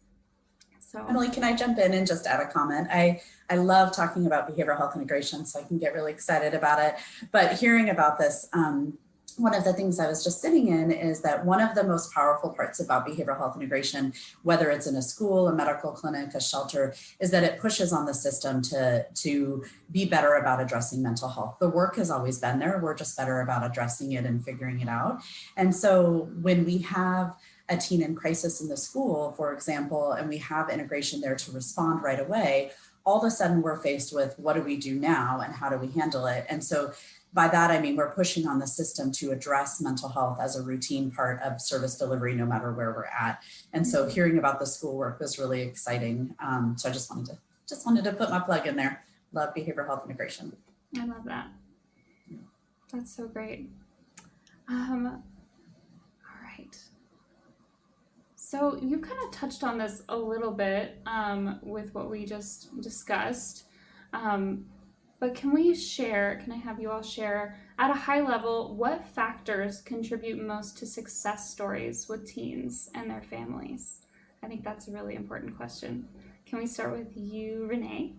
So 0.91 1.05
Emily, 1.07 1.29
can 1.29 1.43
I 1.43 1.55
jump 1.55 1.77
in 1.77 1.93
and 1.93 2.07
just 2.07 2.25
add 2.25 2.39
a 2.39 2.47
comment? 2.47 2.87
I 2.89 3.21
I 3.47 3.57
love 3.57 3.95
talking 3.95 4.25
about 4.25 4.49
behavioral 4.49 4.75
health 4.75 4.95
integration, 4.95 5.45
so 5.45 5.59
I 5.59 5.63
can 5.63 5.77
get 5.77 5.93
really 5.93 6.11
excited 6.11 6.55
about 6.55 6.79
it. 6.79 6.95
But 7.31 7.59
hearing 7.59 7.91
about 7.91 8.17
this, 8.17 8.49
um, 8.53 8.97
one 9.37 9.53
of 9.53 9.63
the 9.63 9.73
things 9.73 9.99
I 9.99 10.07
was 10.07 10.23
just 10.23 10.41
sitting 10.41 10.69
in 10.69 10.91
is 10.91 11.21
that 11.21 11.45
one 11.45 11.61
of 11.61 11.75
the 11.75 11.83
most 11.83 12.11
powerful 12.11 12.49
parts 12.49 12.79
about 12.79 13.07
behavioral 13.07 13.37
health 13.37 13.55
integration, 13.55 14.13
whether 14.41 14.71
it's 14.71 14.87
in 14.87 14.95
a 14.95 15.01
school, 15.03 15.47
a 15.47 15.53
medical 15.53 15.91
clinic, 15.91 16.33
a 16.33 16.41
shelter, 16.41 16.95
is 17.19 17.29
that 17.31 17.43
it 17.43 17.59
pushes 17.59 17.93
on 17.93 18.05
the 18.05 18.13
system 18.13 18.61
to, 18.63 19.05
to 19.13 19.63
be 19.91 20.05
better 20.05 20.35
about 20.35 20.59
addressing 20.59 21.03
mental 21.03 21.29
health. 21.29 21.57
The 21.59 21.69
work 21.69 21.97
has 21.97 22.09
always 22.09 22.39
been 22.39 22.57
there. 22.57 22.79
We're 22.81 22.95
just 22.95 23.15
better 23.15 23.41
about 23.41 23.63
addressing 23.63 24.13
it 24.13 24.25
and 24.25 24.43
figuring 24.43 24.81
it 24.81 24.89
out. 24.89 25.21
And 25.55 25.73
so 25.73 26.29
when 26.41 26.65
we 26.65 26.79
have 26.79 27.35
a 27.69 27.77
teen 27.77 28.01
in 28.01 28.15
crisis 28.15 28.61
in 28.61 28.67
the 28.67 28.77
school, 28.77 29.33
for 29.37 29.53
example, 29.53 30.13
and 30.13 30.27
we 30.27 30.37
have 30.37 30.69
integration 30.69 31.21
there 31.21 31.35
to 31.35 31.51
respond 31.51 32.03
right 32.03 32.19
away, 32.19 32.71
all 33.05 33.19
of 33.19 33.23
a 33.23 33.31
sudden 33.31 33.61
we're 33.61 33.77
faced 33.77 34.13
with 34.13 34.37
what 34.37 34.53
do 34.53 34.61
we 34.61 34.77
do 34.77 34.95
now 34.95 35.41
and 35.43 35.53
how 35.53 35.69
do 35.69 35.77
we 35.77 35.91
handle 35.91 36.25
it? 36.27 36.45
And 36.49 36.63
so 36.63 36.91
by 37.33 37.47
that, 37.47 37.71
I 37.71 37.79
mean 37.79 37.95
we're 37.95 38.11
pushing 38.11 38.47
on 38.47 38.59
the 38.59 38.67
system 38.67 39.11
to 39.13 39.31
address 39.31 39.81
mental 39.81 40.09
health 40.09 40.39
as 40.41 40.55
a 40.55 40.63
routine 40.63 41.11
part 41.11 41.41
of 41.41 41.61
service 41.61 41.95
delivery, 41.95 42.33
no 42.35 42.45
matter 42.45 42.71
where 42.73 42.91
we're 42.91 43.05
at. 43.05 43.43
And 43.73 43.87
so 43.87 44.03
mm-hmm. 44.03 44.11
hearing 44.11 44.37
about 44.37 44.59
the 44.59 44.65
schoolwork 44.65 45.19
was 45.19 45.37
really 45.37 45.61
exciting. 45.61 46.35
Um, 46.43 46.75
so 46.77 46.89
I 46.89 46.91
just 46.91 47.09
wanted 47.09 47.27
to 47.27 47.37
just 47.67 47.85
wanted 47.85 48.03
to 48.05 48.13
put 48.13 48.31
my 48.31 48.39
plug 48.39 48.65
in 48.65 48.75
there. 48.75 49.03
Love 49.31 49.53
behavioral 49.53 49.85
health 49.85 50.03
integration. 50.05 50.55
I 50.97 51.05
love 51.05 51.23
that. 51.25 51.47
That's 52.91 53.15
so 53.15 53.27
great. 53.27 53.69
Um, 54.67 55.05
all 55.07 56.43
right. 56.43 56.77
So 58.49 58.79
you've 58.81 59.03
kind 59.03 59.19
of 59.23 59.29
touched 59.29 59.63
on 59.63 59.77
this 59.77 60.01
a 60.09 60.17
little 60.17 60.49
bit 60.49 60.97
um, 61.05 61.59
with 61.61 61.93
what 61.93 62.09
we 62.09 62.25
just 62.25 62.81
discussed. 62.81 63.65
Um, 64.11 64.65
but 65.19 65.35
can 65.35 65.53
we 65.53 65.75
share, 65.75 66.39
can 66.43 66.53
I 66.53 66.55
have 66.55 66.79
you 66.81 66.89
all 66.89 67.03
share 67.03 67.55
at 67.77 67.91
a 67.91 67.93
high 67.93 68.21
level 68.21 68.75
what 68.75 69.05
factors 69.05 69.83
contribute 69.83 70.41
most 70.41 70.79
to 70.79 70.87
success 70.87 71.51
stories 71.51 72.09
with 72.09 72.25
teens 72.25 72.89
and 72.95 73.07
their 73.07 73.21
families? 73.21 73.99
I 74.41 74.47
think 74.47 74.63
that's 74.63 74.87
a 74.87 74.91
really 74.93 75.13
important 75.13 75.55
question. 75.55 76.07
Can 76.47 76.57
we 76.57 76.65
start 76.65 76.97
with 76.97 77.11
you, 77.15 77.67
Renee? 77.67 78.13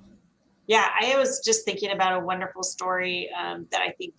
Yeah, 0.69 0.91
I 1.01 1.19
was 1.19 1.41
just 1.45 1.65
thinking 1.65 1.91
about 1.91 2.23
a 2.23 2.25
wonderful 2.25 2.63
story 2.63 3.29
um, 3.37 3.67
that 3.73 3.81
I 3.81 3.91
think 3.99 4.15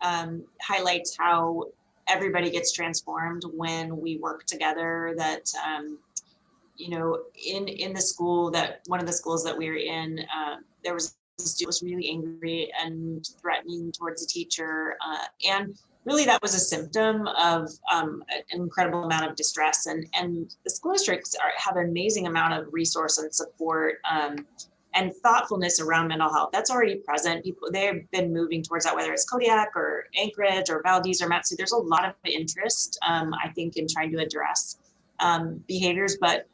um, 0.00 0.44
highlights 0.62 1.16
how 1.18 1.64
everybody 2.10 2.50
gets 2.50 2.72
transformed 2.72 3.44
when 3.54 3.96
we 3.96 4.18
work 4.18 4.44
together. 4.44 5.14
That 5.16 5.50
um, 5.66 5.98
you 6.76 6.90
know, 6.90 7.20
in 7.46 7.68
in 7.68 7.92
the 7.92 8.02
school 8.02 8.50
that 8.50 8.80
one 8.86 9.00
of 9.00 9.06
the 9.06 9.12
schools 9.12 9.44
that 9.44 9.56
we 9.56 9.68
were 9.68 9.76
in, 9.76 10.20
uh, 10.20 10.56
there 10.84 10.94
was 10.94 11.16
a 11.38 11.42
student 11.42 11.68
was 11.68 11.82
really 11.82 12.10
angry 12.10 12.70
and 12.82 13.26
threatening 13.40 13.92
towards 13.92 14.22
a 14.22 14.26
teacher. 14.26 14.96
Uh, 15.06 15.24
and 15.48 15.78
really 16.04 16.24
that 16.24 16.40
was 16.42 16.54
a 16.54 16.58
symptom 16.58 17.26
of 17.26 17.68
um, 17.92 18.22
an 18.30 18.42
incredible 18.50 19.04
amount 19.04 19.28
of 19.28 19.36
distress. 19.36 19.86
And, 19.86 20.06
and 20.14 20.54
the 20.64 20.70
school 20.70 20.92
districts 20.92 21.34
are, 21.34 21.52
have 21.56 21.76
an 21.76 21.88
amazing 21.88 22.26
amount 22.26 22.54
of 22.54 22.72
resource 22.72 23.18
and 23.18 23.34
support 23.34 23.98
um, 24.10 24.46
and 24.94 25.14
thoughtfulness 25.22 25.80
around 25.80 26.08
mental 26.08 26.32
health. 26.32 26.50
That's 26.52 26.70
already 26.70 26.96
present. 26.96 27.44
People, 27.44 27.70
they've 27.72 28.10
been 28.10 28.32
moving 28.32 28.62
towards 28.62 28.84
that, 28.84 28.94
whether 28.94 29.12
it's 29.12 29.28
Kodiak 29.28 29.76
or 29.76 30.06
Anchorage 30.16 30.68
or 30.68 30.82
Valdez 30.82 31.22
or 31.22 31.28
Mat-Su. 31.28 31.56
There's 31.56 31.72
a 31.72 31.76
lot 31.76 32.04
of 32.04 32.14
interest, 32.24 32.98
um, 33.06 33.32
I 33.34 33.48
think, 33.50 33.76
in 33.76 33.86
trying 33.86 34.10
to 34.12 34.18
address 34.18 34.78
um, 35.20 35.62
behaviors, 35.66 36.16
but 36.20 36.48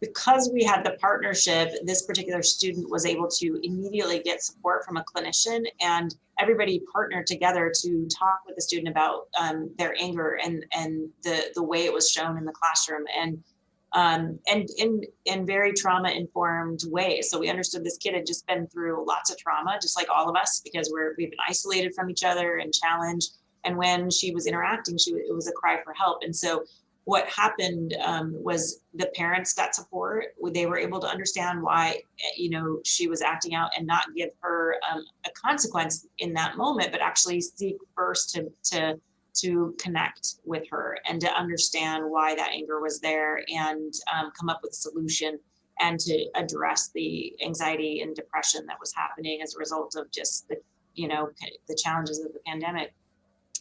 because 0.00 0.50
we 0.52 0.64
had 0.64 0.84
the 0.84 0.92
partnership, 1.00 1.70
this 1.84 2.02
particular 2.02 2.42
student 2.42 2.90
was 2.90 3.06
able 3.06 3.28
to 3.28 3.60
immediately 3.62 4.18
get 4.18 4.42
support 4.42 4.84
from 4.84 4.96
a 4.96 5.04
clinician 5.04 5.64
and 5.80 6.16
everybody 6.40 6.82
partnered 6.92 7.24
together 7.24 7.72
to 7.82 8.08
talk 8.08 8.40
with 8.44 8.56
the 8.56 8.62
student 8.62 8.88
about 8.88 9.28
um, 9.40 9.70
their 9.78 9.94
anger 10.00 10.40
and, 10.42 10.66
and 10.72 11.08
the, 11.22 11.52
the 11.54 11.62
way 11.62 11.84
it 11.84 11.92
was 11.92 12.10
shown 12.10 12.36
in 12.36 12.44
the 12.44 12.52
classroom 12.52 13.04
and 13.16 13.42
um, 13.94 14.38
and 14.48 14.68
in 14.78 15.02
in 15.26 15.46
very 15.46 15.72
trauma 15.72 16.10
informed 16.10 16.80
ways. 16.86 17.30
So 17.30 17.38
we 17.38 17.50
understood 17.50 17.84
this 17.84 17.98
kid 17.98 18.14
had 18.14 18.26
just 18.26 18.46
been 18.46 18.66
through 18.68 19.04
lots 19.06 19.30
of 19.30 19.38
trauma, 19.38 19.78
just 19.80 19.96
like 19.96 20.08
all 20.14 20.28
of 20.28 20.36
us, 20.36 20.60
because 20.64 20.90
we're 20.92 21.14
we've 21.18 21.30
been 21.30 21.38
isolated 21.48 21.94
from 21.94 22.10
each 22.10 22.24
other 22.24 22.56
and 22.56 22.72
challenged. 22.72 23.36
And 23.64 23.76
when 23.76 24.10
she 24.10 24.32
was 24.32 24.46
interacting, 24.46 24.98
she 24.98 25.12
it 25.12 25.34
was 25.34 25.48
a 25.48 25.52
cry 25.52 25.82
for 25.84 25.92
help. 25.94 26.22
And 26.22 26.34
so 26.34 26.64
what 27.04 27.28
happened 27.28 27.96
um, 28.04 28.32
was 28.42 28.80
the 28.94 29.10
parents 29.14 29.52
got 29.52 29.74
support 29.74 30.26
they 30.52 30.66
were 30.66 30.78
able 30.78 31.00
to 31.00 31.06
understand 31.06 31.60
why 31.60 32.00
you 32.36 32.50
know 32.50 32.78
she 32.84 33.08
was 33.08 33.22
acting 33.22 33.54
out 33.54 33.70
and 33.76 33.86
not 33.86 34.04
give 34.16 34.30
her 34.40 34.76
um, 34.90 35.04
a 35.26 35.30
consequence 35.30 36.06
in 36.18 36.32
that 36.32 36.56
moment 36.56 36.92
but 36.92 37.00
actually 37.00 37.40
seek 37.40 37.76
first 37.96 38.30
to 38.30 38.50
to 38.62 39.00
to 39.34 39.74
connect 39.80 40.34
with 40.44 40.64
her 40.70 40.98
and 41.08 41.20
to 41.20 41.32
understand 41.32 42.04
why 42.08 42.34
that 42.34 42.50
anger 42.52 42.80
was 42.80 43.00
there 43.00 43.42
and 43.48 43.94
um, 44.14 44.30
come 44.38 44.48
up 44.48 44.60
with 44.62 44.72
a 44.72 44.76
solution 44.76 45.38
and 45.80 45.98
to 45.98 46.26
address 46.34 46.90
the 46.94 47.34
anxiety 47.44 48.02
and 48.02 48.14
depression 48.14 48.66
that 48.66 48.78
was 48.78 48.92
happening 48.94 49.40
as 49.42 49.54
a 49.54 49.58
result 49.58 49.94
of 49.96 50.10
just 50.10 50.48
the 50.48 50.56
you 50.94 51.08
know 51.08 51.30
the 51.68 51.78
challenges 51.82 52.18
of 52.20 52.32
the 52.34 52.40
pandemic 52.46 52.94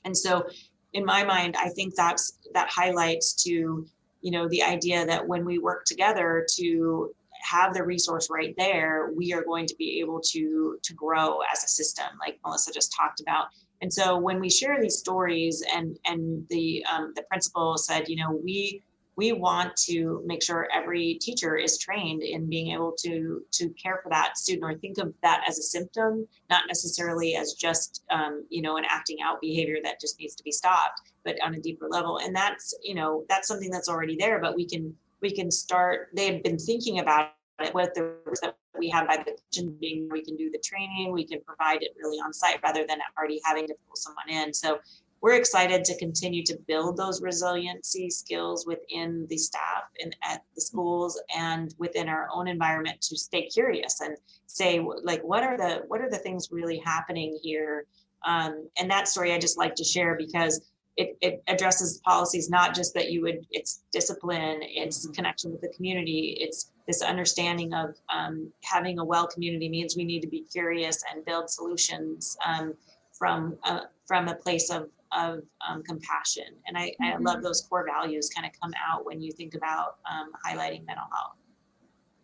and 0.04 0.16
so 0.18 0.46
in 0.94 1.06
my 1.06 1.24
mind, 1.24 1.56
I 1.58 1.70
think 1.70 1.96
that's 1.96 2.40
that 2.54 2.70
highlights 2.70 3.34
to 3.44 3.86
you 4.22 4.32
know 4.32 4.48
the 4.50 4.64
idea 4.64 5.06
that 5.06 5.28
when 5.28 5.46
we 5.46 5.58
work 5.58 5.86
together 5.86 6.46
to 6.58 7.14
have 7.44 7.74
the 7.74 7.84
resource 7.84 8.30
right 8.30 8.54
there, 8.58 9.12
we 9.16 9.34
are 9.34 9.44
going 9.44 9.66
to 9.68 9.76
be 9.78 10.00
able 10.00 10.22
to 10.32 10.78
to 10.84 10.94
grow 10.94 11.40
as 11.52 11.64
a 11.64 11.68
system, 11.68 12.08
like 12.20 12.40
Melissa 12.46 12.72
just 12.72 12.94
talked 12.96 13.22
about. 13.22 13.48
And 13.82 13.92
so 13.92 14.18
when 14.18 14.40
we 14.40 14.50
share 14.50 14.80
these 14.80 14.98
stories, 14.98 15.64
and 15.76 15.98
and 16.06 16.46
the 16.50 16.86
um, 16.92 17.14
the 17.16 17.24
principal 17.24 17.78
said, 17.78 18.08
you 18.08 18.16
know, 18.16 18.32
we 18.44 18.84
we 19.18 19.34
want 19.34 19.76
to 19.76 20.24
make 20.26 20.42
sure 20.42 20.68
every 20.74 21.16
teacher 21.16 21.56
is 21.56 21.78
trained 21.78 22.24
in 22.24 22.50
being 22.50 22.72
able 22.72 22.94
to 22.94 23.44
to 23.52 23.70
care 23.70 24.00
for 24.02 24.10
that 24.10 24.38
student 24.38 24.64
or 24.64 24.78
think 24.78 24.98
of 24.98 25.14
that 25.22 25.44
as 25.48 25.60
a 25.60 25.64
symptom 25.64 26.28
not 26.50 26.64
necessarily 26.68 27.36
as 27.36 27.54
just 27.54 28.04
um, 28.10 28.46
you 28.50 28.62
know 28.62 28.78
an 28.78 28.86
acting 28.90 29.18
out 29.24 29.42
behavior 29.42 29.78
that 29.84 30.00
just 30.00 30.18
needs 30.20 30.36
to 30.36 30.44
be 30.44 30.52
stopped 30.52 31.02
but 31.24 31.36
on 31.44 31.54
a 31.54 31.60
deeper 31.60 31.88
level. 31.90 32.20
And 32.20 32.36
that's 32.36 32.74
you 32.84 32.96
know 32.96 33.26
that's 33.30 33.48
something 33.48 33.70
that's 33.70 33.90
already 33.90 34.16
there 34.16 34.40
but 34.40 34.56
we 34.56 34.66
can 34.66 34.96
we 35.22 35.32
can 35.32 35.52
start 35.52 36.10
they 36.16 36.32
have 36.32 36.44
been 36.44 36.58
thinking 36.58 37.00
about 37.00 37.32
it 37.64 37.74
with 37.74 37.94
the 37.94 38.16
that 38.42 38.56
we 38.78 38.90
have 38.90 39.08
by 39.08 39.18
the 39.18 39.36
kitchen 39.52 39.76
being 39.80 40.10
we 40.12 40.24
can 40.24 40.36
do 40.36 40.50
the 40.50 40.60
training 40.64 41.12
we 41.12 41.26
can 41.26 41.40
provide 41.42 41.84
it 41.84 41.92
really 41.98 42.18
on 42.18 42.34
site 42.34 42.60
rather 42.64 42.86
than 42.88 43.00
already 43.18 43.40
having 43.46 43.68
to 43.68 43.76
pull 43.88 43.96
someone 43.96 44.30
in. 44.30 44.54
So 44.54 44.80
we're 45.22 45.36
excited 45.36 45.86
to 45.86 45.98
continue 45.98 46.44
to 46.44 46.58
build 46.68 46.98
those 46.98 47.22
resiliency 47.22 48.10
skills 48.10 48.66
within 48.66 49.28
the 49.30 49.38
staff 49.38 49.84
and 50.02 50.16
at 50.24 50.44
the 50.56 50.62
schools 50.62 51.22
and 51.38 51.76
within 51.78 52.10
our 52.10 52.28
own 52.34 52.48
environment 52.48 53.00
to 53.02 53.18
stay 53.18 53.46
curious 53.48 54.02
and 54.02 54.18
say 54.48 54.84
like 55.04 55.22
what 55.22 55.44
are 55.44 55.58
the 55.58 55.84
what 55.88 56.02
are 56.02 56.10
the 56.10 56.18
things 56.18 56.50
really 56.52 56.80
happening 56.80 57.38
here? 57.42 57.86
Um, 58.26 58.68
and 58.78 58.90
that 58.92 59.08
story 59.08 59.34
i 59.34 59.40
just 59.40 59.58
like 59.58 59.74
to 59.76 59.84
share 59.84 60.16
because 60.16 60.62
it, 60.98 61.18
it 61.22 61.42
addresses 61.48 62.02
policies 62.06 62.50
not 62.50 62.76
just 62.76 62.94
that 62.94 63.12
you 63.12 63.22
would 63.22 63.46
it's 63.50 63.84
discipline 63.92 64.60
it's 64.62 65.08
connection 65.08 65.52
with 65.52 65.62
the 65.62 65.70
community 65.70 66.38
it's 66.40 66.72
this 66.88 67.02
understanding 67.02 67.74
of 67.74 67.96
um, 68.14 68.52
having 68.64 69.00
a 69.00 69.06
well 69.06 69.28
community 69.28 69.70
means 69.70 69.96
we 69.96 70.04
need 70.04 70.22
to 70.22 70.28
be 70.28 70.42
curious 70.42 71.04
and 71.14 71.26
build 71.26 71.50
solutions 71.50 72.38
um, 72.46 72.74
from 73.12 73.58
uh, 73.64 73.82
from 74.08 74.28
a 74.28 74.36
place 74.36 74.70
of 74.70 74.90
of 75.14 75.42
um, 75.68 75.84
compassion. 75.84 76.46
And 76.68 76.78
I, 76.78 76.88
mm-hmm. 76.88 77.04
I 77.04 77.18
love 77.18 77.44
those 77.44 77.62
core 77.62 77.86
values 77.86 78.30
kind 78.34 78.48
of 78.48 78.60
come 78.62 78.72
out 78.90 79.06
when 79.06 79.22
you 79.22 79.32
think 79.32 79.56
about 79.56 79.98
um, 80.10 80.32
highlighting 80.46 80.86
mental 80.86 81.06
health. 81.12 81.36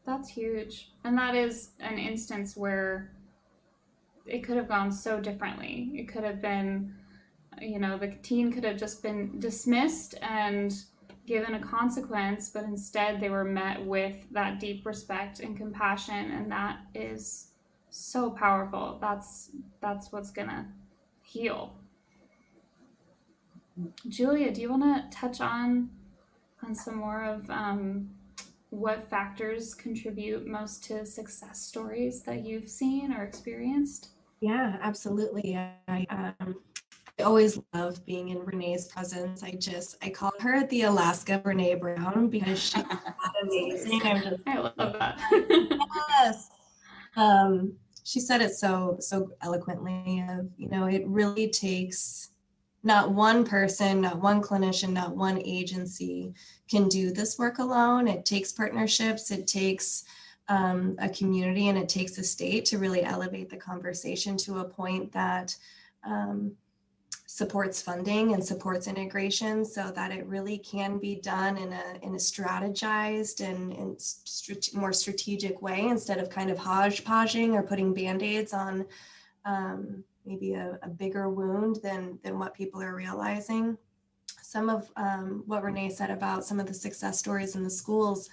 That's 0.06 0.30
huge. 0.30 0.92
And 1.04 1.18
that 1.18 1.36
is 1.36 1.72
an 1.80 1.98
instance 1.98 2.56
where 2.56 3.12
it 4.26 4.44
could 4.44 4.56
have 4.56 4.68
gone 4.70 4.92
so 4.92 5.20
differently. 5.20 5.92
It 5.96 6.08
could 6.08 6.24
have 6.24 6.42
been, 6.42 6.94
you 7.62 7.80
know, 7.80 7.98
the 7.98 8.16
teen 8.24 8.52
could 8.52 8.64
have 8.64 8.78
just 8.78 9.04
been 9.04 9.40
dismissed 9.40 10.16
and 10.22 10.74
given 11.28 11.54
a 11.54 11.60
consequence, 11.60 12.50
but 12.50 12.64
instead 12.64 13.20
they 13.20 13.30
were 13.30 13.44
met 13.44 13.86
with 13.86 14.16
that 14.32 14.60
deep 14.60 14.86
respect 14.86 15.40
and 15.40 15.56
compassion. 15.56 16.32
And 16.32 16.52
that 16.52 16.80
is 16.96 17.50
so 17.90 18.32
powerful. 18.32 18.98
That's 19.00 19.52
that's 19.82 20.12
what's 20.12 20.32
gonna 20.32 20.68
heal 21.22 21.78
Julia, 24.08 24.52
do 24.52 24.62
you 24.62 24.70
want 24.70 25.12
to 25.12 25.18
touch 25.18 25.42
on 25.42 25.90
on 26.64 26.74
some 26.74 26.96
more 26.96 27.24
of 27.24 27.50
um, 27.50 28.10
what 28.70 29.10
factors 29.10 29.76
contribute 29.76 30.48
most 30.48 30.84
to 30.86 31.06
success 31.06 31.62
stories 31.62 32.24
that 32.24 32.44
you've 32.44 32.70
seen 32.70 33.14
or 33.14 33.24
experienced? 33.24 34.10
Yeah, 34.42 34.78
absolutely. 34.82 35.56
I, 35.88 36.06
um, 36.10 36.56
I 37.20 37.24
always 37.24 37.60
love 37.74 38.06
being 38.06 38.30
in 38.30 38.40
Renee's 38.46 38.86
presence. 38.86 39.42
I 39.42 39.52
just 39.52 39.98
I 40.04 40.10
call 40.10 40.32
her 40.40 40.68
the 40.68 40.84
Alaska 40.84 41.42
Brené 41.44 41.80
Brown 41.80 42.30
because 42.30 42.60
she's 42.60 42.84
amazing. 43.44 44.02
I'm 44.04 44.22
just 44.22 44.42
I 44.46 44.58
love 44.60 44.74
that. 44.78 45.20
yes. 46.10 46.50
Um, 47.16 47.74
she 48.04 48.20
said 48.20 48.42
it 48.42 48.54
so 48.54 48.98
so 49.00 49.32
eloquently. 49.42 50.24
Of 50.30 50.50
you 50.58 50.70
know, 50.70 50.86
it 50.86 51.08
really 51.08 51.50
takes 51.50 52.30
not 52.84 53.12
one 53.12 53.44
person, 53.44 54.02
not 54.02 54.22
one 54.22 54.42
clinician, 54.42 54.92
not 54.92 55.16
one 55.16 55.42
agency 55.44 56.34
can 56.70 56.88
do 56.88 57.12
this 57.12 57.40
work 57.40 57.58
alone. 57.58 58.08
It 58.08 58.26
takes 58.26 58.52
partnerships, 58.52 59.32
it 59.32 59.48
takes 59.48 60.04
um, 60.50 60.96
a 61.00 61.10
community, 61.10 61.68
and 61.68 61.78
it 61.80 61.90
takes 61.90 62.18
a 62.20 62.24
state 62.24 62.64
to 62.66 62.78
really 62.78 63.04
elevate 63.04 63.50
the 63.50 63.58
conversation 63.58 64.38
to 64.38 64.60
a 64.60 64.64
point 64.64 65.12
that 65.12 65.56
um, 66.06 66.54
supports 67.30 67.82
funding 67.82 68.34
and 68.34 68.44
supports 68.44 68.88
integration 68.88 69.66
so 69.66 69.92
that 69.92 70.14
it 70.14 70.26
really 70.26 70.58
can 70.58 70.98
be 70.98 71.16
done 71.16 71.58
in 71.58 71.74
a, 71.74 71.84
in 72.02 72.16
a 72.16 72.18
strategized 72.18 73.42
and, 73.46 73.74
and 73.74 74.02
st- 74.02 74.74
more 74.74 74.94
strategic 74.94 75.62
way 75.62 75.88
instead 75.88 76.20
of 76.20 76.30
kind 76.30 76.50
of 76.50 76.58
hodgepodging 76.58 77.54
or 77.54 77.62
putting 77.62 77.94
band-aids 77.94 78.54
on 78.54 78.86
um, 79.44 80.06
maybe 80.26 80.54
a, 80.54 80.80
a 80.84 80.88
bigger 80.88 81.30
wound 81.30 81.80
than 81.84 82.18
than 82.24 82.40
what 82.40 82.54
people 82.54 82.82
are 82.82 82.96
realizing. 82.96 83.78
Some 84.42 84.70
of 84.70 84.90
um, 84.96 85.44
what 85.46 85.64
Renee 85.64 85.90
said 85.90 86.10
about 86.10 86.46
some 86.46 86.62
of 86.62 86.66
the 86.66 86.74
success 86.74 87.20
stories 87.20 87.58
in 87.58 87.64
the 87.64 87.70
schools, 87.70 88.30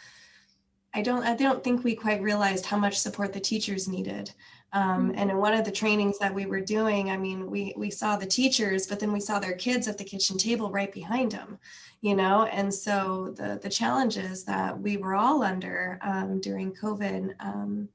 I 0.94 1.02
don't 1.02 1.24
I 1.24 1.34
don't 1.34 1.64
think 1.64 1.82
we 1.82 1.96
quite 1.96 2.22
realized 2.22 2.64
how 2.64 2.78
much 2.78 2.96
support 3.00 3.32
the 3.32 3.40
teachers 3.40 3.88
needed. 3.88 4.32
Um, 4.74 5.08
mm-hmm. 5.08 5.18
and 5.18 5.30
in 5.30 5.38
one 5.38 5.54
of 5.54 5.64
the 5.64 5.70
trainings 5.70 6.18
that 6.18 6.34
we 6.34 6.46
were 6.46 6.60
doing, 6.60 7.10
I 7.10 7.16
mean, 7.16 7.50
we 7.50 7.72
we 7.76 7.90
saw 7.90 8.16
the 8.16 8.26
teachers, 8.26 8.86
but 8.86 9.00
then 9.00 9.12
we 9.12 9.20
saw 9.20 9.38
their 9.38 9.54
kids 9.54 9.88
at 9.88 9.96
the 9.96 10.04
kitchen 10.04 10.36
table 10.36 10.70
right 10.70 10.92
behind 10.92 11.32
them, 11.32 11.58
you 12.00 12.16
know. 12.16 12.44
And 12.44 12.74
so 12.74 13.34
the 13.36 13.58
the 13.62 13.70
challenges 13.70 14.44
that 14.44 14.78
we 14.78 14.96
were 14.96 15.14
all 15.14 15.42
under 15.42 15.98
um, 16.02 16.40
during 16.40 16.74
COVID 16.74 17.34
um, 17.40 17.88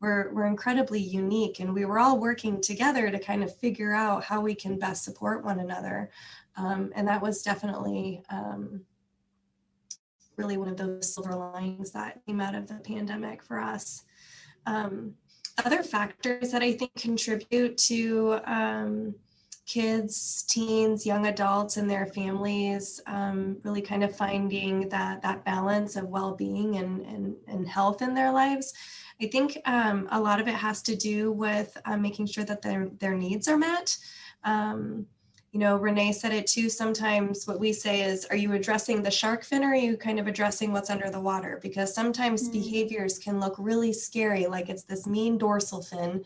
were, 0.00 0.30
were 0.32 0.46
incredibly 0.46 1.00
unique 1.00 1.60
and 1.60 1.72
we 1.72 1.84
were 1.84 1.98
all 1.98 2.18
working 2.18 2.60
together 2.60 3.10
to 3.10 3.18
kind 3.18 3.42
of 3.42 3.56
figure 3.56 3.94
out 3.94 4.24
how 4.24 4.40
we 4.40 4.54
can 4.54 4.78
best 4.78 5.04
support 5.04 5.44
one 5.44 5.60
another 5.60 6.10
um, 6.56 6.92
and 6.94 7.08
that 7.08 7.22
was 7.22 7.42
definitely 7.42 8.22
um, 8.30 8.80
really 10.36 10.56
one 10.56 10.68
of 10.68 10.76
those 10.76 11.14
silver 11.14 11.34
linings 11.34 11.92
that 11.92 12.20
came 12.26 12.40
out 12.40 12.54
of 12.54 12.66
the 12.66 12.74
pandemic 12.74 13.42
for 13.42 13.58
us 13.58 14.04
um, 14.66 15.14
other 15.64 15.82
factors 15.82 16.50
that 16.50 16.62
i 16.62 16.72
think 16.72 16.94
contribute 16.94 17.76
to 17.76 18.38
um, 18.44 19.14
kids 19.66 20.44
teens 20.48 21.04
young 21.04 21.26
adults 21.26 21.76
and 21.76 21.90
their 21.90 22.06
families 22.06 23.00
um, 23.06 23.56
really 23.64 23.82
kind 23.82 24.04
of 24.04 24.14
finding 24.14 24.88
that 24.88 25.20
that 25.22 25.44
balance 25.44 25.96
of 25.96 26.04
well-being 26.04 26.76
and, 26.76 27.00
and, 27.02 27.34
and 27.48 27.68
health 27.68 28.02
in 28.02 28.14
their 28.14 28.30
lives 28.30 28.72
I 29.20 29.26
think 29.26 29.58
um, 29.64 30.08
a 30.10 30.20
lot 30.20 30.40
of 30.40 30.48
it 30.48 30.54
has 30.54 30.82
to 30.82 30.96
do 30.96 31.32
with 31.32 31.76
uh, 31.86 31.96
making 31.96 32.26
sure 32.26 32.44
that 32.44 32.62
their, 32.62 32.88
their 32.98 33.14
needs 33.14 33.48
are 33.48 33.56
met. 33.56 33.96
Um, 34.44 35.06
you 35.52 35.60
know, 35.60 35.76
Renee 35.76 36.12
said 36.12 36.32
it 36.32 36.46
too. 36.46 36.68
Sometimes 36.68 37.46
what 37.46 37.60
we 37.60 37.72
say 37.72 38.02
is, 38.02 38.26
are 38.26 38.36
you 38.36 38.52
addressing 38.52 39.02
the 39.02 39.10
shark 39.10 39.44
fin 39.44 39.64
or 39.64 39.68
are 39.68 39.74
you 39.74 39.96
kind 39.96 40.18
of 40.18 40.26
addressing 40.26 40.72
what's 40.72 40.90
under 40.90 41.10
the 41.10 41.20
water? 41.20 41.58
Because 41.62 41.94
sometimes 41.94 42.42
mm-hmm. 42.42 42.52
behaviors 42.52 43.18
can 43.18 43.40
look 43.40 43.54
really 43.58 43.92
scary, 43.92 44.46
like 44.46 44.68
it's 44.68 44.84
this 44.84 45.06
mean 45.06 45.38
dorsal 45.38 45.82
fin 45.82 46.24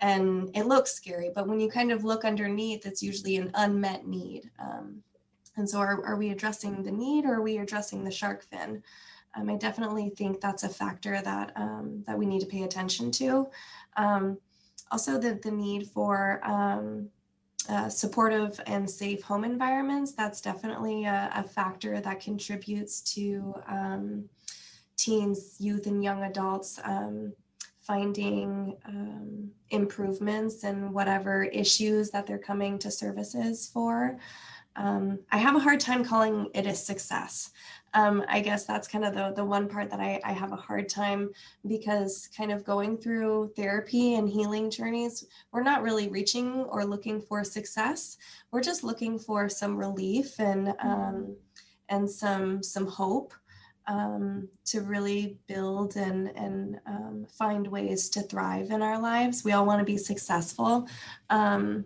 and 0.00 0.50
it 0.54 0.66
looks 0.66 0.92
scary. 0.92 1.30
But 1.34 1.46
when 1.46 1.60
you 1.60 1.70
kind 1.70 1.92
of 1.92 2.04
look 2.04 2.24
underneath, 2.24 2.86
it's 2.86 3.02
usually 3.02 3.36
an 3.36 3.52
unmet 3.54 4.06
need. 4.06 4.50
Um, 4.58 5.02
and 5.56 5.68
so 5.68 5.78
are, 5.78 6.04
are 6.04 6.16
we 6.16 6.30
addressing 6.30 6.82
the 6.82 6.90
need 6.90 7.24
or 7.24 7.34
are 7.34 7.42
we 7.42 7.58
addressing 7.58 8.02
the 8.02 8.10
shark 8.10 8.42
fin? 8.42 8.82
um, 9.34 9.48
I 9.48 9.56
definitely 9.56 10.10
think 10.10 10.40
that's 10.40 10.62
a 10.62 10.68
factor 10.68 11.20
that 11.22 11.52
um, 11.56 12.02
that 12.06 12.18
we 12.18 12.26
need 12.26 12.40
to 12.40 12.46
pay 12.46 12.62
attention 12.62 13.10
to. 13.12 13.48
Um, 13.96 14.38
also, 14.90 15.18
the 15.18 15.40
the 15.42 15.50
need 15.50 15.88
for 15.88 16.40
um, 16.44 17.08
uh, 17.68 17.88
supportive 17.88 18.60
and 18.66 18.88
safe 18.88 19.22
home 19.22 19.44
environments. 19.44 20.12
That's 20.12 20.40
definitely 20.40 21.04
a, 21.04 21.30
a 21.34 21.42
factor 21.42 22.00
that 22.00 22.20
contributes 22.20 23.00
to 23.14 23.54
um, 23.68 24.28
teens, 24.96 25.56
youth, 25.58 25.86
and 25.86 26.02
young 26.02 26.24
adults 26.24 26.80
um, 26.84 27.32
finding 27.80 28.76
improvements 29.70 30.64
in 30.64 30.92
whatever 30.92 31.44
issues 31.44 32.10
that 32.10 32.26
they're 32.26 32.38
coming 32.38 32.78
to 32.78 32.90
services 32.90 33.68
for. 33.72 34.18
Um, 34.76 35.18
I 35.30 35.38
have 35.38 35.56
a 35.56 35.58
hard 35.58 35.80
time 35.80 36.04
calling 36.04 36.48
it 36.54 36.66
a 36.66 36.74
success 36.74 37.50
um, 37.94 38.24
I 38.28 38.40
guess 38.40 38.64
that's 38.64 38.88
kind 38.88 39.04
of 39.04 39.14
the, 39.14 39.32
the 39.36 39.44
one 39.44 39.68
part 39.68 39.90
that 39.90 40.00
I, 40.00 40.20
I 40.24 40.32
have 40.32 40.52
a 40.52 40.56
hard 40.56 40.88
time 40.88 41.30
because 41.66 42.28
kind 42.36 42.50
of 42.50 42.64
going 42.64 42.96
through 42.96 43.52
therapy 43.54 44.14
and 44.14 44.28
healing 44.28 44.70
journeys, 44.70 45.26
we're 45.52 45.62
not 45.62 45.82
really 45.82 46.08
reaching 46.08 46.64
or 46.64 46.84
looking 46.84 47.20
for 47.20 47.44
success. 47.44 48.16
We're 48.50 48.62
just 48.62 48.82
looking 48.82 49.18
for 49.18 49.48
some 49.48 49.76
relief 49.76 50.40
and 50.40 50.68
um, 50.68 50.74
mm-hmm. 50.80 51.32
and 51.90 52.10
some 52.10 52.62
some 52.62 52.86
hope 52.86 53.34
um, 53.86 54.48
to 54.66 54.80
really 54.80 55.36
build 55.46 55.96
and 55.96 56.28
and 56.28 56.80
um, 56.86 57.26
find 57.28 57.66
ways 57.66 58.08
to 58.10 58.22
thrive 58.22 58.70
in 58.70 58.80
our 58.80 58.98
lives. 58.98 59.44
We 59.44 59.52
all 59.52 59.66
want 59.66 59.80
to 59.80 59.84
be 59.84 59.98
successful, 59.98 60.88
um, 61.28 61.84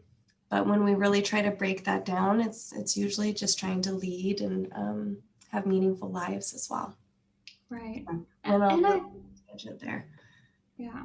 but 0.51 0.69
when 0.69 0.85
we 0.85 0.95
really 0.95 1.23
try 1.23 1.43
to 1.43 1.51
break 1.51 1.85
that 1.85 2.05
down, 2.05 2.41
it's 2.41 2.73
it's 2.73 2.97
usually 2.97 3.33
just 3.33 3.59
trying 3.59 3.83
to 3.83 3.93
lead 3.93 4.41
and 4.41 4.73
um, 4.73 5.17
have 5.57 5.67
meaningful 5.67 6.11
lives 6.11 6.55
as 6.55 6.69
well. 6.71 6.95
Right. 7.71 8.05
And, 8.09 8.27
and 8.45 8.63
I, 8.63 9.01
there. 9.81 10.09
Yeah. 10.77 11.05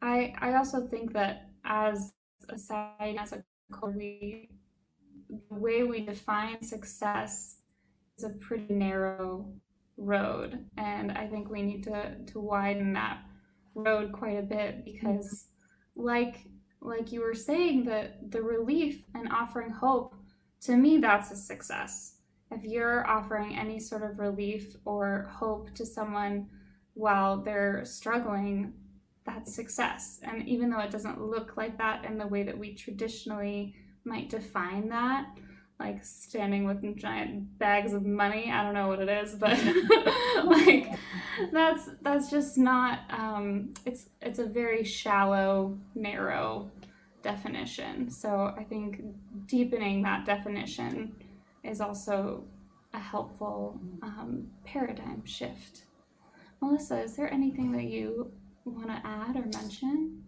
I 0.00 0.34
I 0.40 0.54
also 0.54 0.86
think 0.86 1.12
that 1.12 1.50
as 1.64 2.14
a 2.48 2.58
society, 2.58 3.18
as 3.18 3.32
a 3.32 3.44
culture, 3.70 3.96
we 3.96 4.48
the 5.28 5.54
way 5.54 5.82
we 5.82 6.00
define 6.00 6.62
success 6.62 7.58
is 8.16 8.24
a 8.24 8.30
pretty 8.30 8.72
narrow 8.74 9.52
road. 9.96 10.64
And 10.76 11.12
I 11.12 11.26
think 11.26 11.50
we 11.50 11.62
need 11.62 11.84
to, 11.84 12.16
to 12.32 12.40
widen 12.40 12.92
that 12.94 13.22
road 13.74 14.12
quite 14.12 14.38
a 14.38 14.42
bit 14.42 14.84
because 14.84 15.26
mm-hmm. 15.96 16.06
like 16.06 16.36
like 16.80 17.12
you 17.12 17.20
were 17.20 17.34
saying 17.34 17.84
that 17.84 18.30
the 18.32 18.42
relief 18.42 19.04
and 19.14 19.30
offering 19.30 19.70
hope 19.70 20.14
to 20.62 20.76
me 20.76 20.98
that's 20.98 21.30
a 21.30 21.36
success 21.36 22.16
if 22.50 22.64
you're 22.64 23.06
offering 23.06 23.56
any 23.56 23.78
sort 23.78 24.02
of 24.02 24.18
relief 24.18 24.76
or 24.84 25.30
hope 25.32 25.74
to 25.74 25.84
someone 25.84 26.46
while 26.94 27.38
they're 27.42 27.84
struggling 27.84 28.72
that's 29.24 29.54
success 29.54 30.20
and 30.22 30.46
even 30.48 30.70
though 30.70 30.80
it 30.80 30.90
doesn't 30.90 31.20
look 31.20 31.56
like 31.56 31.78
that 31.78 32.04
in 32.04 32.18
the 32.18 32.26
way 32.26 32.42
that 32.42 32.58
we 32.58 32.74
traditionally 32.74 33.74
might 34.04 34.28
define 34.28 34.88
that 34.88 35.26
like 35.82 36.04
standing 36.04 36.64
with 36.64 36.96
giant 36.96 37.58
bags 37.58 37.92
of 37.92 38.04
money. 38.04 38.50
I 38.50 38.62
don't 38.62 38.74
know 38.74 38.88
what 38.88 39.00
it 39.00 39.08
is, 39.08 39.34
but 39.34 39.58
like 40.44 40.92
that's 41.52 41.88
that's 42.02 42.30
just 42.30 42.56
not 42.56 43.00
um 43.10 43.74
it's 43.84 44.08
it's 44.20 44.38
a 44.38 44.46
very 44.46 44.84
shallow, 44.84 45.78
narrow 45.94 46.70
definition. 47.22 48.10
So 48.10 48.54
I 48.56 48.64
think 48.64 49.02
deepening 49.46 50.02
that 50.02 50.24
definition 50.24 51.14
is 51.62 51.80
also 51.80 52.44
a 52.94 52.98
helpful 52.98 53.80
um, 54.02 54.48
paradigm 54.64 55.24
shift. 55.24 55.84
Melissa, 56.60 57.02
is 57.02 57.16
there 57.16 57.32
anything 57.32 57.72
that 57.72 57.84
you 57.84 58.30
want 58.64 58.88
to 58.88 59.00
add 59.06 59.36
or 59.36 59.46
mention? 59.46 60.22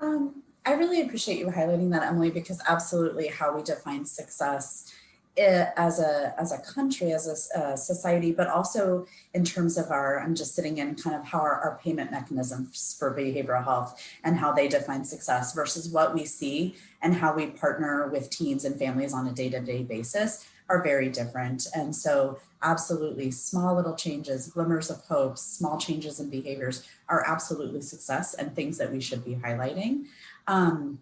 Um, 0.00 0.42
I 0.64 0.74
really 0.74 1.02
appreciate 1.02 1.38
you 1.38 1.46
highlighting 1.46 1.90
that, 1.90 2.02
Emily, 2.02 2.30
because 2.30 2.60
absolutely 2.68 3.28
how 3.28 3.54
we 3.54 3.62
define 3.62 4.04
success 4.04 4.92
as 5.38 5.98
a 5.98 6.34
as 6.38 6.52
a 6.52 6.58
country, 6.58 7.12
as 7.12 7.50
a, 7.54 7.76
society, 7.76 8.32
but 8.32 8.48
also 8.48 9.06
in 9.32 9.44
terms 9.44 9.78
of 9.78 9.90
our, 9.90 10.20
I'm 10.20 10.34
just 10.34 10.54
sitting 10.54 10.78
in 10.78 10.94
kind 10.94 11.16
of 11.16 11.24
how 11.24 11.40
our, 11.40 11.58
our 11.60 11.80
payment 11.82 12.10
mechanisms 12.10 12.96
for 12.98 13.14
behavioral 13.14 13.64
health 13.64 14.00
and 14.24 14.36
how 14.36 14.52
they 14.52 14.68
define 14.68 15.04
success 15.04 15.54
versus 15.54 15.88
what 15.88 16.14
we 16.14 16.26
see 16.26 16.74
and 17.00 17.14
how 17.14 17.34
we 17.34 17.46
partner 17.46 18.08
with 18.08 18.30
teens 18.30 18.64
and 18.64 18.78
families 18.78 19.14
on 19.14 19.26
a 19.26 19.32
day-to-day 19.32 19.84
basis 19.84 20.46
are 20.68 20.82
very 20.82 21.08
different. 21.08 21.66
And 21.74 21.94
so 21.94 22.38
absolutely 22.62 23.30
small 23.30 23.74
little 23.74 23.94
changes, 23.94 24.48
glimmers 24.48 24.90
of 24.90 25.00
hope, 25.02 25.38
small 25.38 25.78
changes 25.78 26.20
in 26.20 26.30
behaviors 26.30 26.86
are 27.08 27.24
absolutely 27.26 27.80
success 27.80 28.34
and 28.34 28.54
things 28.54 28.78
that 28.78 28.92
we 28.92 29.00
should 29.00 29.24
be 29.24 29.34
highlighting. 29.34 30.06
Um, 30.46 31.00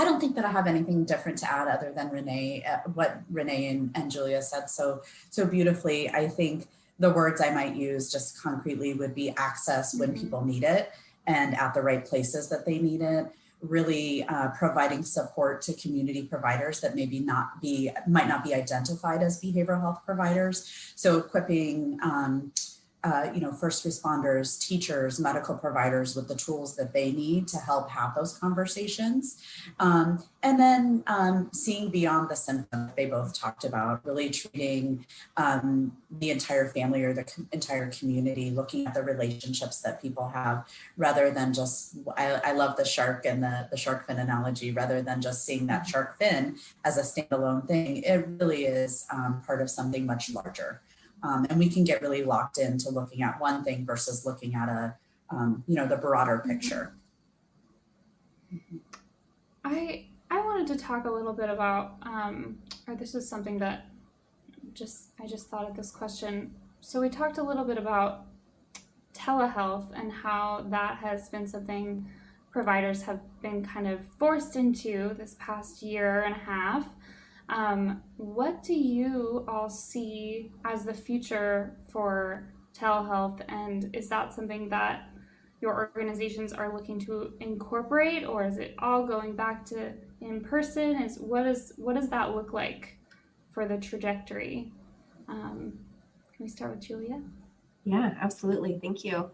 I 0.00 0.04
don't 0.04 0.18
think 0.18 0.34
that 0.36 0.46
I 0.46 0.50
have 0.50 0.66
anything 0.66 1.04
different 1.04 1.36
to 1.38 1.52
add 1.52 1.68
other 1.68 1.92
than 1.94 2.08
Renee, 2.08 2.64
uh, 2.64 2.88
what 2.94 3.20
Renee 3.30 3.68
and, 3.68 3.90
and 3.94 4.10
Julia 4.10 4.40
said 4.40 4.70
so 4.70 5.02
so 5.28 5.46
beautifully. 5.46 6.08
I 6.08 6.26
think 6.26 6.68
the 6.98 7.10
words 7.10 7.42
I 7.42 7.50
might 7.50 7.74
use 7.76 8.10
just 8.10 8.42
concretely 8.42 8.94
would 8.94 9.14
be 9.14 9.34
access 9.36 9.94
when 9.94 10.10
mm-hmm. 10.10 10.22
people 10.22 10.44
need 10.44 10.62
it 10.62 10.90
and 11.26 11.54
at 11.54 11.74
the 11.74 11.82
right 11.82 12.02
places 12.02 12.48
that 12.48 12.64
they 12.64 12.78
need 12.78 13.02
it 13.02 13.26
really 13.60 14.24
uh, 14.24 14.48
providing 14.58 15.02
support 15.02 15.60
to 15.60 15.74
community 15.74 16.22
providers 16.22 16.80
that 16.80 16.94
maybe 16.94 17.20
not 17.20 17.60
be 17.60 17.90
might 18.08 18.26
not 18.26 18.42
be 18.42 18.54
identified 18.54 19.22
as 19.22 19.38
behavioral 19.38 19.82
health 19.82 20.00
providers 20.06 20.92
so 20.96 21.18
equipping 21.18 21.98
um, 22.02 22.50
uh, 23.02 23.30
you 23.34 23.40
know, 23.40 23.52
first 23.52 23.86
responders, 23.86 24.60
teachers, 24.60 25.18
medical 25.18 25.56
providers 25.56 26.14
with 26.14 26.28
the 26.28 26.34
tools 26.34 26.76
that 26.76 26.92
they 26.92 27.12
need 27.12 27.48
to 27.48 27.56
help 27.58 27.90
have 27.90 28.14
those 28.14 28.36
conversations. 28.36 29.42
Um, 29.78 30.22
and 30.42 30.58
then 30.58 31.02
um, 31.06 31.50
seeing 31.52 31.90
beyond 31.90 32.28
the 32.28 32.36
symptom 32.36 32.92
they 32.96 33.06
both 33.06 33.38
talked 33.38 33.64
about, 33.64 34.04
really 34.04 34.30
treating 34.30 35.06
um, 35.36 35.96
the 36.10 36.30
entire 36.30 36.68
family 36.68 37.02
or 37.02 37.12
the 37.12 37.26
entire 37.52 37.90
community, 37.90 38.50
looking 38.50 38.86
at 38.86 38.94
the 38.94 39.02
relationships 39.02 39.80
that 39.80 40.02
people 40.02 40.28
have 40.28 40.66
rather 40.96 41.30
than 41.30 41.52
just, 41.52 41.96
I, 42.16 42.40
I 42.44 42.52
love 42.52 42.76
the 42.76 42.84
shark 42.84 43.24
and 43.24 43.42
the, 43.42 43.68
the 43.70 43.76
shark 43.76 44.06
fin 44.06 44.18
analogy, 44.18 44.72
rather 44.72 45.02
than 45.02 45.20
just 45.20 45.44
seeing 45.44 45.66
that 45.66 45.86
shark 45.86 46.18
fin 46.18 46.56
as 46.84 46.98
a 46.98 47.02
standalone 47.02 47.66
thing, 47.66 48.02
it 48.02 48.26
really 48.38 48.64
is 48.64 49.06
um, 49.10 49.42
part 49.46 49.62
of 49.62 49.70
something 49.70 50.04
much 50.06 50.30
larger. 50.30 50.80
Um, 51.22 51.46
and 51.50 51.58
we 51.58 51.68
can 51.68 51.84
get 51.84 52.00
really 52.02 52.24
locked 52.24 52.58
into 52.58 52.90
looking 52.90 53.22
at 53.22 53.40
one 53.40 53.62
thing 53.62 53.84
versus 53.84 54.24
looking 54.24 54.54
at 54.54 54.68
a, 54.68 54.96
um, 55.30 55.62
you 55.66 55.76
know, 55.76 55.86
the 55.86 55.96
broader 55.96 56.38
mm-hmm. 56.38 56.50
picture. 56.50 56.94
I 59.64 60.06
I 60.30 60.40
wanted 60.40 60.66
to 60.68 60.76
talk 60.76 61.04
a 61.04 61.10
little 61.10 61.32
bit 61.32 61.50
about, 61.50 61.96
um, 62.02 62.58
or 62.86 62.94
this 62.94 63.14
is 63.14 63.28
something 63.28 63.58
that 63.58 63.86
just 64.74 65.10
I 65.22 65.26
just 65.26 65.48
thought 65.48 65.68
of 65.68 65.76
this 65.76 65.90
question. 65.90 66.54
So 66.80 67.00
we 67.00 67.08
talked 67.10 67.38
a 67.38 67.42
little 67.42 67.64
bit 67.64 67.78
about 67.78 68.26
telehealth 69.14 69.86
and 69.94 70.10
how 70.10 70.64
that 70.68 70.98
has 70.98 71.28
been 71.28 71.46
something 71.46 72.08
providers 72.50 73.02
have 73.02 73.20
been 73.42 73.64
kind 73.64 73.86
of 73.86 74.00
forced 74.18 74.56
into 74.56 75.14
this 75.16 75.36
past 75.38 75.82
year 75.82 76.22
and 76.22 76.34
a 76.34 76.38
half. 76.38 76.88
Um, 77.50 78.02
what 78.16 78.62
do 78.62 78.74
you 78.74 79.44
all 79.48 79.68
see 79.68 80.52
as 80.64 80.84
the 80.84 80.94
future 80.94 81.76
for 81.90 82.52
telehealth, 82.72 83.42
and 83.48 83.94
is 83.94 84.08
that 84.08 84.32
something 84.32 84.68
that 84.68 85.08
your 85.60 85.90
organizations 85.94 86.52
are 86.52 86.72
looking 86.74 86.98
to 87.00 87.34
incorporate, 87.40 88.24
or 88.24 88.44
is 88.44 88.58
it 88.58 88.74
all 88.78 89.04
going 89.04 89.34
back 89.34 89.64
to 89.66 89.92
in 90.20 90.40
person? 90.40 91.02
Is 91.02 91.18
what 91.18 91.46
is 91.46 91.72
what 91.76 91.96
does 91.96 92.08
that 92.10 92.34
look 92.34 92.52
like 92.52 92.96
for 93.50 93.66
the 93.66 93.76
trajectory? 93.76 94.72
Um, 95.28 95.72
can 96.36 96.44
we 96.44 96.48
start 96.48 96.70
with 96.70 96.86
Julia? 96.86 97.20
Yeah, 97.84 98.14
absolutely. 98.20 98.78
Thank 98.80 99.04
you. 99.04 99.30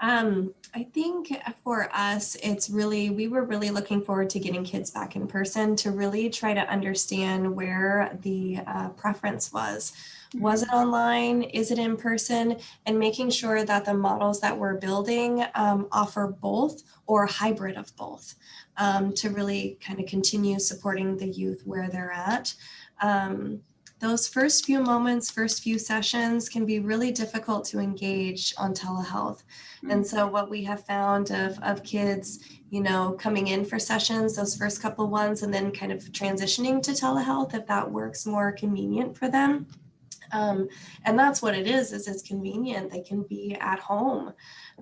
Um, 0.00 0.54
I 0.74 0.84
think 0.84 1.32
for 1.64 1.88
us, 1.92 2.36
it's 2.42 2.70
really, 2.70 3.10
we 3.10 3.26
were 3.26 3.44
really 3.44 3.70
looking 3.70 4.02
forward 4.02 4.30
to 4.30 4.38
getting 4.38 4.64
kids 4.64 4.90
back 4.90 5.16
in 5.16 5.26
person 5.26 5.74
to 5.76 5.90
really 5.90 6.28
try 6.30 6.54
to 6.54 6.60
understand 6.60 7.54
where 7.54 8.16
the 8.22 8.60
uh, 8.66 8.90
preference 8.90 9.52
was. 9.52 9.92
Was 10.34 10.62
it 10.62 10.68
online? 10.68 11.42
Is 11.42 11.70
it 11.70 11.78
in 11.78 11.96
person? 11.96 12.58
And 12.84 12.98
making 12.98 13.30
sure 13.30 13.64
that 13.64 13.86
the 13.86 13.94
models 13.94 14.40
that 14.40 14.56
we're 14.56 14.74
building 14.74 15.44
um, 15.54 15.88
offer 15.90 16.36
both 16.40 16.82
or 17.06 17.24
a 17.24 17.30
hybrid 17.30 17.76
of 17.76 17.94
both 17.96 18.34
um, 18.76 19.12
to 19.14 19.30
really 19.30 19.78
kind 19.80 19.98
of 20.00 20.06
continue 20.06 20.58
supporting 20.58 21.16
the 21.16 21.28
youth 21.28 21.62
where 21.64 21.88
they're 21.88 22.12
at. 22.12 22.54
Those 24.00 24.28
first 24.28 24.64
few 24.64 24.80
moments, 24.80 25.28
first 25.28 25.62
few 25.62 25.76
sessions 25.76 26.48
can 26.48 26.64
be 26.64 26.78
really 26.78 27.10
difficult 27.10 27.64
to 27.66 27.80
engage 27.80 28.54
on 28.56 28.72
telehealth. 28.72 29.42
Mm-hmm. 29.78 29.90
And 29.90 30.06
so, 30.06 30.26
what 30.26 30.48
we 30.48 30.62
have 30.64 30.86
found 30.86 31.32
of, 31.32 31.58
of 31.62 31.82
kids, 31.82 32.38
you 32.70 32.80
know, 32.80 33.16
coming 33.18 33.48
in 33.48 33.64
for 33.64 33.80
sessions, 33.80 34.36
those 34.36 34.56
first 34.56 34.80
couple 34.80 35.08
ones, 35.08 35.42
and 35.42 35.52
then 35.52 35.72
kind 35.72 35.90
of 35.90 36.00
transitioning 36.12 36.80
to 36.82 36.92
telehealth 36.92 37.54
if 37.54 37.66
that 37.66 37.90
works 37.90 38.24
more 38.24 38.52
convenient 38.52 39.16
for 39.16 39.28
them. 39.28 39.66
Um, 40.32 40.68
and 41.04 41.18
that's 41.18 41.42
what 41.42 41.54
it 41.54 41.66
is, 41.66 41.92
is 41.92 42.08
it's 42.08 42.22
convenient. 42.22 42.90
They 42.90 43.00
can 43.00 43.22
be 43.22 43.56
at 43.60 43.78
home. 43.78 44.32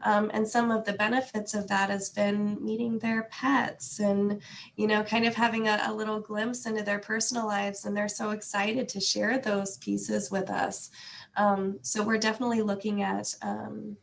Um, 0.02 0.30
and 0.34 0.46
some 0.46 0.70
of 0.70 0.84
the 0.84 0.92
benefits 0.92 1.54
of 1.54 1.68
that 1.68 1.90
has 1.90 2.10
been 2.10 2.62
meeting 2.64 2.98
their 2.98 3.24
pets 3.24 3.98
and, 3.98 4.42
you 4.76 4.86
know, 4.86 5.02
kind 5.02 5.26
of 5.26 5.34
having 5.34 5.68
a, 5.68 5.80
a 5.86 5.92
little 5.92 6.20
glimpse 6.20 6.66
into 6.66 6.82
their 6.82 6.98
personal 6.98 7.46
lives. 7.46 7.84
And 7.84 7.96
they're 7.96 8.08
so 8.08 8.30
excited 8.30 8.88
to 8.90 9.00
share 9.00 9.38
those 9.38 9.78
pieces 9.78 10.30
with 10.30 10.50
us. 10.50 10.90
Um, 11.36 11.78
so 11.82 12.02
we're 12.02 12.18
definitely 12.18 12.62
looking 12.62 13.02
at 13.02 13.34
um, 13.42 13.96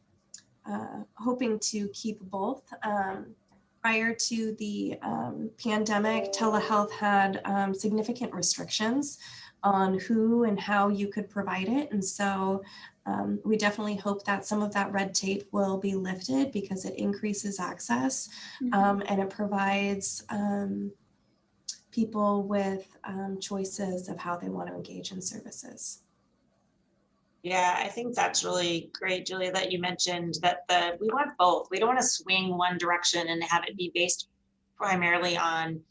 uh, 0.66 1.04
hoping 1.16 1.60
to 1.60 1.90
keep 1.90 2.20
both. 2.22 2.64
Um, 2.84 3.36
prior 3.82 4.14
to 4.14 4.56
the 4.60 4.98
um, 5.02 5.50
pandemic, 5.62 6.32
telehealth 6.32 6.90
had 6.92 7.42
um, 7.44 7.74
significant 7.74 8.34
restrictions 8.34 9.20
on 9.64 10.00
who 10.00 10.44
and 10.44 10.60
how 10.60 10.90
you 10.90 11.08
could 11.08 11.30
provide 11.30 11.70
it. 11.70 11.92
And 11.92 12.04
so 12.04 12.64
um, 13.06 13.40
we 13.44 13.58
definitely 13.58 13.96
hope 13.96 14.24
that 14.26 14.46
some 14.46 14.62
of 14.62 14.74
that 14.74 14.92
red 14.92 15.14
tape 15.14 15.48
will 15.52 15.78
be 15.78 15.96
lifted 15.96 16.52
because 16.52 16.86
it 16.86 16.96
increases 16.96 17.60
access 17.60 18.30
mm-hmm. 18.62 18.74
um, 18.74 19.04
and 19.08 19.22
it 19.22 19.30
provides 19.30 20.24
um, 20.30 20.92
people 21.92 22.44
with 22.44 22.88
um, 23.04 23.38
choices 23.40 24.10
of 24.10 24.18
how 24.18 24.36
they 24.36 24.50
want 24.50 24.70
to 24.70 24.76
engage 24.76 25.12
in 25.12 25.22
services. 25.22 26.00
Yeah, 27.44 27.78
I 27.78 27.90
think 27.90 28.16
that's 28.16 28.46
really 28.46 28.90
great, 28.94 29.26
Julia, 29.26 29.52
that 29.52 29.70
you 29.70 29.80
mentioned 29.80 30.36
that 30.42 30.60
the 30.70 30.98
we 31.02 31.08
want 31.08 31.32
both. 31.38 31.68
We 31.70 31.78
don't 31.78 31.90
want 31.90 32.00
to 32.00 32.08
swing 32.08 32.58
one 32.58 32.78
direction 32.78 33.28
and 33.28 33.44
have 33.44 33.66
it 33.68 33.76
be 33.76 33.92
based 33.94 34.30
primarily 34.78 35.36
on 35.36 35.82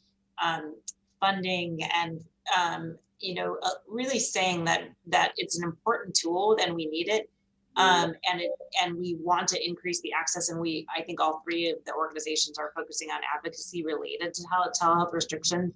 um, 0.43 0.75
funding 1.21 1.81
and 1.95 2.25
um, 2.59 2.97
you 3.23 3.35
know, 3.35 3.57
uh, 3.63 3.71
really 3.89 4.19
saying 4.19 4.65
that 4.65 4.83
that 5.07 5.33
it's 5.37 5.57
an 5.59 5.65
important 5.65 6.15
tool 6.15 6.59
and 6.61 6.75
we 6.75 6.87
need 6.87 7.09
it, 7.09 7.31
mm-hmm. 7.79 7.83
um, 7.83 8.15
and 8.31 8.41
it 8.41 8.51
and 8.83 8.99
we 8.99 9.17
want 9.21 9.47
to 9.49 9.67
increase 9.67 10.01
the 10.03 10.13
access. 10.13 10.51
And 10.51 10.61
we, 10.61 10.87
I 10.95 11.03
think, 11.03 11.21
all 11.21 11.41
three 11.45 11.71
of 11.71 11.79
the 11.87 11.95
organizations 11.95 12.59
are 12.59 12.73
focusing 12.75 13.11
on 13.11 13.21
advocacy 13.35 13.85
related 13.85 14.35
to 14.35 14.45
tele- 14.51 14.73
telehealth 14.79 15.13
restriction. 15.13 15.73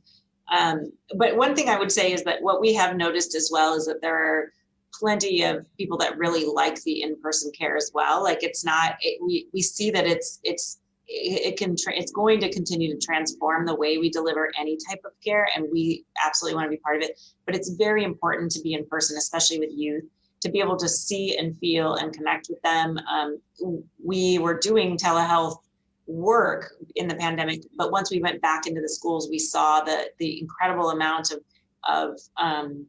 Um, 0.53 0.93
but 1.17 1.37
one 1.37 1.55
thing 1.55 1.69
I 1.69 1.79
would 1.79 1.91
say 1.91 2.13
is 2.13 2.23
that 2.25 2.43
what 2.43 2.61
we 2.61 2.75
have 2.75 2.97
noticed 2.97 3.35
as 3.35 3.51
well 3.53 3.75
is 3.75 3.87
that 3.87 4.01
there 4.01 4.17
are 4.17 4.53
plenty 4.93 5.43
of 5.43 5.67
people 5.77 5.99
that 5.99 6.17
really 6.17 6.45
like 6.45 6.81
the 6.83 7.03
in-person 7.03 7.51
care 7.59 7.77
as 7.77 7.91
well. 7.93 8.23
Like 8.23 8.43
it's 8.43 8.65
not, 8.65 8.97
it, 9.01 9.21
we 9.23 9.49
we 9.53 9.63
see 9.63 9.91
that 9.91 10.07
it's 10.07 10.41
it's 10.45 10.79
it 11.09 11.57
can 11.57 11.77
tra- 11.77 11.97
it's 11.97 12.13
going 12.13 12.41
to 12.41 12.53
continue 12.53 12.93
to 12.93 13.07
transform 13.07 13.65
the 13.65 13.75
way 13.75 13.99
we 13.99 14.11
deliver 14.11 14.51
any 14.59 14.77
type 14.89 15.01
of 15.05 15.13
care 15.25 15.49
and 15.55 15.67
we 15.71 16.05
absolutely 16.25 16.57
want 16.57 16.67
to 16.67 16.71
be 16.71 16.77
part 16.79 16.97
of 16.97 17.03
it. 17.03 17.21
But 17.45 17.55
it's 17.55 17.71
very 17.71 18.05
important 18.05 18.51
to 18.53 18.61
be 18.61 18.75
in 18.75 18.87
person 18.87 19.17
especially 19.17 19.59
with 19.59 19.71
youth 19.73 20.05
to 20.43 20.51
be 20.51 20.61
able 20.61 20.77
to 20.77 20.89
see 20.89 21.37
and 21.39 21.59
feel 21.59 21.95
and 21.95 22.13
connect 22.13 22.49
with 22.51 22.61
them. 22.63 22.99
Um, 23.11 23.39
we 24.05 24.39
were 24.39 24.59
doing 24.59 24.99
telehealth 24.99 25.59
work 26.09 26.73
in 26.95 27.09
the 27.09 27.17
pandemic 27.17 27.65
but 27.77 27.91
once 27.91 28.13
we 28.13 28.21
went 28.21 28.41
back 28.41 28.69
into 28.69 28.81
the 28.81 28.89
schools 28.89 29.29
we 29.29 29.41
saw 29.41 29.81
the 29.81 30.09
the 30.21 30.41
incredible 30.41 30.91
amount 30.91 31.33
of 31.33 31.41
of 31.89 32.19
um, 32.37 32.87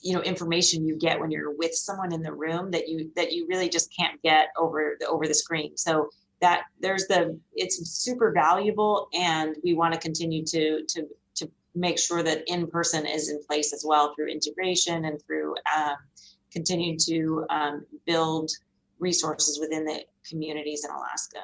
you 0.00 0.14
know 0.14 0.22
information 0.22 0.86
you 0.86 0.96
get 0.96 1.18
when 1.18 1.30
you're 1.30 1.56
with 1.56 1.74
someone 1.74 2.12
in 2.12 2.22
the 2.22 2.32
room 2.32 2.70
that 2.70 2.88
you 2.88 3.10
that 3.16 3.32
you 3.32 3.46
really 3.48 3.68
just 3.68 3.94
can't 3.96 4.20
get 4.22 4.48
over 4.56 4.96
the 5.00 5.06
over 5.06 5.26
the 5.26 5.34
screen. 5.34 5.76
So 5.76 6.10
that 6.44 6.64
there's 6.78 7.06
the 7.06 7.40
it's 7.54 7.76
super 7.88 8.30
valuable 8.30 9.08
and 9.14 9.56
we 9.64 9.72
want 9.72 9.94
to 9.94 9.98
continue 9.98 10.44
to 10.44 10.84
to 10.86 11.06
to 11.34 11.50
make 11.74 11.98
sure 11.98 12.22
that 12.22 12.42
in 12.48 12.66
person 12.66 13.06
is 13.06 13.30
in 13.30 13.40
place 13.48 13.72
as 13.72 13.82
well 13.88 14.12
through 14.14 14.28
integration 14.28 15.06
and 15.06 15.18
through 15.22 15.54
um, 15.74 15.96
continuing 16.52 16.98
to 16.98 17.46
um, 17.48 17.86
build 18.04 18.50
resources 18.98 19.58
within 19.58 19.86
the 19.86 20.00
communities 20.28 20.84
in 20.84 20.90
alaska. 20.90 21.38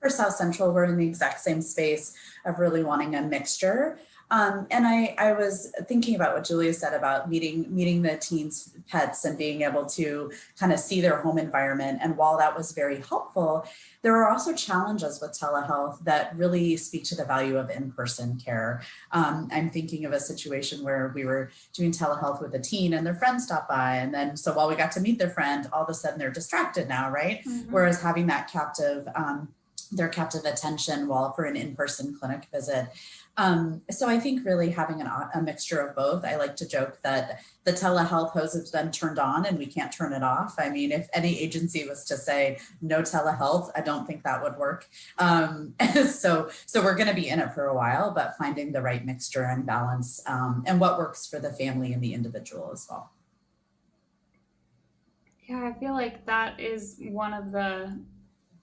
For 0.00 0.08
south 0.08 0.36
central 0.36 0.72
we're 0.72 0.84
in 0.84 0.96
the 0.96 1.06
exact 1.06 1.40
same 1.40 1.60
space 1.60 2.14
of 2.46 2.58
really 2.58 2.82
wanting 2.82 3.14
a 3.14 3.20
mixture 3.20 3.98
um, 4.30 4.66
and 4.70 4.86
I, 4.86 5.14
I 5.18 5.32
was 5.32 5.72
thinking 5.86 6.14
about 6.14 6.34
what 6.34 6.44
Julia 6.44 6.72
said 6.74 6.92
about 6.92 7.30
meeting 7.30 7.66
meeting 7.74 8.02
the 8.02 8.16
teens' 8.16 8.74
pets 8.88 9.24
and 9.24 9.38
being 9.38 9.62
able 9.62 9.86
to 9.86 10.30
kind 10.58 10.72
of 10.72 10.78
see 10.78 11.00
their 11.00 11.20
home 11.22 11.38
environment. 11.38 12.00
And 12.02 12.16
while 12.16 12.36
that 12.38 12.56
was 12.56 12.72
very 12.72 13.00
helpful, 13.00 13.66
there 14.02 14.16
are 14.16 14.30
also 14.30 14.54
challenges 14.54 15.20
with 15.20 15.32
telehealth 15.32 16.04
that 16.04 16.36
really 16.36 16.76
speak 16.76 17.04
to 17.04 17.14
the 17.14 17.24
value 17.24 17.56
of 17.56 17.70
in-person 17.70 18.38
care. 18.44 18.82
Um, 19.12 19.48
I'm 19.50 19.70
thinking 19.70 20.04
of 20.04 20.12
a 20.12 20.20
situation 20.20 20.84
where 20.84 21.12
we 21.14 21.24
were 21.24 21.50
doing 21.72 21.92
telehealth 21.92 22.40
with 22.42 22.54
a 22.54 22.60
teen 22.60 22.92
and 22.94 23.06
their 23.06 23.14
friend 23.14 23.40
stopped 23.40 23.68
by. 23.68 23.96
And 23.96 24.12
then 24.12 24.36
so 24.36 24.52
while 24.52 24.68
we 24.68 24.76
got 24.76 24.92
to 24.92 25.00
meet 25.00 25.18
their 25.18 25.30
friend, 25.30 25.68
all 25.72 25.84
of 25.84 25.88
a 25.88 25.94
sudden 25.94 26.18
they're 26.18 26.30
distracted 26.30 26.88
now, 26.88 27.10
right? 27.10 27.44
Mm-hmm. 27.44 27.72
Whereas 27.72 28.02
having 28.02 28.26
that 28.26 28.50
captive 28.50 29.08
um, 29.14 29.48
their 29.90 30.08
captive 30.08 30.44
attention 30.44 31.08
while 31.08 31.32
for 31.32 31.44
an 31.44 31.56
in-person 31.56 32.14
clinic 32.18 32.46
visit 32.52 32.88
um, 33.38 33.82
so 33.88 34.08
I 34.08 34.18
think 34.18 34.44
really 34.44 34.68
having 34.68 35.00
an, 35.00 35.06
a 35.06 35.40
mixture 35.40 35.78
of 35.78 35.94
both. 35.94 36.24
I 36.24 36.34
like 36.34 36.56
to 36.56 36.66
joke 36.66 36.98
that 37.02 37.40
the 37.62 37.70
telehealth 37.70 38.32
hose 38.32 38.52
has 38.54 38.72
been 38.72 38.90
turned 38.90 39.20
on 39.20 39.46
and 39.46 39.56
we 39.56 39.66
can't 39.66 39.92
turn 39.92 40.12
it 40.12 40.24
off. 40.24 40.56
I 40.58 40.70
mean, 40.70 40.90
if 40.90 41.08
any 41.14 41.38
agency 41.38 41.88
was 41.88 42.04
to 42.06 42.16
say 42.16 42.58
no 42.82 43.00
telehealth, 43.00 43.70
I 43.76 43.80
don't 43.80 44.06
think 44.06 44.24
that 44.24 44.42
would 44.42 44.56
work. 44.56 44.88
Um, 45.18 45.74
so, 46.08 46.50
so 46.66 46.82
we're 46.82 46.96
going 46.96 47.08
to 47.08 47.14
be 47.14 47.28
in 47.28 47.38
it 47.38 47.54
for 47.54 47.66
a 47.66 47.74
while, 47.74 48.10
but 48.10 48.36
finding 48.36 48.72
the 48.72 48.82
right 48.82 49.06
mixture 49.06 49.44
and 49.44 49.64
balance 49.64 50.20
um, 50.26 50.64
and 50.66 50.80
what 50.80 50.98
works 50.98 51.24
for 51.24 51.38
the 51.38 51.52
family 51.52 51.92
and 51.92 52.02
the 52.02 52.14
individual 52.14 52.70
as 52.72 52.88
well. 52.90 53.12
Yeah, 55.48 55.64
I 55.64 55.78
feel 55.78 55.92
like 55.92 56.26
that 56.26 56.58
is 56.58 56.96
one 56.98 57.32
of 57.32 57.52
the 57.52 58.00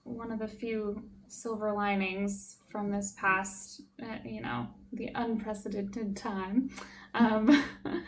one 0.04 0.30
of 0.30 0.38
the 0.38 0.46
few 0.46 1.02
silver 1.26 1.72
linings 1.72 2.58
from 2.76 2.90
this 2.90 3.14
past, 3.18 3.80
uh, 4.02 4.18
you 4.22 4.42
know, 4.42 4.66
the 4.92 5.08
unprecedented 5.14 6.14
time, 6.14 6.68
um, 7.14 7.64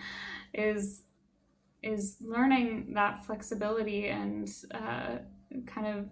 is 0.52 1.04
is 1.82 2.18
learning 2.20 2.92
that 2.92 3.24
flexibility 3.24 4.08
and 4.08 4.46
uh, 4.74 5.16
kind 5.64 5.86
of 5.86 6.04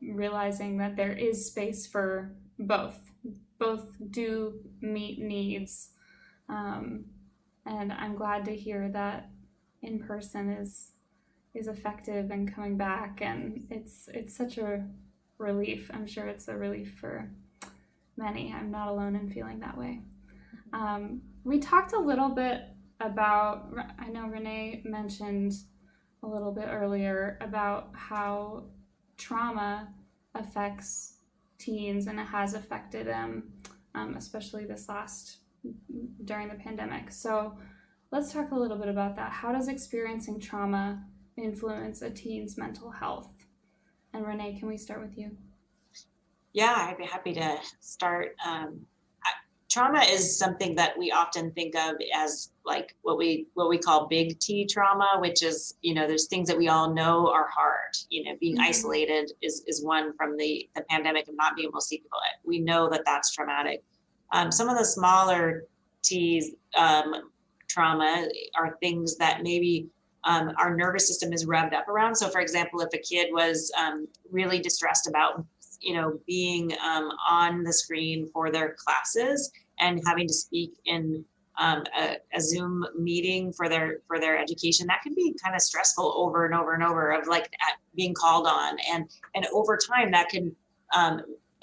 realizing 0.00 0.78
that 0.78 0.96
there 0.96 1.12
is 1.12 1.46
space 1.46 1.86
for 1.86 2.32
both. 2.58 2.98
Both 3.58 3.98
do 4.10 4.54
meet 4.80 5.18
needs, 5.18 5.90
um, 6.48 7.04
and 7.66 7.92
I'm 7.92 8.16
glad 8.16 8.46
to 8.46 8.56
hear 8.56 8.88
that 8.94 9.28
in 9.82 9.98
person 9.98 10.48
is 10.48 10.92
is 11.52 11.68
effective 11.68 12.30
and 12.30 12.50
coming 12.50 12.78
back, 12.78 13.20
and 13.20 13.66
it's 13.68 14.08
it's 14.14 14.34
such 14.34 14.56
a 14.56 14.86
relief. 15.38 15.90
I'm 15.92 16.06
sure 16.06 16.26
it's 16.26 16.48
a 16.48 16.56
relief 16.56 16.96
for 17.00 17.30
many. 18.16 18.52
I'm 18.52 18.70
not 18.70 18.88
alone 18.88 19.16
in 19.16 19.28
feeling 19.28 19.60
that 19.60 19.76
way. 19.76 20.00
Um, 20.72 21.22
we 21.44 21.58
talked 21.58 21.92
a 21.92 21.98
little 21.98 22.30
bit 22.30 22.62
about, 23.00 23.68
I 23.98 24.08
know 24.08 24.26
Renee 24.26 24.82
mentioned 24.84 25.52
a 26.22 26.26
little 26.26 26.52
bit 26.52 26.68
earlier 26.68 27.38
about 27.40 27.90
how 27.94 28.64
trauma 29.16 29.88
affects 30.34 31.14
teens 31.58 32.06
and 32.06 32.18
it 32.18 32.26
has 32.26 32.54
affected 32.54 33.06
them, 33.06 33.52
um, 33.94 34.14
especially 34.16 34.64
this 34.64 34.88
last 34.88 35.38
during 36.24 36.48
the 36.48 36.54
pandemic. 36.54 37.10
So 37.10 37.56
let's 38.10 38.32
talk 38.32 38.50
a 38.50 38.56
little 38.56 38.76
bit 38.76 38.88
about 38.88 39.16
that. 39.16 39.32
How 39.32 39.52
does 39.52 39.68
experiencing 39.68 40.40
trauma 40.40 41.04
influence 41.36 42.02
a 42.02 42.10
teen's 42.10 42.56
mental 42.56 42.90
health? 42.90 43.45
And 44.16 44.26
Renee, 44.26 44.58
can 44.58 44.66
we 44.66 44.78
start 44.78 45.02
with 45.02 45.18
you? 45.18 45.36
Yeah, 46.54 46.74
I'd 46.74 46.96
be 46.96 47.04
happy 47.04 47.34
to 47.34 47.58
start. 47.80 48.34
Um, 48.46 48.80
trauma 49.68 50.00
is 50.00 50.38
something 50.38 50.74
that 50.76 50.96
we 50.98 51.12
often 51.12 51.52
think 51.52 51.76
of 51.76 51.96
as 52.14 52.50
like 52.64 52.96
what 53.02 53.18
we 53.18 53.46
what 53.52 53.68
we 53.68 53.76
call 53.76 54.06
big 54.06 54.38
T 54.38 54.64
trauma, 54.64 55.18
which 55.18 55.42
is 55.42 55.74
you 55.82 55.92
know 55.92 56.06
there's 56.08 56.28
things 56.28 56.48
that 56.48 56.56
we 56.56 56.68
all 56.68 56.94
know 56.94 57.30
are 57.30 57.46
hard. 57.54 57.94
You 58.08 58.24
know, 58.24 58.38
being 58.40 58.54
mm-hmm. 58.54 58.64
isolated 58.64 59.32
is 59.42 59.62
is 59.66 59.84
one 59.84 60.16
from 60.16 60.38
the 60.38 60.66
the 60.74 60.80
pandemic 60.88 61.28
and 61.28 61.36
not 61.36 61.54
being 61.54 61.68
able 61.68 61.80
to 61.80 61.84
see 61.84 61.98
people. 61.98 62.18
We 62.42 62.60
know 62.60 62.88
that 62.88 63.02
that's 63.04 63.32
traumatic. 63.32 63.84
Um, 64.32 64.50
some 64.50 64.70
of 64.70 64.78
the 64.78 64.84
smaller 64.84 65.64
T's 66.02 66.54
um, 66.74 67.30
trauma 67.68 68.28
are 68.58 68.78
things 68.80 69.18
that 69.18 69.42
maybe 69.42 69.88
um, 70.26 70.52
our 70.58 70.76
nervous 70.76 71.06
system 71.06 71.32
is 71.32 71.46
revved 71.46 71.72
up 71.72 71.88
around. 71.88 72.14
So, 72.16 72.28
for 72.28 72.40
example, 72.40 72.80
if 72.80 72.92
a 72.92 72.98
kid 72.98 73.28
was 73.32 73.72
um, 73.78 74.06
really 74.30 74.58
distressed 74.58 75.08
about, 75.08 75.44
you 75.80 75.94
know, 75.94 76.18
being 76.26 76.72
um, 76.84 77.10
on 77.28 77.62
the 77.62 77.72
screen 77.72 78.28
for 78.32 78.50
their 78.50 78.76
classes 78.76 79.52
and 79.78 80.02
having 80.04 80.26
to 80.26 80.34
speak 80.34 80.74
in 80.84 81.24
um, 81.58 81.84
a, 81.98 82.16
a, 82.34 82.40
Zoom 82.40 82.84
meeting 82.98 83.52
for 83.52 83.68
their 83.68 84.00
for 84.06 84.18
their 84.18 84.38
education, 84.38 84.86
that 84.88 85.00
can 85.02 85.14
be 85.14 85.34
kind 85.42 85.54
of 85.54 85.62
stressful 85.62 86.12
over 86.16 86.44
and 86.44 86.54
over 86.54 86.74
and 86.74 86.82
over 86.82 87.12
of 87.12 87.28
like 87.28 87.48
being 87.94 88.12
called 88.12 88.46
on, 88.46 88.76
and 88.92 89.08
and 89.34 89.46
over 89.54 89.78
time 89.78 90.10
that 90.10 90.28
can 90.28 90.54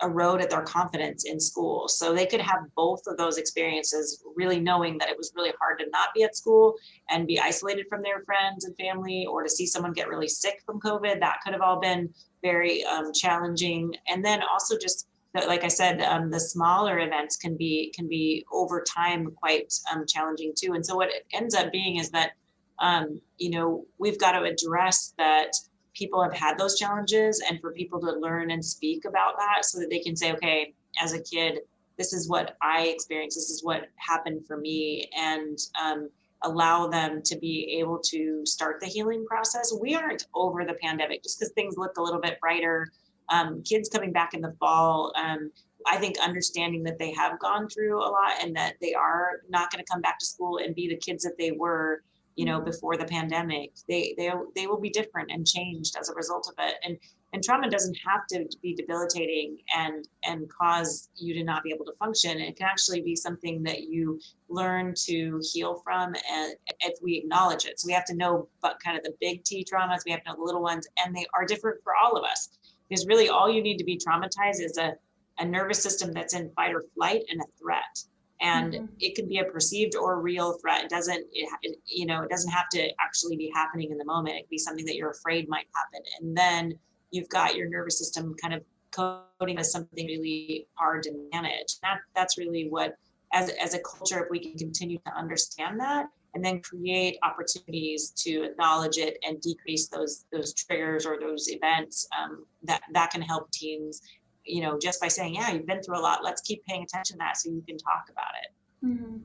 um, 0.02 0.12
eroded 0.12 0.50
their 0.50 0.62
confidence 0.62 1.26
in 1.26 1.40
school. 1.40 1.88
So 1.88 2.14
they 2.14 2.26
could 2.26 2.42
have 2.42 2.62
both 2.76 3.02
of 3.08 3.18
those 3.18 3.38
experiences, 3.38 4.24
really 4.36 4.60
knowing 4.60 4.98
that 4.98 5.10
it 5.10 5.18
was 5.18 5.32
really 5.36 5.54
hard 5.60 5.80
to 5.80 5.90
not 5.92 6.10
be 6.16 6.24
at 6.24 6.36
school 6.36 6.76
and 7.10 7.28
be 7.28 7.40
isolated 7.40 7.86
from 7.90 8.02
their 8.02 8.22
friends 8.24 8.66
and 8.66 8.76
family, 8.78 9.26
or 9.30 9.44
to 9.44 9.50
see 9.50 9.66
someone 9.66 9.94
get 9.94 10.10
really 10.10 10.28
sick 10.28 10.62
from 10.66 10.80
COVID. 10.80 11.20
That 11.20 11.40
could 11.44 11.54
have 11.54 11.62
all 11.62 11.80
been 11.80 12.14
very 12.42 12.84
um, 12.86 13.14
challenging. 13.14 13.94
And 14.08 14.24
then 14.24 14.42
also 14.44 14.78
just 14.78 15.08
like 15.34 15.64
I 15.64 15.68
said, 15.68 16.02
um, 16.02 16.30
the 16.30 16.40
smaller 16.40 17.00
events 17.00 17.38
can 17.38 17.58
be 17.58 17.92
can 17.96 18.08
be 18.08 18.46
over 18.54 18.84
time 18.84 19.32
quite 19.36 19.74
um, 19.92 20.06
challenging 20.08 20.54
too. 20.56 20.74
And 20.74 20.86
so 20.86 20.96
what 20.96 21.10
it 21.10 21.26
ends 21.34 21.56
up 21.56 21.72
being 21.72 21.98
is 21.98 22.12
that 22.12 22.34
um, 22.80 23.20
you 23.38 23.50
know 23.50 23.86
we've 23.98 24.20
got 24.20 24.34
to 24.34 24.44
address 24.44 25.14
that 25.18 25.54
people 25.94 26.22
have 26.22 26.34
had 26.34 26.58
those 26.58 26.78
challenges 26.78 27.42
and 27.48 27.60
for 27.62 27.72
people 27.72 28.00
to 28.00 28.12
learn 28.12 28.52
and 28.52 28.64
speak 28.64 29.06
about 29.06 29.38
that 29.38 29.66
so 29.66 29.80
that 29.80 29.90
they 29.90 30.00
can 30.00 30.16
say, 30.16 30.32
okay, 30.34 30.74
as 31.02 31.14
a 31.14 31.22
kid, 31.22 31.60
this 31.98 32.14
is 32.14 32.28
what 32.28 32.58
I 32.62 32.88
experienced, 32.88 33.38
this 33.38 33.50
is 33.50 33.64
what 33.64 33.88
happened 33.98 34.46
for 34.48 34.58
me, 34.58 35.10
and 35.16 35.58
um, 35.82 36.10
allow 36.42 36.88
them 36.88 37.22
to 37.24 37.38
be 37.38 37.78
able 37.80 38.00
to 38.00 38.46
start 38.46 38.80
the 38.80 38.88
healing 38.88 39.26
process. 39.26 39.74
We 39.80 39.96
aren't 39.96 40.28
over 40.34 40.66
the 40.66 40.74
pandemic 40.76 41.24
just 41.24 41.40
because 41.40 41.54
things 41.54 41.76
look 41.78 41.98
a 41.98 42.02
little 42.02 42.20
bit 42.20 42.40
brighter. 42.40 42.92
Um, 43.30 43.64
kids 43.64 43.90
coming 43.90 44.12
back 44.12 44.34
in 44.34 44.42
the 44.42 44.56
fall, 44.60 45.14
um, 45.16 45.52
I 45.86 45.98
think 45.98 46.18
understanding 46.20 46.84
that 46.84 46.98
they 46.98 47.14
have 47.14 47.40
gone 47.40 47.70
through 47.70 48.00
a 48.00 48.10
lot 48.10 48.34
and 48.42 48.56
that 48.56 48.76
they 48.82 48.94
are 48.94 49.42
not 49.50 49.72
going 49.72 49.84
to 49.84 49.92
come 49.92 50.02
back 50.02 50.20
to 50.20 50.26
school 50.26 50.58
and 50.58 50.76
be 50.76 50.88
the 50.88 50.98
kids 50.98 51.24
that 51.24 51.38
they 51.38 51.52
were 51.52 52.04
you 52.36 52.46
know 52.46 52.58
mm-hmm. 52.58 52.70
before 52.70 52.98
the 52.98 53.06
pandemic 53.06 53.72
they 53.88 54.14
they 54.18 54.32
they 54.56 54.68
will 54.68 54.80
be 54.80 54.90
different 54.90 55.32
and 55.32 55.46
changed 55.46 55.96
as 56.00 56.10
a 56.10 56.16
result 56.16 56.48
of 56.50 56.56
it. 56.66 56.76
And 56.84 56.98
and 57.34 57.44
trauma 57.44 57.68
doesn't 57.70 57.98
have 58.06 58.28
to 58.30 58.48
be 58.62 58.76
debilitating 58.76 59.58
and 59.76 60.08
and 60.26 60.50
cause 60.50 61.10
you 61.16 61.34
to 61.34 61.44
not 61.44 61.64
be 61.64 61.72
able 61.72 61.86
to 61.86 61.94
function. 62.00 62.40
It 62.40 62.58
can 62.58 62.68
actually 62.68 63.02
be 63.02 63.16
something 63.16 63.64
that 63.64 63.84
you 63.84 64.20
learn 64.50 64.94
to 65.06 65.42
heal 65.52 65.82
from 65.84 66.14
and 66.32 66.56
if 66.82 67.00
we 67.02 67.18
acknowledge 67.18 67.66
it. 67.66 67.80
So 67.80 67.88
we 67.88 67.94
have 67.94 68.06
to 68.06 68.16
know 68.16 68.48
but 68.62 68.78
kind 68.84 68.98
of 68.98 69.04
the 69.04 69.14
big 69.20 69.44
t 69.44 69.66
traumas 69.72 70.00
we 70.06 70.12
have 70.12 70.24
to 70.24 70.30
know 70.30 70.36
the 70.36 70.44
little 70.44 70.62
ones 70.62 70.88
and 71.04 71.16
they 71.16 71.26
are 71.34 71.46
different 71.46 71.82
for 71.84 71.94
all 71.96 72.18
of 72.18 72.24
us. 72.24 72.50
Because 72.90 73.08
really 73.08 73.30
all 73.30 73.50
you 73.50 73.62
need 73.62 73.78
to 73.78 73.86
be 73.86 73.98
traumatized 73.98 74.62
is 74.62 74.78
a 74.78 74.94
a 75.40 75.46
nervous 75.46 75.82
system 75.82 76.12
that's 76.12 76.36
in 76.36 76.52
fight 76.52 76.74
or 76.74 76.84
flight 76.96 77.24
and 77.30 77.42
a 77.42 77.46
threat 77.60 78.04
and 78.44 78.74
Mhm. 78.74 78.90
it 79.00 79.16
could 79.16 79.28
be 79.30 79.40
a 79.40 79.46
perceived 79.46 79.96
or 79.96 80.20
real 80.20 80.54
threat. 80.60 80.84
It 80.84 80.90
doesn't 80.90 81.26
it, 81.32 81.50
it- 81.64 81.80
you 81.86 82.06
know 82.06 82.22
it 82.22 82.30
doesn't 82.30 82.52
have 82.52 82.70
to 82.70 82.92
actually 83.00 83.38
be 83.38 83.50
happening 83.54 83.90
in 83.92 83.98
the 83.98 84.06
moment. 84.06 84.36
It 84.36 84.42
could 84.44 84.50
be 84.50 84.58
something 84.58 84.86
that 84.86 84.96
you're 84.96 85.12
afraid 85.12 85.48
might 85.50 85.68
happen. 85.74 86.02
And 86.20 86.38
then 86.38 86.78
you've 87.12 87.30
got 87.30 87.56
your 87.56 87.70
nervous 87.70 87.98
system 87.98 88.36
kind 88.42 88.54
of 88.54 88.64
coding 88.92 89.58
as 89.58 89.72
something 89.72 90.06
really 90.06 90.68
hard 90.76 91.04
to 91.04 91.30
manage. 91.34 91.80
That 91.82 92.00
that's 92.16 92.38
really 92.38 92.70
what 92.70 92.96
as 93.34 93.50
as 93.52 93.74
a 93.74 93.80
culture 93.80 94.24
if 94.24 94.30
we 94.30 94.40
can 94.40 94.58
continue 94.58 95.00
to 95.00 95.14
understand 95.16 95.80
that 95.80 96.08
and 96.36 96.44
then 96.44 96.62
create 96.62 97.18
opportunities 97.24 98.10
to 98.18 98.44
acknowledge 98.44 98.98
it 98.98 99.18
and 99.26 99.40
decrease 99.42 99.88
those 99.88 100.26
those 100.32 100.54
triggers 100.54 101.06
or 101.06 101.20
those 101.20 101.50
events 101.50 102.08
um, 102.18 102.46
that 102.64 102.82
that 102.92 103.10
can 103.12 103.22
help 103.22 103.50
teens 103.52 104.02
you 104.46 104.62
know 104.62 104.78
just 104.80 105.00
by 105.02 105.08
saying 105.08 105.34
yeah 105.36 105.52
you've 105.52 105.66
been 105.68 105.82
through 105.82 105.98
a 105.98 106.02
lot 106.02 106.24
let's 106.24 106.42
keep 106.42 106.64
paying 106.66 106.84
attention 106.84 107.16
to 107.16 107.20
that 107.20 107.38
so 107.38 107.50
you 107.50 107.64
can 107.68 107.78
talk 107.78 108.06
about 108.10 108.34
it 108.44 108.52
Mhm. 108.86 109.22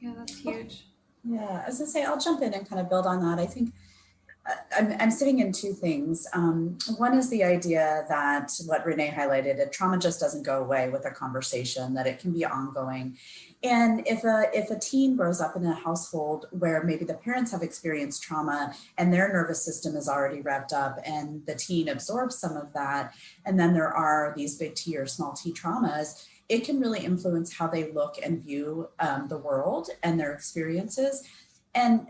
Yeah, 0.00 0.12
that's 0.16 0.38
huge. 0.38 0.86
Yeah, 1.24 1.64
as 1.66 1.80
I 1.82 1.84
say, 1.84 2.04
I'll 2.04 2.18
jump 2.20 2.42
in 2.42 2.54
and 2.54 2.68
kind 2.68 2.80
of 2.80 2.88
build 2.88 3.06
on 3.06 3.20
that. 3.20 3.38
I 3.42 3.46
think 3.46 3.72
uh, 4.48 4.54
I'm, 4.78 4.94
I'm 5.00 5.10
sitting 5.10 5.40
in 5.40 5.52
two 5.52 5.72
things. 5.72 6.26
Um, 6.32 6.78
one 6.98 7.18
is 7.18 7.28
the 7.28 7.42
idea 7.42 8.04
that 8.08 8.52
what 8.66 8.86
Renee 8.86 9.10
highlighted, 9.10 9.56
that 9.56 9.72
trauma 9.72 9.98
just 9.98 10.20
doesn't 10.20 10.44
go 10.44 10.62
away 10.62 10.88
with 10.90 11.04
a 11.06 11.10
conversation, 11.10 11.94
that 11.94 12.06
it 12.06 12.18
can 12.20 12.32
be 12.32 12.44
ongoing. 12.44 13.16
And 13.66 14.06
if 14.06 14.22
a 14.22 14.44
if 14.54 14.70
a 14.70 14.78
teen 14.78 15.16
grows 15.16 15.40
up 15.40 15.56
in 15.56 15.66
a 15.66 15.74
household 15.74 16.46
where 16.50 16.84
maybe 16.84 17.04
the 17.04 17.14
parents 17.14 17.50
have 17.50 17.62
experienced 17.62 18.22
trauma 18.22 18.72
and 18.96 19.12
their 19.12 19.32
nervous 19.32 19.64
system 19.64 19.96
is 19.96 20.08
already 20.08 20.40
revved 20.40 20.72
up 20.72 21.00
and 21.04 21.44
the 21.46 21.56
teen 21.56 21.88
absorbs 21.88 22.38
some 22.38 22.56
of 22.56 22.72
that, 22.74 23.12
and 23.44 23.58
then 23.58 23.74
there 23.74 23.92
are 23.92 24.32
these 24.36 24.56
big 24.56 24.76
T 24.76 24.96
or 24.96 25.04
small 25.04 25.32
T 25.32 25.52
traumas, 25.52 26.24
it 26.48 26.64
can 26.64 26.78
really 26.78 27.04
influence 27.04 27.54
how 27.54 27.66
they 27.66 27.90
look 27.90 28.14
and 28.22 28.40
view 28.40 28.88
um, 29.00 29.26
the 29.26 29.38
world 29.38 29.90
and 30.00 30.20
their 30.20 30.32
experiences. 30.32 31.24
And 31.74 32.06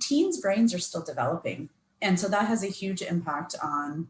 teens' 0.00 0.40
brains 0.40 0.72
are 0.72 0.78
still 0.78 1.04
developing, 1.04 1.68
and 2.00 2.18
so 2.18 2.26
that 2.28 2.48
has 2.48 2.64
a 2.64 2.68
huge 2.68 3.02
impact 3.02 3.54
on 3.62 4.08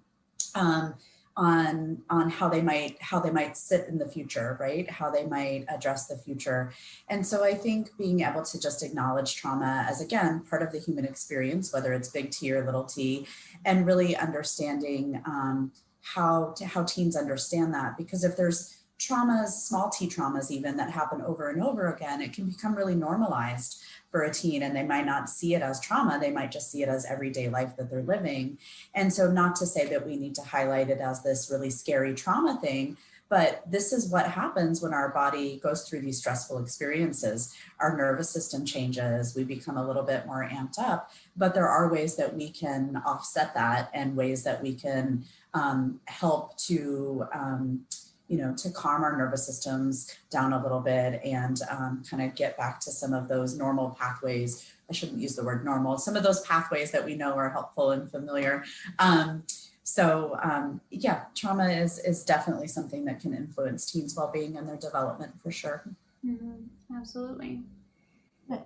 um, 0.55 0.95
on 1.37 2.03
on 2.09 2.31
how 2.31 2.49
they 2.49 2.63
might 2.63 2.97
how 3.01 3.21
they 3.21 3.31
might 3.31 3.57
sit 3.57 3.89
in 3.89 3.99
the 3.99 4.09
future, 4.09 4.57
right? 4.59 4.91
How 4.91 5.11
they 5.11 5.27
might 5.27 5.67
address 5.69 6.07
the 6.07 6.17
future. 6.17 6.73
And 7.09 7.27
so 7.27 7.45
I 7.45 7.55
think 7.55 7.91
being 7.99 8.21
able 8.21 8.43
to 8.43 8.61
just 8.61 8.83
acknowledge 8.83 9.37
trauma 9.37 9.87
as 9.89 10.01
again 10.01 10.41
part 10.49 10.63
of 10.63 10.73
the 10.73 10.79
human 10.79 11.05
experience, 11.05 11.73
whether 11.73 11.93
it's 11.93 12.09
big 12.09 12.31
T 12.31 12.53
or 12.53 12.65
little 12.65 12.85
T, 12.85 13.27
and 13.65 13.87
really 13.87 14.17
understanding 14.17 15.23
um, 15.27 15.73
how 16.03 16.55
to, 16.57 16.65
how 16.65 16.85
teens 16.85 17.17
understand 17.17 17.75
that, 17.75 17.97
because 17.97 18.25
if 18.25 18.37
there's 18.37 18.76
traumas, 18.99 19.49
small 19.49 19.91
t 19.91 20.09
traumas, 20.09 20.51
even 20.51 20.77
that 20.77 20.91
happen 20.91 21.21
over 21.23 21.51
and 21.51 21.63
over 21.63 21.93
again, 21.93 22.21
it 22.23 22.33
can 22.33 22.47
become 22.47 22.75
really 22.75 22.95
normalized 22.95 23.83
for 24.11 24.23
a 24.23 24.33
teen 24.33 24.63
and 24.63 24.75
they 24.75 24.83
might 24.83 25.05
not 25.05 25.29
see 25.29 25.55
it 25.55 25.63
as 25.63 25.81
trauma. 25.81 26.19
They 26.19 26.31
might 26.31 26.51
just 26.51 26.71
see 26.71 26.83
it 26.83 26.89
as 26.89 27.05
everyday 27.05 27.49
life 27.49 27.77
that 27.77 27.91
they're 27.91 28.03
living. 28.03 28.59
And 28.95 29.13
so, 29.13 29.31
not 29.31 29.57
to 29.57 29.67
say 29.67 29.87
that 29.89 30.07
we 30.07 30.17
need 30.17 30.35
to 30.37 30.43
highlight 30.43 30.91
it 30.91 31.01
as 31.01 31.23
this 31.23 31.51
really 31.51 31.71
scary 31.71 32.15
trauma 32.15 32.59
thing, 32.61 32.97
but 33.29 33.63
this 33.71 33.93
is 33.93 34.09
what 34.09 34.31
happens 34.31 34.81
when 34.81 34.95
our 34.95 35.09
body 35.09 35.59
goes 35.63 35.89
through 35.89 36.01
these 36.01 36.19
stressful 36.19 36.59
experiences. 36.59 37.55
Our 37.81 37.97
nervous 37.97 38.31
system 38.31 38.65
changes, 38.65 39.35
we 39.35 39.43
become 39.43 39.77
a 39.77 39.87
little 39.87 40.05
bit 40.05 40.27
more 40.27 40.49
amped 40.49 40.79
up, 40.79 41.11
but 41.37 41.53
there 41.53 41.69
are 41.69 41.93
ways 41.93 42.17
that 42.17 42.35
we 42.35 42.51
can 42.51 43.03
offset 43.05 43.53
that 43.55 43.91
and 43.93 44.17
ways 44.17 44.45
that 44.45 44.63
we 44.63 44.75
can 44.75 45.25
um, 45.55 46.01
help 46.07 46.57
to. 46.59 47.27
Um, 47.35 47.87
you 48.29 48.39
know, 48.39 48.55
to 48.55 48.71
calm 48.71 49.03
our 49.03 49.17
nervous 49.17 49.47
systems 49.47 50.17
down 50.31 50.53
a 50.53 50.63
little 50.63 50.81
bit 50.81 51.21
and 51.25 51.61
um, 51.71 52.03
kind 52.09 52.23
of 52.23 52.35
get 52.35 52.57
back 52.57 52.81
to 52.81 52.91
some 52.91 53.13
of 53.13 53.29
those 53.29 53.57
normal 53.57 53.91
pathways. 53.91 54.71
I 54.91 54.93
shouldn't 54.93 55.21
use 55.21 55.37
the 55.37 55.45
word 55.45 55.65
normal, 55.65 55.99
some 55.99 56.17
of 56.17 56.23
those 56.23 56.41
pathways 56.43 56.91
that 56.93 57.05
we 57.05 57.15
know 57.15 57.35
are 57.35 57.51
helpful 57.51 57.93
and 57.93 58.11
familiar. 58.11 58.65
Um, 58.99 59.45
so 59.83 60.37
um, 60.43 60.81
yeah, 60.91 61.25
trauma 61.35 61.69
is 61.69 62.01
is 62.01 62.25
definitely 62.25 62.67
something 62.67 63.05
that 63.05 63.21
can 63.21 63.33
influence 63.33 63.91
teens' 63.91 64.17
well-being 64.17 64.57
and 64.57 64.69
their 64.69 64.77
development 64.77 65.33
for 65.43 65.53
sure. 65.53 65.85
Mhm. 66.25 66.65
Absolutely. 66.95 67.63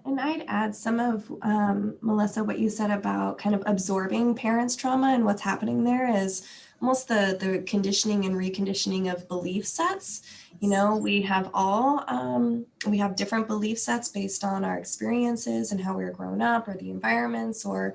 And 0.05 0.21
I'd 0.21 0.45
add 0.47 0.75
some 0.75 1.01
of 1.01 1.33
um, 1.43 1.97
Melissa 2.03 2.45
what 2.45 2.59
you 2.59 2.69
said 2.69 2.91
about 2.91 3.39
kind 3.39 3.55
of 3.55 3.63
absorbing 3.65 4.35
parents' 4.35 4.77
trauma 4.77 5.09
and 5.09 5.25
what's 5.25 5.41
happening 5.41 5.85
there 5.85 6.09
is 6.09 6.47
almost 6.81 7.09
the 7.09 7.37
the 7.39 7.63
conditioning 7.63 8.25
and 8.25 8.35
reconditioning 8.35 9.13
of 9.13 9.29
belief 9.29 9.67
sets. 9.67 10.23
You 10.61 10.69
know, 10.69 10.97
we 10.97 11.23
have 11.23 11.51
all 11.55 12.05
um, 12.09 12.67
we 12.87 12.99
have 12.99 13.17
different 13.17 13.47
belief 13.47 13.79
sets 13.79 14.09
based 14.09 14.45
on 14.45 14.65
our 14.65 14.79
experiences 14.79 15.73
and 15.73 15.81
how 15.81 15.97
we 15.97 16.05
were 16.05 16.11
grown 16.11 16.43
up, 16.43 16.69
or 16.69 16.77
the 16.77 16.91
environments, 16.91 17.65
or 17.65 17.95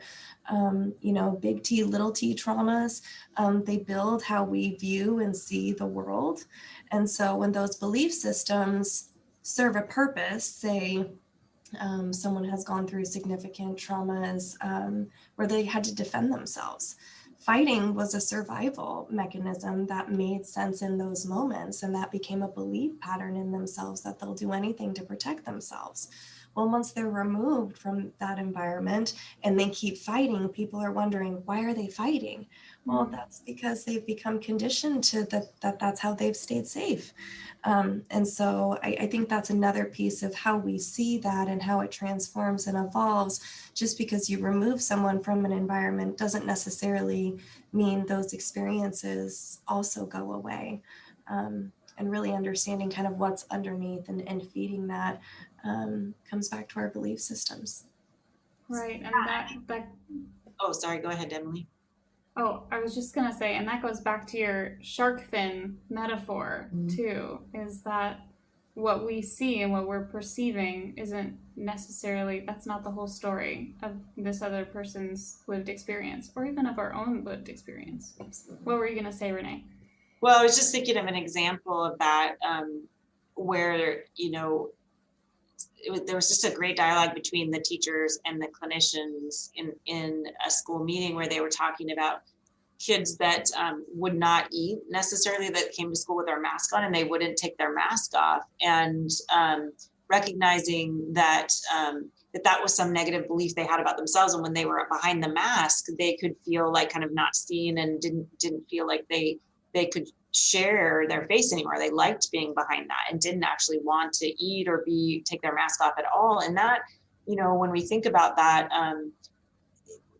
um, 0.49 0.93
you 1.01 1.13
know, 1.13 1.37
big 1.41 1.63
T, 1.63 1.83
little 1.83 2.11
T 2.11 2.35
traumas. 2.35 3.01
Um, 3.37 3.63
they 3.63 3.77
build 3.77 4.23
how 4.23 4.43
we 4.43 4.75
view 4.75 5.19
and 5.19 5.35
see 5.35 5.71
the 5.71 5.85
world, 5.85 6.45
and 6.91 7.09
so 7.09 7.35
when 7.35 7.51
those 7.51 7.75
belief 7.75 8.13
systems 8.13 9.09
serve 9.41 9.75
a 9.75 9.81
purpose, 9.83 10.45
say 10.45 11.05
um, 11.79 12.13
someone 12.13 12.45
has 12.45 12.63
gone 12.63 12.87
through 12.87 13.05
significant 13.05 13.77
traumas 13.77 14.55
um, 14.61 15.07
where 15.35 15.47
they 15.47 15.63
had 15.63 15.83
to 15.83 15.93
defend 15.93 16.31
themselves. 16.33 16.95
Fighting 17.45 17.93
was 17.93 18.15
a 18.15 18.21
survival 18.21 19.07
mechanism 19.11 19.85
that 19.85 20.09
made 20.11 20.47
sense 20.47 20.81
in 20.81 20.97
those 20.97 21.27
moments, 21.27 21.83
and 21.83 21.93
that 21.93 22.11
became 22.11 22.41
a 22.41 22.47
belief 22.47 22.99
pattern 22.99 23.35
in 23.35 23.51
themselves 23.51 24.01
that 24.01 24.17
they'll 24.17 24.33
do 24.33 24.51
anything 24.51 24.95
to 24.95 25.03
protect 25.03 25.45
themselves. 25.45 26.09
Well, 26.55 26.71
once 26.71 26.91
they're 26.91 27.07
removed 27.07 27.77
from 27.77 28.13
that 28.19 28.39
environment 28.39 29.13
and 29.43 29.59
they 29.59 29.69
keep 29.69 29.99
fighting, 29.99 30.49
people 30.49 30.79
are 30.79 30.91
wondering, 30.91 31.43
why 31.45 31.59
are 31.59 31.75
they 31.75 31.87
fighting? 31.87 32.47
Well, 32.85 33.05
that's 33.11 33.39
because 33.39 33.83
they've 33.83 34.05
become 34.05 34.39
conditioned 34.39 35.03
to 35.05 35.23
that, 35.25 35.59
that 35.61 35.79
that's 35.79 35.99
how 35.99 36.13
they've 36.13 36.35
stayed 36.35 36.67
safe. 36.67 37.13
Um, 37.63 38.03
and 38.11 38.27
so 38.27 38.77
I, 38.83 38.95
I 39.01 39.07
think 39.07 39.27
that's 39.27 39.49
another 39.49 39.85
piece 39.85 40.21
of 40.21 40.35
how 40.35 40.57
we 40.57 40.77
see 40.77 41.17
that 41.19 41.47
and 41.47 41.63
how 41.63 41.79
it 41.79 41.91
transforms 41.91 42.67
and 42.67 42.77
evolves. 42.77 43.41
Just 43.73 43.97
because 43.97 44.29
you 44.29 44.39
remove 44.39 44.81
someone 44.81 45.23
from 45.23 45.45
an 45.45 45.51
environment 45.51 46.17
doesn't 46.17 46.45
necessarily 46.45 47.39
mean 47.73 48.05
those 48.05 48.33
experiences 48.33 49.61
also 49.67 50.05
go 50.05 50.33
away. 50.33 50.83
Um, 51.27 51.71
and 51.97 52.11
really 52.11 52.33
understanding 52.33 52.91
kind 52.91 53.07
of 53.07 53.17
what's 53.17 53.45
underneath 53.49 54.09
and, 54.09 54.27
and 54.27 54.45
feeding 54.51 54.85
that 54.87 55.21
um, 55.63 56.13
comes 56.29 56.49
back 56.49 56.67
to 56.69 56.79
our 56.79 56.89
belief 56.89 57.19
systems. 57.19 57.85
Right. 58.67 59.01
And 59.01 59.13
that 59.25 59.51
that 59.67 59.87
oh 60.59 60.71
sorry 60.71 60.99
go 60.99 61.09
ahead 61.09 61.31
emily 61.31 61.67
oh, 62.37 62.63
I 62.71 62.79
was 62.79 62.93
just 62.93 63.13
gonna 63.15 63.33
say, 63.33 63.55
and 63.55 63.67
that 63.67 63.81
goes 63.81 64.01
back 64.01 64.27
to 64.27 64.37
your 64.37 64.77
shark 64.81 65.21
fin 65.21 65.79
metaphor 65.89 66.69
Mhm. 66.73 66.95
too, 66.95 67.39
is 67.53 67.81
that 67.83 68.21
what 68.73 69.05
we 69.05 69.21
see 69.21 69.61
and 69.61 69.71
what 69.71 69.87
we're 69.87 70.03
perceiving 70.05 70.93
isn't 70.97 71.39
necessarily 71.55 72.41
that's 72.41 72.65
not 72.65 72.83
the 72.83 72.91
whole 72.91 73.07
story 73.07 73.73
of 73.81 74.01
this 74.17 74.41
other 74.41 74.65
person's 74.65 75.41
lived 75.47 75.69
experience 75.69 76.29
or 76.35 76.45
even 76.45 76.65
of 76.65 76.77
our 76.77 76.93
own 76.93 77.23
lived 77.23 77.47
experience. 77.47 78.17
What 78.65 78.77
were 78.77 78.87
you 78.87 78.95
gonna 78.95 79.13
say, 79.13 79.31
Renee? 79.31 79.63
Well, 80.19 80.37
I 80.37 80.43
was 80.43 80.57
just 80.57 80.73
thinking 80.73 80.97
of 80.97 81.05
an 81.05 81.15
example 81.15 81.83
of 81.85 81.97
that 81.99 82.35
um, 82.41 82.85
where, 83.35 84.03
you 84.15 84.31
know, 84.31 84.71
it 85.85 85.91
was, 85.91 86.01
there 86.01 86.15
was 86.15 86.27
just 86.27 86.43
a 86.45 86.51
great 86.51 86.75
dialogue 86.75 87.13
between 87.13 87.51
the 87.51 87.59
teachers 87.59 88.19
and 88.25 88.41
the 88.41 88.47
clinicians 88.47 89.49
in, 89.55 89.71
in 89.85 90.25
a 90.45 90.49
school 90.49 90.83
meeting 90.83 91.15
where 91.15 91.27
they 91.27 91.41
were 91.41 91.49
talking 91.49 91.91
about 91.91 92.21
kids 92.79 93.17
that 93.17 93.45
um, 93.57 93.85
would 93.93 94.17
not 94.17 94.47
eat 94.51 94.79
necessarily 94.89 95.49
that 95.49 95.71
came 95.71 95.89
to 95.89 95.95
school 95.95 96.17
with 96.17 96.25
their 96.25 96.41
mask 96.41 96.75
on 96.75 96.83
and 96.83 96.93
they 96.93 97.03
wouldn't 97.03 97.37
take 97.37 97.57
their 97.57 97.73
mask 97.73 98.15
off. 98.15 98.43
And 98.61 99.09
um, 99.33 99.71
recognizing 100.09 101.13
that 101.13 101.49
um, 101.75 102.11
that 102.33 102.43
that 102.43 102.61
was 102.61 102.75
some 102.75 102.91
negative 102.91 103.27
belief 103.27 103.55
they 103.55 103.65
had 103.65 103.79
about 103.79 103.97
themselves. 103.97 104.33
And 104.33 104.43
when 104.43 104.53
they 104.53 104.65
were 104.65 104.87
behind 104.91 105.23
the 105.23 105.29
mask 105.29 105.85
they 105.97 106.15
could 106.15 106.35
feel 106.45 106.71
like 106.71 106.89
kind 106.89 107.05
of 107.05 107.13
not 107.13 107.35
seen 107.35 107.77
and 107.77 107.99
didn't 108.01 108.27
didn't 108.39 108.65
feel 108.69 108.85
like 108.85 109.05
they 109.09 109.39
they 109.73 109.85
could 109.85 110.07
share 110.35 111.05
their 111.07 111.25
face 111.27 111.53
anymore. 111.53 111.75
They 111.77 111.91
liked 111.91 112.31
being 112.31 112.53
behind 112.53 112.89
that 112.89 113.05
and 113.09 113.19
didn't 113.19 113.43
actually 113.43 113.79
want 113.79 114.13
to 114.13 114.27
eat 114.43 114.67
or 114.67 114.83
be 114.85 115.23
take 115.25 115.41
their 115.41 115.55
mask 115.55 115.81
off 115.81 115.93
at 115.97 116.05
all. 116.13 116.39
And 116.39 116.57
that 116.57 116.81
you 117.25 117.35
know 117.35 117.55
when 117.55 117.71
we 117.71 117.81
think 117.81 118.05
about 118.05 118.35
that 118.35 118.69
um, 118.71 119.13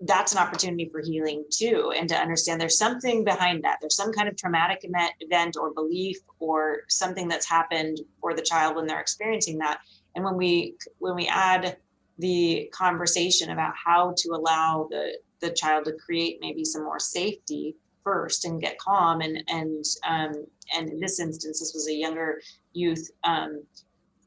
that's 0.01 0.33
an 0.33 0.37
opportunity 0.37 0.89
for 0.89 1.01
healing 1.01 1.43
too 1.49 1.93
and 1.97 2.07
to 2.09 2.15
understand 2.15 2.59
there's 2.59 2.77
something 2.77 3.23
behind 3.23 3.63
that. 3.63 3.77
There's 3.81 3.95
some 3.95 4.13
kind 4.13 4.27
of 4.27 4.37
traumatic 4.37 4.79
event, 4.83 5.57
or 5.57 5.73
belief 5.73 6.17
or 6.39 6.81
something 6.87 7.27
that's 7.27 7.49
happened 7.49 7.99
for 8.21 8.33
the 8.33 8.41
child 8.41 8.75
when 8.75 8.87
they're 8.87 9.01
experiencing 9.01 9.57
that. 9.59 9.79
And 10.15 10.23
when 10.23 10.37
we 10.37 10.75
when 10.99 11.15
we 11.15 11.27
add 11.27 11.77
the 12.19 12.69
conversation 12.73 13.49
about 13.49 13.73
how 13.75 14.13
to 14.17 14.29
allow 14.29 14.87
the 14.89 15.17
the 15.41 15.51
child 15.51 15.85
to 15.85 15.93
create 15.93 16.37
maybe 16.39 16.63
some 16.63 16.83
more 16.83 16.99
safety 16.99 17.75
first 18.05 18.45
and 18.45 18.61
get 18.61 18.77
calm. 18.77 19.19
And 19.19 19.43
and 19.49 19.83
um, 20.07 20.45
and 20.77 20.89
in 20.89 20.99
this 21.01 21.19
instance 21.19 21.59
this 21.59 21.73
was 21.73 21.89
a 21.89 21.93
younger 21.93 22.39
youth 22.71 23.11
um, 23.25 23.63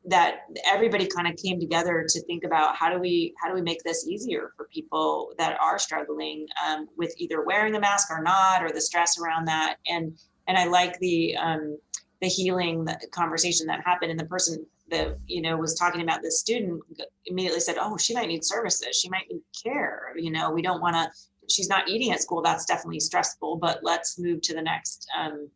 that 0.05 0.41
everybody 0.66 1.07
kind 1.07 1.29
of 1.29 1.37
came 1.37 1.61
together 1.61 2.07
to 2.09 2.22
think 2.22 2.45
about 2.45 2.76
how 2.76 2.91
do 2.93 2.99
we 2.99 3.35
how 3.43 3.49
do 3.49 3.55
we 3.55 3.62
make 3.62 3.83
this 3.83 4.07
easier 4.07 4.53
for 4.57 4.68
people 4.72 5.33
that 5.39 5.59
are 5.61 5.79
struggling 5.79 6.47
um, 6.66 6.89
with 6.97 7.14
either 7.18 7.42
wearing 7.42 7.75
a 7.75 7.80
mask 7.80 8.11
or 8.11 8.22
not 8.22 8.63
or 8.63 8.71
the 8.72 8.80
stress 8.80 9.18
around 9.18 9.46
that. 9.46 9.76
And 9.88 10.18
and 10.46 10.59
i 10.59 10.67
like 10.67 10.99
the 10.99 11.37
um, 11.37 11.79
the 12.21 12.29
healing 12.29 12.87
conversation 13.13 13.67
that 13.68 13.84
happened. 13.84 14.11
And 14.11 14.21
the 14.21 14.26
person 14.26 14.67
that 14.91 15.18
you 15.26 15.42
know 15.42 15.57
was 15.57 15.79
talking 15.79 16.00
about 16.00 16.22
this 16.22 16.41
student 16.41 16.80
immediately 17.26 17.61
said 17.61 17.76
oh 17.79 17.96
she 17.96 18.14
might 18.14 18.29
need 18.29 18.45
services. 18.45 18.99
She 19.00 19.09
might 19.09 19.26
need 19.30 19.42
care. 19.63 20.13
You 20.17 20.33
know 20.33 20.50
we 20.50 20.63
don't 20.63 20.80
want 20.80 20.96
to 20.96 21.11
she's 21.50 21.68
not 21.68 21.88
eating 21.88 22.12
at 22.12 22.22
school 22.22 22.42
that's 22.42 22.64
definitely 22.64 23.00
stressful 23.00 23.57
but 23.57 23.80
let's 23.83 24.18
move 24.18 24.41
to 24.41 24.54
the 24.54 24.62
next 24.62 25.07
um, 25.18 25.49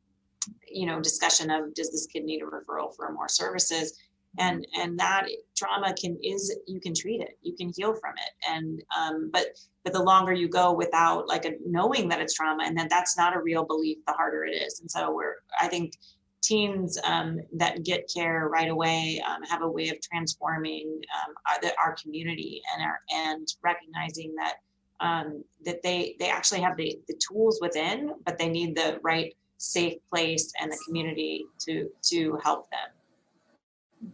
you 0.69 0.87
know 0.87 1.01
discussion 1.01 1.51
of 1.51 1.75
does 1.75 1.91
this 1.91 2.07
kid 2.07 2.25
need 2.25 2.43
a 2.43 2.47
referral 2.47 2.95
for 2.95 3.13
more 3.13 3.29
services? 3.29 3.99
And 4.39 4.67
and 4.75 4.99
that 4.99 5.27
trauma 5.57 5.95
can 5.95 6.19
is 6.23 6.57
you 6.67 6.81
can 6.81 6.95
treat 6.95 7.21
it 7.21 7.39
you 7.43 7.55
can 7.55 7.71
heal 7.77 7.95
from 7.95 8.15
it. 8.17 8.33
And 8.49 8.83
um, 8.99 9.31
but 9.33 9.49
but 9.85 9.93
the 9.93 10.03
longer 10.03 10.33
you 10.33 10.49
go 10.49 10.73
without 10.73 11.29
like 11.29 11.45
a 11.45 11.53
knowing 11.67 12.09
that 12.09 12.21
it's 12.21 12.35
trauma 12.35 12.65
and 12.65 12.77
that 12.79 12.89
that's 12.89 13.17
not 13.17 13.37
a 13.37 13.41
real 13.41 13.65
belief 13.65 13.99
the 14.07 14.15
harder 14.15 14.45
it 14.45 14.53
is. 14.53 14.81
And 14.81 14.91
so 14.91 15.15
we're 15.15 15.37
i 15.61 15.69
think 15.69 15.95
teens 16.43 16.99
um, 17.05 17.39
that 17.53 17.85
get 17.85 18.11
care 18.13 18.49
right 18.49 18.69
away 18.69 19.23
um, 19.29 19.43
have 19.45 19.63
a 19.63 19.69
way 19.69 19.89
of 19.91 20.01
transforming 20.01 21.01
um, 21.15 21.35
our, 21.47 21.71
our, 21.85 21.97
community 22.03 22.61
and 22.75 22.85
our 22.85 22.99
and 23.15 23.47
recognizing 23.63 24.35
that 24.35 24.55
um, 25.03 25.45
that 25.65 25.83
they 25.83 26.17
they 26.19 26.31
actually 26.31 26.61
have 26.61 26.77
the, 26.77 26.99
the 27.09 27.15
tools 27.15 27.59
within 27.61 28.15
but 28.25 28.39
they 28.39 28.49
need 28.49 28.75
the 28.75 28.99
right 29.03 29.35
safe 29.59 29.99
place 30.11 30.53
and 30.61 30.73
the 30.73 30.79
community 30.87 31.45
to 31.59 31.91
to 32.03 32.39
help 32.43 32.69
them. 32.71 34.13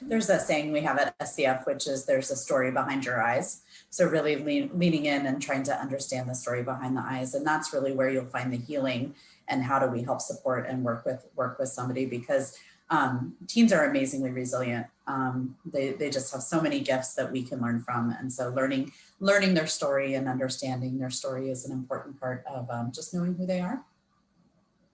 There's 0.00 0.26
that 0.26 0.42
saying 0.42 0.70
we 0.70 0.82
have 0.82 0.98
at 0.98 1.18
SCF, 1.18 1.66
which 1.66 1.86
is 1.86 2.04
there's 2.04 2.30
a 2.30 2.36
story 2.36 2.70
behind 2.70 3.06
your 3.06 3.22
eyes. 3.22 3.62
So 3.88 4.06
really 4.06 4.36
lean, 4.36 4.70
leaning 4.74 5.06
in 5.06 5.24
and 5.24 5.40
trying 5.40 5.62
to 5.64 5.74
understand 5.74 6.28
the 6.28 6.34
story 6.34 6.62
behind 6.62 6.96
the 6.96 7.00
eyes, 7.00 7.34
and 7.34 7.46
that's 7.46 7.72
really 7.72 7.92
where 7.92 8.10
you'll 8.10 8.26
find 8.26 8.52
the 8.52 8.58
healing 8.58 9.14
and 9.48 9.62
how 9.62 9.78
do 9.78 9.86
we 9.86 10.02
help 10.02 10.20
support 10.20 10.66
and 10.68 10.84
work 10.84 11.04
with 11.04 11.26
work 11.36 11.58
with 11.58 11.68
somebody 11.68 12.06
because 12.06 12.58
um, 12.90 13.34
teens 13.48 13.72
are 13.72 13.88
amazingly 13.88 14.30
resilient. 14.30 14.86
Um, 15.06 15.56
they 15.64 15.92
they 15.92 16.10
just 16.10 16.32
have 16.32 16.42
so 16.42 16.60
many 16.60 16.80
gifts 16.80 17.14
that 17.14 17.30
we 17.30 17.42
can 17.42 17.60
learn 17.60 17.80
from, 17.80 18.14
and 18.18 18.32
so 18.32 18.50
learning 18.50 18.92
learning 19.20 19.54
their 19.54 19.66
story 19.66 20.14
and 20.14 20.28
understanding 20.28 20.98
their 20.98 21.10
story 21.10 21.50
is 21.50 21.64
an 21.64 21.72
important 21.72 22.18
part 22.20 22.44
of 22.46 22.70
um, 22.70 22.92
just 22.92 23.14
knowing 23.14 23.34
who 23.34 23.46
they 23.46 23.60
are. 23.60 23.84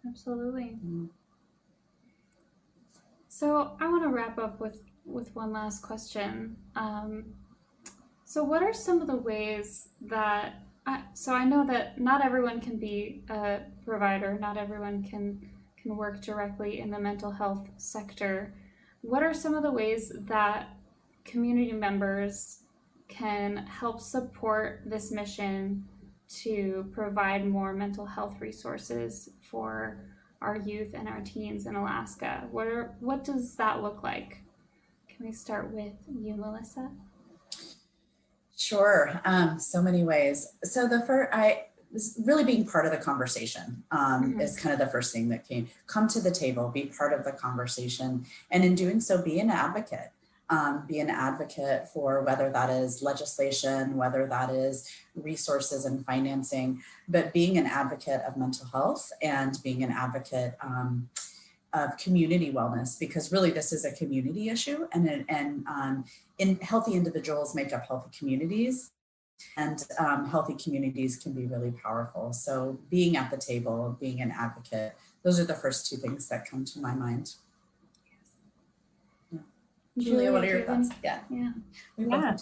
Absolutely. 0.06 0.78
Mm. 0.84 1.08
So 3.28 3.76
I 3.80 3.88
want 3.88 4.02
to 4.02 4.08
wrap 4.08 4.38
up 4.38 4.60
with 4.60 4.82
with 5.04 5.34
one 5.34 5.52
last 5.52 5.82
question. 5.82 6.56
Um, 6.76 7.24
so, 8.24 8.44
what 8.44 8.62
are 8.62 8.72
some 8.72 9.00
of 9.00 9.06
the 9.06 9.16
ways 9.16 9.88
that? 10.02 10.62
I, 10.86 11.02
so 11.14 11.34
I 11.34 11.44
know 11.44 11.66
that 11.66 12.00
not 12.00 12.24
everyone 12.24 12.60
can 12.60 12.78
be 12.78 13.24
a 13.28 13.60
provider. 13.84 14.38
Not 14.40 14.56
everyone 14.56 15.02
can 15.02 15.49
can 15.82 15.97
work 15.97 16.23
directly 16.23 16.81
in 16.81 16.90
the 16.90 16.98
mental 16.98 17.31
health 17.31 17.69
sector. 17.77 18.55
What 19.02 19.23
are 19.23 19.35
some 19.35 19.55
of 19.55 19.62
the 19.62 19.70
ways 19.70 20.12
that 20.27 20.77
community 21.24 21.73
members 21.73 22.61
can 23.09 23.59
help 23.66 24.01
support 24.01 24.82
this 24.86 25.11
mission 25.11 25.85
to 26.43 26.89
provide 26.93 27.47
more 27.47 27.73
mental 27.73 28.07
health 28.07 28.36
resources 28.40 29.31
for 29.40 30.05
our 30.40 30.57
youth 30.57 30.94
and 30.94 31.09
our 31.09 31.20
teens 31.20 31.66
in 31.66 31.74
Alaska? 31.74 32.47
What 32.51 32.66
are 32.66 32.94
what 33.01 33.24
does 33.24 33.57
that 33.57 33.82
look 33.82 34.02
like? 34.02 34.43
Can 35.09 35.27
we 35.27 35.32
start 35.32 35.73
with 35.73 35.93
you, 36.09 36.35
Melissa? 36.35 36.90
Sure. 38.57 39.20
Um, 39.24 39.59
so 39.59 39.82
many 39.82 40.05
ways. 40.05 40.47
So 40.65 40.86
the 40.86 41.01
first, 41.07 41.31
I 41.32 41.65
really 42.24 42.44
being 42.44 42.66
part 42.66 42.86
of 42.86 42.92
the 42.92 42.98
conversation 42.98 43.82
um, 43.90 44.32
mm-hmm. 44.32 44.40
is 44.40 44.58
kind 44.58 44.72
of 44.72 44.78
the 44.78 44.86
first 44.86 45.12
thing 45.12 45.28
that 45.28 45.46
came. 45.46 45.68
Come 45.86 46.06
to 46.08 46.20
the 46.20 46.30
table, 46.30 46.68
be 46.68 46.86
part 46.86 47.12
of 47.12 47.24
the 47.24 47.32
conversation, 47.32 48.24
and 48.50 48.64
in 48.64 48.74
doing 48.74 49.00
so, 49.00 49.20
be 49.20 49.40
an 49.40 49.50
advocate. 49.50 50.10
Um, 50.48 50.84
be 50.88 50.98
an 50.98 51.10
advocate 51.10 51.86
for 51.86 52.22
whether 52.22 52.50
that 52.50 52.70
is 52.70 53.02
legislation, 53.02 53.96
whether 53.96 54.26
that 54.26 54.50
is 54.50 54.90
resources 55.14 55.84
and 55.84 56.04
financing, 56.04 56.82
but 57.08 57.32
being 57.32 57.56
an 57.56 57.66
advocate 57.66 58.22
of 58.26 58.36
mental 58.36 58.66
health 58.66 59.12
and 59.22 59.56
being 59.62 59.84
an 59.84 59.92
advocate 59.92 60.56
um, 60.60 61.08
of 61.72 61.96
community 61.98 62.52
wellness 62.52 62.98
because 62.98 63.30
really 63.30 63.50
this 63.50 63.72
is 63.72 63.84
a 63.84 63.92
community 63.92 64.48
issue 64.48 64.88
and 64.92 65.24
and 65.28 65.64
um, 65.68 66.04
in 66.38 66.56
healthy 66.56 66.94
individuals 66.94 67.54
make 67.54 67.72
up 67.72 67.86
healthy 67.86 68.10
communities 68.18 68.90
and 69.56 69.84
um, 69.98 70.28
healthy 70.28 70.54
communities 70.54 71.16
can 71.16 71.32
be 71.32 71.46
really 71.46 71.70
powerful 71.70 72.32
so 72.32 72.78
being 72.90 73.16
at 73.16 73.30
the 73.30 73.36
table 73.36 73.96
being 74.00 74.20
an 74.20 74.30
advocate 74.30 74.94
those 75.22 75.38
are 75.38 75.44
the 75.44 75.54
first 75.54 75.88
two 75.88 75.96
things 75.96 76.28
that 76.28 76.48
come 76.48 76.64
to 76.64 76.80
my 76.80 76.94
mind 76.94 77.34
Julia, 79.98 80.32
what 80.32 80.44
are 80.44 80.46
your 80.46 80.62
thoughts? 80.62 80.88
Yeah. 81.02 81.20
Yeah. 81.30 81.50
yeah. 81.98 82.36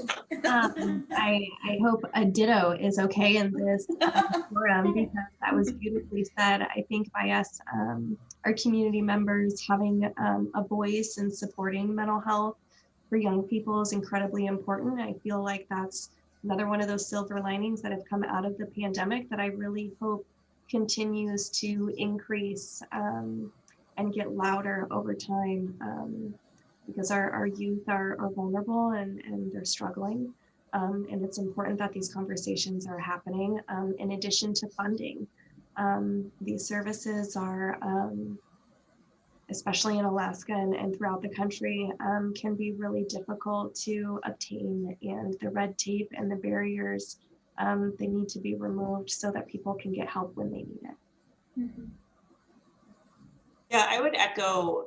um, 0.45 1.07
I, 1.13 1.47
I 1.65 1.79
hope 1.83 2.03
a 2.15 2.25
ditto 2.25 2.73
is 2.79 2.99
okay 2.99 3.37
in 3.37 3.53
this 3.53 3.87
uh, 4.01 4.23
forum 4.53 4.93
because 4.95 5.11
that 5.41 5.55
was 5.55 5.73
beautifully 5.73 6.25
said. 6.25 6.63
I 6.63 6.85
think 6.89 7.11
by 7.13 7.31
us, 7.31 7.61
um, 7.73 8.17
our 8.45 8.53
community 8.53 9.01
members 9.01 9.65
having 9.69 10.11
um, 10.19 10.51
a 10.55 10.63
voice 10.63 11.17
and 11.19 11.33
supporting 11.35 11.95
mental 11.95 12.21
health 12.21 12.57
for 13.09 13.17
young 13.17 13.43
people 13.43 13.81
is 13.81 13.93
incredibly 13.93 14.47
important. 14.47 15.01
I 15.01 15.15
feel 15.15 15.43
like 15.43 15.67
that's 15.71 16.11
another 16.45 16.67
one 16.69 16.81
of 16.81 16.89
those 16.89 17.09
silver 17.09 17.41
linings 17.41 17.83
that 17.83 17.93
have 17.93 18.05
come 18.09 18.25
out 18.25 18.45
of 18.45 18.57
the 18.59 18.67
pandemic 18.67 19.29
that 19.31 19.41
I 19.41 19.47
really 19.47 19.93
hope 20.01 20.27
continues 20.71 21.49
to 21.51 21.93
increase 21.97 22.83
um, 22.93 23.51
and 23.97 24.13
get 24.13 24.33
louder 24.33 24.87
over 24.91 25.15
time. 25.15 25.75
Um, 25.81 26.35
because 26.89 27.11
our, 27.11 27.31
our 27.31 27.47
youth 27.47 27.89
are, 27.89 28.17
are 28.19 28.31
vulnerable 28.31 28.91
and, 28.93 29.21
and 29.25 29.53
they're 29.53 29.65
struggling. 29.65 30.33
Um, 30.73 31.07
and 31.11 31.23
it's 31.23 31.39
important 31.39 31.79
that 31.79 31.93
these 31.93 32.13
conversations 32.13 32.87
are 32.87 32.99
happening 32.99 33.61
um, 33.69 33.95
in 33.99 34.13
addition 34.13 34.55
to 34.55 34.69
funding. 34.69 35.27
Um, 35.77 36.33
these 36.41 36.65
services 36.67 37.37
are, 37.37 37.79
um, 37.83 38.39
especially 39.51 39.99
in 39.99 40.05
Alaska 40.05 40.53
and, 40.53 40.75
and 40.75 40.97
throughout 40.97 41.23
the 41.23 41.29
country, 41.29 41.91
um, 42.01 42.33
can 42.35 42.55
be 42.55 42.73
really 42.73 43.05
difficult 43.05 43.75
to 43.75 44.21
obtain. 44.25 44.97
And 45.03 45.37
the 45.41 45.51
red 45.51 45.79
tape 45.79 46.11
and 46.17 46.31
the 46.31 46.37
barriers, 46.37 47.19
um, 47.59 47.95
they 47.99 48.07
need 48.07 48.29
to 48.31 48.41
be 48.41 48.55
removed 48.55 49.11
so 49.11 49.31
that 49.33 49.49
people 49.49 49.75
can 49.75 49.93
get 49.93 50.09
help 50.09 50.37
when 50.37 50.51
they 50.51 50.59
need 50.59 50.81
it. 50.83 51.61
Mm-hmm. 51.61 51.85
Yeah, 53.71 53.87
I 53.89 54.01
would 54.01 54.17
echo 54.17 54.87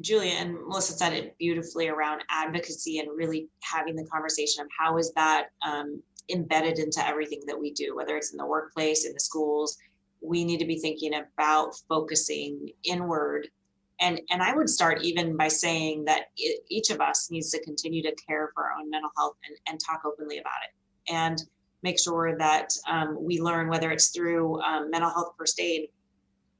Julia 0.00 0.32
and 0.32 0.54
Melissa 0.66 0.92
said 0.92 1.12
it 1.12 1.36
beautifully 1.38 1.88
around 1.88 2.22
advocacy 2.30 2.98
and 2.98 3.08
really 3.16 3.48
having 3.62 3.96
the 3.96 4.04
conversation 4.04 4.62
of 4.62 4.68
how 4.78 4.98
is 4.98 5.12
that 5.12 5.48
um, 5.66 6.02
embedded 6.30 6.78
into 6.78 7.06
everything 7.06 7.40
that 7.46 7.58
we 7.58 7.72
do, 7.72 7.96
whether 7.96 8.16
it's 8.16 8.32
in 8.32 8.36
the 8.36 8.46
workplace, 8.46 9.06
in 9.06 9.14
the 9.14 9.20
schools. 9.20 9.76
We 10.20 10.44
need 10.44 10.58
to 10.58 10.66
be 10.66 10.78
thinking 10.78 11.12
about 11.14 11.74
focusing 11.88 12.70
inward. 12.84 13.48
And, 14.00 14.20
and 14.30 14.42
I 14.42 14.54
would 14.54 14.68
start 14.68 15.02
even 15.02 15.36
by 15.36 15.48
saying 15.48 16.04
that 16.04 16.26
it, 16.36 16.64
each 16.68 16.90
of 16.90 17.00
us 17.00 17.30
needs 17.30 17.50
to 17.50 17.62
continue 17.62 18.02
to 18.02 18.14
care 18.14 18.50
for 18.54 18.64
our 18.64 18.78
own 18.78 18.90
mental 18.90 19.10
health 19.16 19.36
and, 19.46 19.56
and 19.68 19.80
talk 19.80 20.02
openly 20.04 20.38
about 20.38 20.52
it. 20.64 21.12
And 21.12 21.42
make 21.82 21.98
sure 22.00 22.36
that 22.36 22.72
um, 22.88 23.16
we 23.20 23.40
learn 23.40 23.68
whether 23.68 23.90
it's 23.90 24.08
through 24.08 24.60
um, 24.62 24.90
mental 24.90 25.10
health 25.10 25.34
first 25.38 25.60
aid 25.60 25.88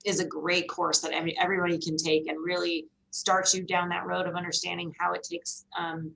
is 0.04 0.20
a 0.20 0.24
great 0.24 0.68
course 0.68 1.00
that 1.00 1.12
every, 1.12 1.36
everybody 1.38 1.78
can 1.78 1.96
take 1.96 2.28
and 2.28 2.38
really 2.42 2.86
starts 3.10 3.54
you 3.54 3.62
down 3.62 3.88
that 3.88 4.06
road 4.06 4.26
of 4.26 4.34
understanding 4.36 4.92
how 4.98 5.12
it 5.12 5.26
takes 5.28 5.64
um, 5.78 6.12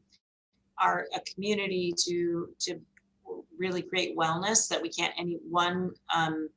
our 0.78 1.06
a 1.16 1.20
community 1.32 1.92
to 1.96 2.48
to 2.58 2.80
really 3.58 3.82
create 3.82 4.16
wellness 4.16 4.68
that 4.68 4.80
we 4.80 4.88
can't 4.88 5.12
any 5.18 5.38
one 5.48 5.90
um, 6.14 6.48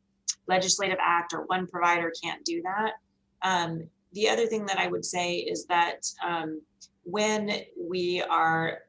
legislative 0.48 0.98
act 1.02 1.34
or 1.34 1.46
one 1.46 1.66
provider 1.68 2.12
can't 2.22 2.44
do 2.46 2.62
that 2.62 2.94
um, 3.42 3.84
the 4.14 4.30
other 4.30 4.46
thing 4.46 4.66
that 4.66 4.78
i 4.80 4.88
would 4.88 5.06
say 5.06 5.36
is 5.36 5.66
that 5.66 6.06
um, 6.26 6.62
when 7.04 7.52
we 7.80 8.22
are 8.30 8.80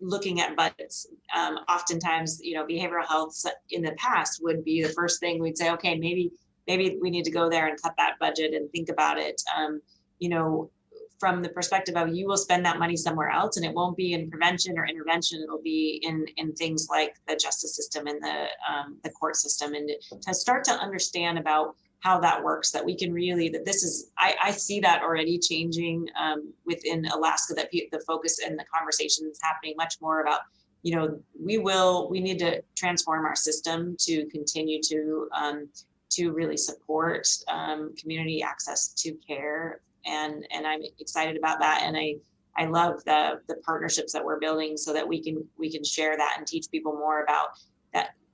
looking 0.00 0.40
at 0.40 0.56
budgets 0.56 1.06
um, 1.36 1.58
oftentimes 1.68 2.40
you 2.42 2.54
know 2.54 2.66
behavioral 2.66 3.06
health 3.06 3.44
in 3.70 3.82
the 3.82 3.92
past 3.92 4.40
would 4.42 4.64
be 4.64 4.82
the 4.82 4.88
first 4.90 5.20
thing 5.20 5.40
we'd 5.40 5.56
say 5.58 5.70
okay 5.70 5.96
maybe 5.96 6.32
maybe 6.66 6.98
we 7.00 7.10
need 7.10 7.24
to 7.24 7.30
go 7.30 7.48
there 7.48 7.66
and 7.66 7.80
cut 7.80 7.94
that 7.96 8.18
budget 8.20 8.54
and 8.54 8.70
think 8.70 8.88
about 8.88 9.18
it. 9.18 9.40
Um, 9.56 9.80
you 10.18 10.28
know 10.28 10.70
from 11.18 11.40
the 11.40 11.48
perspective 11.50 11.96
of 11.96 12.12
you 12.12 12.26
will 12.26 12.36
spend 12.36 12.66
that 12.66 12.80
money 12.80 12.96
somewhere 12.96 13.30
else 13.30 13.56
and 13.56 13.64
it 13.64 13.72
won't 13.72 13.96
be 13.96 14.12
in 14.12 14.28
prevention 14.28 14.76
or 14.76 14.84
intervention. 14.84 15.40
It'll 15.40 15.62
be 15.62 16.00
in 16.02 16.26
in 16.36 16.52
things 16.54 16.88
like 16.90 17.14
the 17.28 17.36
justice 17.36 17.76
system 17.76 18.08
and 18.08 18.20
the 18.20 18.46
um, 18.68 18.98
the 19.04 19.10
court 19.10 19.36
system 19.36 19.74
and 19.74 19.90
to 20.20 20.34
start 20.34 20.64
to 20.64 20.72
understand 20.72 21.38
about 21.38 21.76
how 22.02 22.18
that 22.18 22.42
works 22.42 22.70
that 22.72 22.84
we 22.84 22.96
can 22.96 23.12
really 23.12 23.48
that 23.48 23.64
this 23.64 23.82
is 23.82 24.10
i, 24.18 24.34
I 24.42 24.50
see 24.50 24.80
that 24.80 25.02
already 25.02 25.38
changing 25.38 26.08
um, 26.18 26.52
within 26.66 27.06
alaska 27.06 27.54
that 27.54 27.70
the 27.70 28.02
focus 28.06 28.40
and 28.44 28.58
the 28.58 28.64
conversation 28.74 29.28
is 29.30 29.40
happening 29.42 29.74
much 29.76 29.94
more 30.00 30.20
about 30.20 30.40
you 30.82 30.94
know 30.94 31.18
we 31.40 31.58
will 31.58 32.10
we 32.10 32.20
need 32.20 32.38
to 32.40 32.62
transform 32.76 33.24
our 33.24 33.36
system 33.36 33.96
to 34.00 34.26
continue 34.26 34.80
to 34.82 35.28
um, 35.34 35.68
to 36.12 36.30
really 36.30 36.56
support 36.56 37.26
um, 37.48 37.94
community 37.96 38.42
access 38.42 38.88
to 38.88 39.14
care. 39.26 39.80
And 40.04 40.46
and 40.52 40.66
i'm 40.66 40.82
excited 40.98 41.36
about 41.36 41.60
that. 41.60 41.82
And 41.84 41.96
i 41.96 42.16
i 42.56 42.66
love 42.66 43.02
the 43.04 43.40
the 43.48 43.56
partnerships 43.64 44.12
that 44.12 44.24
we're 44.24 44.40
building 44.40 44.76
so 44.76 44.92
that 44.92 45.06
we 45.06 45.22
can 45.22 45.44
we 45.58 45.70
can 45.70 45.84
share 45.84 46.16
that 46.16 46.34
and 46.36 46.46
teach 46.46 46.66
people 46.70 46.92
more 46.92 47.22
about 47.22 47.50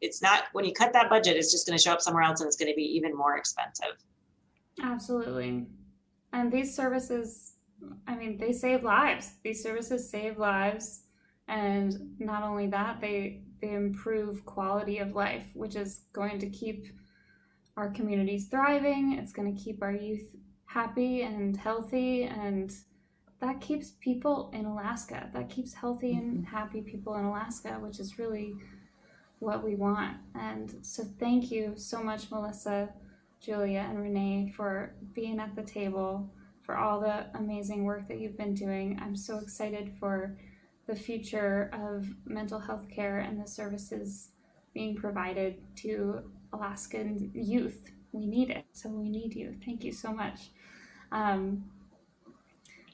it's 0.01 0.23
not 0.23 0.45
when 0.53 0.65
you 0.65 0.73
cut 0.73 0.93
that 0.93 1.09
budget 1.09 1.37
it's 1.37 1.51
just 1.51 1.66
going 1.66 1.77
to 1.77 1.83
show 1.83 1.93
up 1.93 2.01
somewhere 2.01 2.23
else 2.23 2.41
and 2.41 2.47
it's 2.47 2.57
going 2.57 2.70
to 2.70 2.77
be 2.77 2.83
even 2.83 3.16
more 3.16 3.37
expensive 3.37 3.97
Absolutely. 4.83 5.66
And 6.33 6.53
these 6.53 6.75
services, 6.75 7.55
I 8.07 8.15
mean, 8.15 8.39
they 8.39 8.53
save 8.53 8.83
lives. 8.83 9.35
These 9.43 9.62
services 9.62 10.09
save 10.09 10.39
lives. 10.39 11.03
And 11.49 12.15
not 12.19 12.43
only 12.43 12.66
that, 12.69 13.01
they 13.01 13.43
they 13.61 13.73
improve 13.73 14.45
quality 14.45 14.99
of 14.99 15.16
life, 15.16 15.47
which 15.55 15.75
is 15.75 16.03
going 16.12 16.39
to 16.39 16.49
keep 16.49 16.87
our 17.77 17.91
communities 17.91 18.47
thriving. 18.47 19.19
It's 19.19 19.33
going 19.33 19.55
to 19.55 19.61
keep 19.61 19.83
our 19.83 19.93
youth 19.93 20.37
happy 20.66 21.23
and 21.23 21.57
healthy 21.57 22.25
and 22.25 22.73
that 23.41 23.61
keeps 23.61 23.93
people 24.01 24.51
in 24.53 24.65
Alaska. 24.65 25.31
That 25.33 25.49
keeps 25.49 25.73
healthy 25.73 26.12
and 26.12 26.39
mm-hmm. 26.39 26.57
happy 26.57 26.83
people 26.83 27.15
in 27.15 27.25
Alaska, 27.25 27.79
which 27.81 28.01
is 28.01 28.19
really 28.19 28.55
what 29.39 29.65
we 29.65 29.74
want. 29.74 30.16
And 30.35 30.74
so 30.82 31.05
thank 31.19 31.51
you 31.51 31.74
so 31.77 32.02
much, 32.02 32.31
Melissa. 32.31 32.90
Julia 33.40 33.86
and 33.89 34.02
Renee 34.02 34.52
for 34.56 34.94
being 35.15 35.39
at 35.39 35.55
the 35.55 35.62
table, 35.62 36.28
for 36.62 36.77
all 36.77 37.01
the 37.01 37.27
amazing 37.35 37.85
work 37.85 38.09
that 38.09 38.20
you've 38.20 38.36
been 38.36 38.55
doing. 38.55 38.98
I'm 39.01 39.16
so 39.16 39.39
excited 39.39 39.93
for 39.98 40.36
the 40.86 40.97
future 40.97 41.70
of 41.73 42.09
mental 42.24 42.59
health 42.59 42.89
care 42.90 43.20
and 43.20 43.40
the 43.40 43.47
services 43.47 44.31
being 44.74 44.97
provided 44.97 45.56
to 45.77 46.20
Alaskan 46.52 47.31
youth. 47.35 47.90
We 48.12 48.27
need 48.27 48.51
it, 48.51 48.65
so 48.73 48.89
we 48.89 49.09
need 49.09 49.35
you. 49.35 49.55
Thank 49.65 49.85
you 49.85 49.93
so 49.93 50.12
much. 50.12 50.51
Um, 51.12 51.65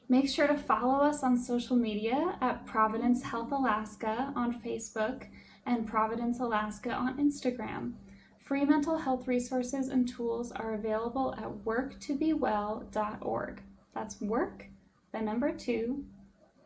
make 0.08 0.28
sure 0.28 0.46
to 0.46 0.58
follow 0.58 1.04
us 1.04 1.22
on 1.22 1.38
social 1.38 1.76
media 1.76 2.36
at 2.40 2.66
Providence 2.66 3.22
Health 3.22 3.52
Alaska 3.52 4.32
on 4.36 4.60
Facebook 4.60 5.26
and 5.66 5.86
Providence 5.86 6.40
Alaska 6.40 6.90
on 6.90 7.18
Instagram. 7.18 7.94
Free 8.38 8.64
mental 8.64 8.98
health 8.98 9.26
resources 9.26 9.88
and 9.88 10.06
tools 10.06 10.52
are 10.52 10.74
available 10.74 11.34
at 11.38 11.64
work2bewell.org. 11.64 13.62
That's 13.94 14.20
work, 14.20 14.66
the 15.12 15.20
number 15.20 15.52
two, 15.52 16.04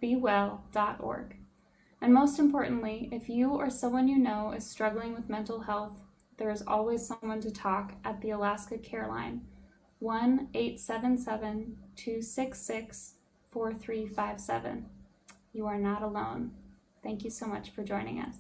bewell.org. 0.00 1.36
And 2.00 2.14
most 2.14 2.38
importantly, 2.38 3.08
if 3.12 3.28
you 3.28 3.50
or 3.50 3.70
someone 3.70 4.08
you 4.08 4.18
know 4.18 4.52
is 4.52 4.68
struggling 4.68 5.14
with 5.14 5.28
mental 5.28 5.60
health, 5.60 6.00
there 6.36 6.50
is 6.50 6.62
always 6.66 7.06
someone 7.06 7.40
to 7.40 7.50
talk 7.50 7.94
at 8.04 8.20
the 8.20 8.30
Alaska 8.30 8.78
Care 8.78 9.08
Line 9.08 9.42
1 9.98 10.48
877 10.54 11.76
266 11.96 13.14
4357. 13.50 14.86
You 15.52 15.66
are 15.66 15.78
not 15.78 16.02
alone. 16.02 16.52
Thank 17.02 17.24
you 17.24 17.30
so 17.30 17.46
much 17.46 17.70
for 17.70 17.82
joining 17.82 18.20
us. 18.20 18.36